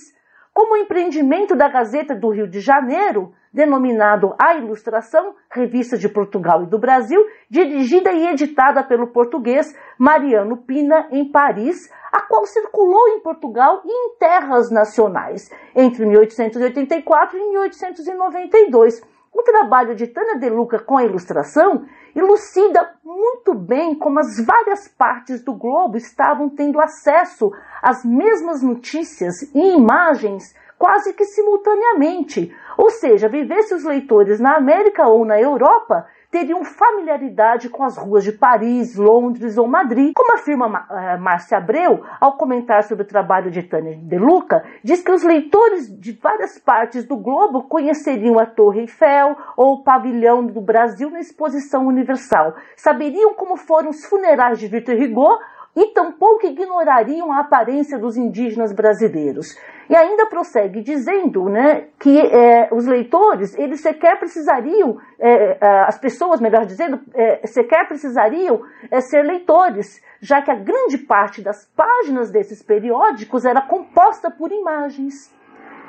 como 0.54 0.74
o 0.74 0.76
empreendimento 0.76 1.54
da 1.54 1.68
Gazeta 1.68 2.14
do 2.14 2.30
Rio 2.30 2.48
de 2.48 2.60
Janeiro, 2.60 3.32
denominado 3.52 4.34
A 4.38 4.54
Ilustração, 4.54 5.34
revista 5.50 5.96
de 5.96 6.08
Portugal 6.08 6.62
e 6.62 6.66
do 6.66 6.78
Brasil, 6.78 7.24
dirigida 7.50 8.12
e 8.12 8.28
editada 8.28 8.82
pelo 8.84 9.08
português 9.08 9.74
Mariano 9.98 10.56
Pina 10.58 11.08
em 11.10 11.30
Paris, 11.30 11.90
a 12.12 12.22
qual 12.22 12.44
circulou 12.46 13.08
em 13.08 13.20
Portugal 13.20 13.82
e 13.84 13.90
em 13.90 14.16
terras 14.18 14.70
nacionais 14.70 15.50
entre 15.74 16.06
1884 16.06 17.38
e 17.38 17.50
1892. 17.50 19.02
O 19.32 19.42
trabalho 19.42 19.94
de 19.94 20.06
Tânia 20.06 20.38
De 20.38 20.48
Luca 20.48 20.78
com 20.78 20.96
a 20.96 21.04
ilustração 21.04 21.84
elucida 22.14 22.94
muito 23.04 23.54
bem 23.54 23.94
como 23.94 24.18
as 24.18 24.44
várias 24.44 24.88
partes 24.88 25.42
do 25.42 25.54
globo 25.54 25.96
estavam 25.96 26.48
tendo 26.48 26.80
acesso 26.80 27.50
às 27.82 28.04
mesmas 28.04 28.62
notícias 28.62 29.42
e 29.54 29.76
imagens 29.76 30.54
quase 30.78 31.12
que 31.12 31.24
simultaneamente. 31.24 32.54
Ou 32.76 32.90
seja, 32.90 33.28
vivesse 33.28 33.74
os 33.74 33.84
leitores 33.84 34.38
na 34.38 34.56
América 34.56 35.08
ou 35.08 35.24
na 35.24 35.38
Europa, 35.40 36.06
teriam 36.30 36.64
familiaridade 36.64 37.68
com 37.68 37.82
as 37.82 37.96
ruas 37.96 38.22
de 38.22 38.32
Paris, 38.32 38.96
Londres 38.96 39.56
ou 39.56 39.66
Madrid. 39.66 40.12
Como 40.14 40.34
afirma 40.34 40.66
uh, 40.66 41.20
Márcia 41.20 41.58
Abreu, 41.58 42.02
ao 42.20 42.36
comentar 42.36 42.82
sobre 42.84 43.04
o 43.04 43.06
trabalho 43.06 43.50
de 43.50 43.62
Tânia 43.62 43.96
De 43.96 44.18
Luca, 44.18 44.62
diz 44.84 45.02
que 45.02 45.10
os 45.10 45.22
leitores 45.22 45.88
de 45.98 46.12
várias 46.12 46.58
partes 46.58 47.04
do 47.06 47.16
globo 47.16 47.62
conheceriam 47.64 48.38
a 48.38 48.46
Torre 48.46 48.80
Eiffel 48.80 49.36
ou 49.56 49.74
o 49.74 49.82
pavilhão 49.82 50.44
do 50.44 50.60
Brasil 50.60 51.10
na 51.10 51.20
Exposição 51.20 51.86
Universal, 51.86 52.54
saberiam 52.76 53.34
como 53.34 53.56
foram 53.56 53.90
os 53.90 54.04
funerais 54.04 54.58
de 54.58 54.68
Victor 54.68 54.96
Hugo 54.96 55.38
e 55.78 55.92
tampouco 55.92 56.44
ignorariam 56.44 57.30
a 57.32 57.38
aparência 57.38 57.96
dos 57.96 58.16
indígenas 58.16 58.72
brasileiros. 58.72 59.56
E 59.88 59.94
ainda 59.94 60.26
prossegue 60.26 60.82
dizendo 60.82 61.48
né, 61.48 61.86
que 62.00 62.20
é, 62.20 62.68
os 62.72 62.84
leitores, 62.84 63.56
eles 63.56 63.80
sequer 63.80 64.18
precisariam, 64.18 64.98
é, 65.20 65.56
é, 65.60 65.80
as 65.86 65.96
pessoas, 65.96 66.40
melhor 66.40 66.66
dizendo, 66.66 67.00
é, 67.14 67.46
sequer 67.46 67.86
precisariam 67.86 68.60
é, 68.90 69.00
ser 69.00 69.22
leitores, 69.22 70.02
já 70.20 70.42
que 70.42 70.50
a 70.50 70.56
grande 70.56 70.98
parte 70.98 71.40
das 71.40 71.64
páginas 71.76 72.32
desses 72.32 72.60
periódicos 72.60 73.44
era 73.44 73.62
composta 73.62 74.32
por 74.32 74.50
imagens. 74.50 75.32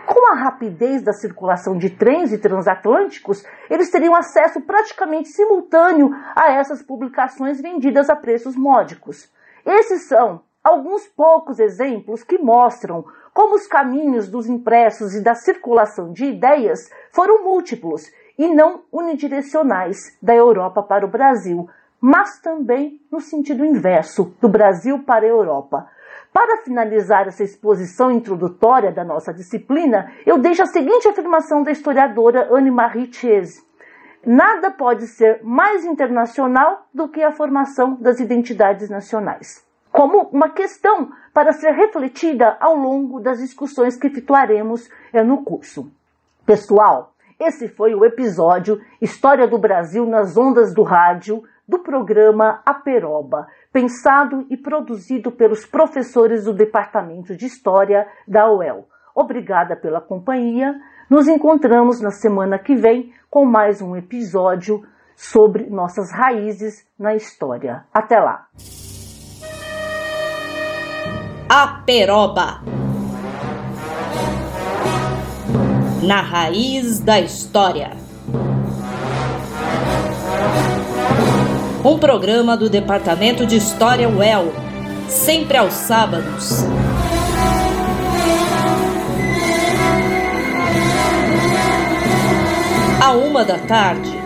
Com 0.05 0.31
a 0.31 0.35
rapidez 0.35 1.01
da 1.01 1.13
circulação 1.13 1.77
de 1.77 1.89
trens 1.89 2.31
e 2.31 2.37
transatlânticos, 2.37 3.43
eles 3.69 3.89
teriam 3.89 4.15
acesso 4.15 4.61
praticamente 4.61 5.29
simultâneo 5.29 6.11
a 6.35 6.53
essas 6.53 6.83
publicações 6.83 7.59
vendidas 7.59 8.07
a 8.07 8.15
preços 8.15 8.55
módicos. 8.55 9.29
Esses 9.69 10.07
são 10.07 10.41
alguns 10.63 11.05
poucos 11.07 11.59
exemplos 11.59 12.23
que 12.23 12.39
mostram 12.39 13.05
como 13.31 13.53
os 13.53 13.67
caminhos 13.67 14.27
dos 14.27 14.49
impressos 14.49 15.13
e 15.13 15.21
da 15.21 15.35
circulação 15.35 16.11
de 16.11 16.25
ideias 16.25 16.89
foram 17.13 17.43
múltiplos 17.43 18.11
e 18.35 18.47
não 18.47 18.81
unidirecionais 18.91 19.97
da 20.19 20.33
Europa 20.33 20.81
para 20.81 21.05
o 21.05 21.09
Brasil, 21.09 21.69
mas 22.01 22.39
também 22.41 22.99
no 23.11 23.21
sentido 23.21 23.63
inverso, 23.63 24.33
do 24.41 24.49
Brasil 24.49 25.03
para 25.03 25.25
a 25.25 25.29
Europa. 25.29 25.87
Para 26.33 26.63
finalizar 26.63 27.27
essa 27.27 27.43
exposição 27.43 28.09
introdutória 28.09 28.91
da 28.91 29.03
nossa 29.03 29.31
disciplina, 29.31 30.11
eu 30.25 30.39
deixo 30.39 30.63
a 30.63 30.65
seguinte 30.65 31.07
afirmação 31.07 31.61
da 31.61 31.71
historiadora 31.71 32.49
Anne-Marie 32.51 33.13
Chiese. 33.13 33.68
Nada 34.25 34.69
pode 34.71 35.07
ser 35.07 35.41
mais 35.43 35.85
internacional 35.85 36.87
do 36.93 37.07
que 37.07 37.23
a 37.23 37.31
formação 37.31 37.95
das 37.95 38.19
identidades 38.19 38.89
nacionais 38.89 39.67
como 39.91 40.29
uma 40.31 40.49
questão 40.49 41.09
para 41.33 41.51
ser 41.51 41.71
refletida 41.71 42.57
ao 42.59 42.75
longo 42.75 43.19
das 43.19 43.39
discussões 43.39 43.97
que 43.97 44.07
efetuaremos 44.07 44.89
eh, 45.11 45.23
no 45.23 45.43
curso. 45.43 45.91
Pessoal, 46.45 47.13
esse 47.39 47.67
foi 47.67 47.95
o 47.95 48.05
episódio 48.05 48.81
História 49.01 49.47
do 49.47 49.57
Brasil 49.57 50.05
nas 50.05 50.37
ondas 50.37 50.73
do 50.73 50.83
rádio 50.83 51.43
do 51.67 51.79
programa 51.79 52.61
Aperoba, 52.65 53.47
pensado 53.71 54.45
e 54.49 54.57
produzido 54.57 55.31
pelos 55.31 55.65
professores 55.65 56.45
do 56.45 56.53
Departamento 56.53 57.35
de 57.35 57.45
História 57.45 58.07
da 58.27 58.51
UEL. 58.51 58.87
Obrigada 59.13 59.75
pela 59.75 60.01
companhia. 60.01 60.79
Nos 61.09 61.27
encontramos 61.27 61.99
na 61.99 62.11
semana 62.11 62.59
que 62.59 62.75
vem 62.75 63.11
com 63.31 63.43
mais 63.43 63.81
um 63.81 63.95
episódio 63.95 64.85
sobre 65.15 65.65
nossas 65.65 66.11
raízes 66.11 66.85
na 66.99 67.15
história. 67.15 67.83
Até 67.91 68.19
lá! 68.19 68.45
Aperoba. 71.49 72.61
Na 76.03 76.21
raiz 76.21 76.99
da 76.99 77.19
história. 77.19 77.91
Um 81.83 81.97
programa 81.97 82.55
do 82.55 82.69
Departamento 82.69 83.47
de 83.47 83.55
História 83.55 84.07
UEL, 84.07 84.53
sempre 85.07 85.57
aos 85.57 85.73
sábados. 85.73 86.63
À 93.09 93.13
uma 93.13 93.43
da 93.43 93.57
tarde. 93.57 94.18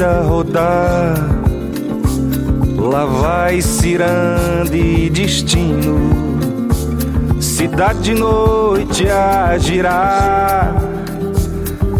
Vida 0.00 0.22
rodar, 0.22 1.14
lá 2.78 3.04
vai 3.04 3.60
ciranda 3.60 4.74
e 4.74 5.10
destino, 5.10 5.98
cidade 7.38 8.00
de 8.00 8.14
noite 8.14 9.06
a 9.10 9.58
girar. 9.58 10.74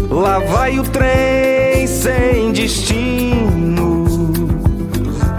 Lá 0.09 0.39
vai 0.39 0.79
o 0.79 0.83
trem 0.83 1.85
sem 1.85 2.51
destino, 2.51 4.07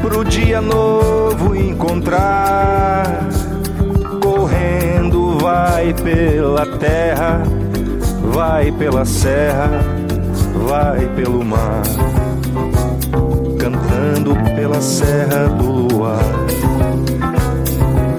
pro 0.00 0.24
dia 0.24 0.60
novo 0.60 1.56
encontrar. 1.56 3.28
Correndo, 4.22 5.36
vai 5.40 5.92
pela 5.94 6.64
terra, 6.78 7.42
vai 8.32 8.70
pela 8.70 9.04
serra, 9.04 9.68
vai 10.64 11.08
pelo 11.16 11.44
mar, 11.44 11.82
cantando 13.62 14.34
pela 14.56 14.80
serra 14.80 15.46
do 15.46 15.86
luar, 15.86 16.18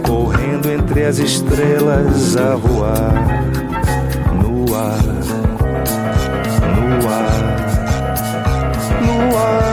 correndo 0.08 0.72
entre 0.72 1.04
as 1.04 1.20
estrelas 1.20 2.38
a 2.38 2.56
voar 2.56 3.44
no 4.42 4.74
ar, 4.74 5.04
no 6.64 7.10
ar, 7.10 7.42
no 9.02 9.38
ar. 9.38 9.73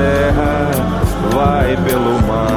Serra, 0.00 0.70
vai 1.34 1.76
pelo 1.76 2.18
mar. 2.26 2.49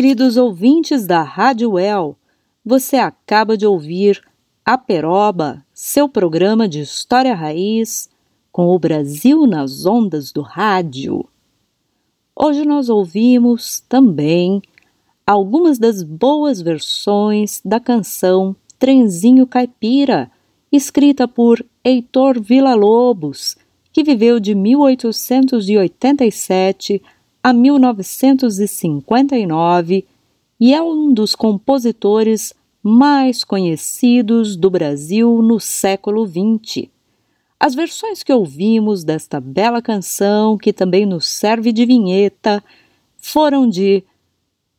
Queridos 0.00 0.38
ouvintes 0.38 1.06
da 1.06 1.22
Rádio 1.22 1.78
El, 1.78 2.16
você 2.64 2.96
acaba 2.96 3.54
de 3.54 3.66
ouvir 3.66 4.22
A 4.64 4.78
Peroba, 4.78 5.62
seu 5.74 6.08
programa 6.08 6.66
de 6.66 6.80
história 6.80 7.34
raiz 7.34 8.08
com 8.50 8.68
o 8.68 8.78
Brasil 8.78 9.46
nas 9.46 9.84
ondas 9.84 10.32
do 10.32 10.40
rádio. 10.40 11.28
Hoje 12.34 12.64
nós 12.64 12.88
ouvimos 12.88 13.80
também 13.80 14.62
algumas 15.26 15.78
das 15.78 16.02
boas 16.02 16.62
versões 16.62 17.60
da 17.62 17.78
canção 17.78 18.56
Trenzinho 18.78 19.46
Caipira, 19.46 20.30
escrita 20.72 21.28
por 21.28 21.62
Heitor 21.84 22.40
Villa-Lobos, 22.40 23.54
que 23.92 24.02
viveu 24.02 24.40
de 24.40 24.54
1887 24.54 27.02
a 27.42 27.52
1959 27.52 30.06
e 30.58 30.74
é 30.74 30.82
um 30.82 31.12
dos 31.12 31.34
compositores 31.34 32.54
mais 32.82 33.44
conhecidos 33.44 34.56
do 34.56 34.70
Brasil 34.70 35.42
no 35.42 35.58
século 35.58 36.26
XX. 36.26 36.88
As 37.58 37.74
versões 37.74 38.22
que 38.22 38.32
ouvimos 38.32 39.04
desta 39.04 39.40
bela 39.40 39.82
canção, 39.82 40.56
que 40.56 40.72
também 40.72 41.04
nos 41.04 41.26
serve 41.26 41.72
de 41.72 41.84
vinheta, 41.84 42.62
foram 43.18 43.68
de 43.68 44.02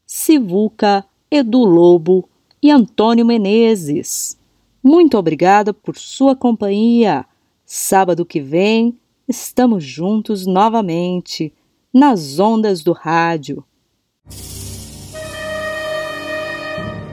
Sivuca, 0.05 1.05
Edu 1.29 1.63
Lobo 1.63 2.27
e 2.61 2.71
Antônio 2.71 3.25
Menezes. 3.25 4.37
Muito 4.83 5.17
obrigada 5.17 5.73
por 5.73 5.97
sua 5.97 6.35
companhia. 6.35 7.25
Sábado 7.65 8.25
que 8.25 8.41
vem 8.41 8.97
estamos 9.27 9.83
juntos 9.83 10.45
novamente 10.45 11.53
nas 11.93 12.39
ondas 12.39 12.81
do 12.81 12.93
rádio. 12.93 13.63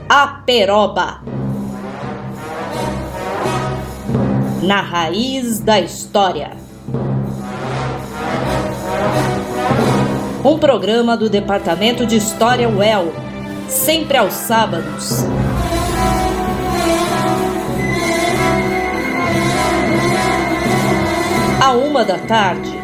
A 0.07 0.27
Peroba 0.45 1.21
na 4.61 4.81
raiz 4.81 5.59
da 5.59 5.79
história. 5.79 6.51
Um 10.43 10.57
programa 10.57 11.17
do 11.17 11.29
Departamento 11.29 12.05
de 12.05 12.15
História 12.15 12.69
UEL, 12.69 13.11
sempre 13.67 14.17
aos 14.17 14.33
sábados. 14.33 15.23
À 21.61 21.71
uma 21.73 22.05
da 22.05 22.17
tarde. 22.19 22.78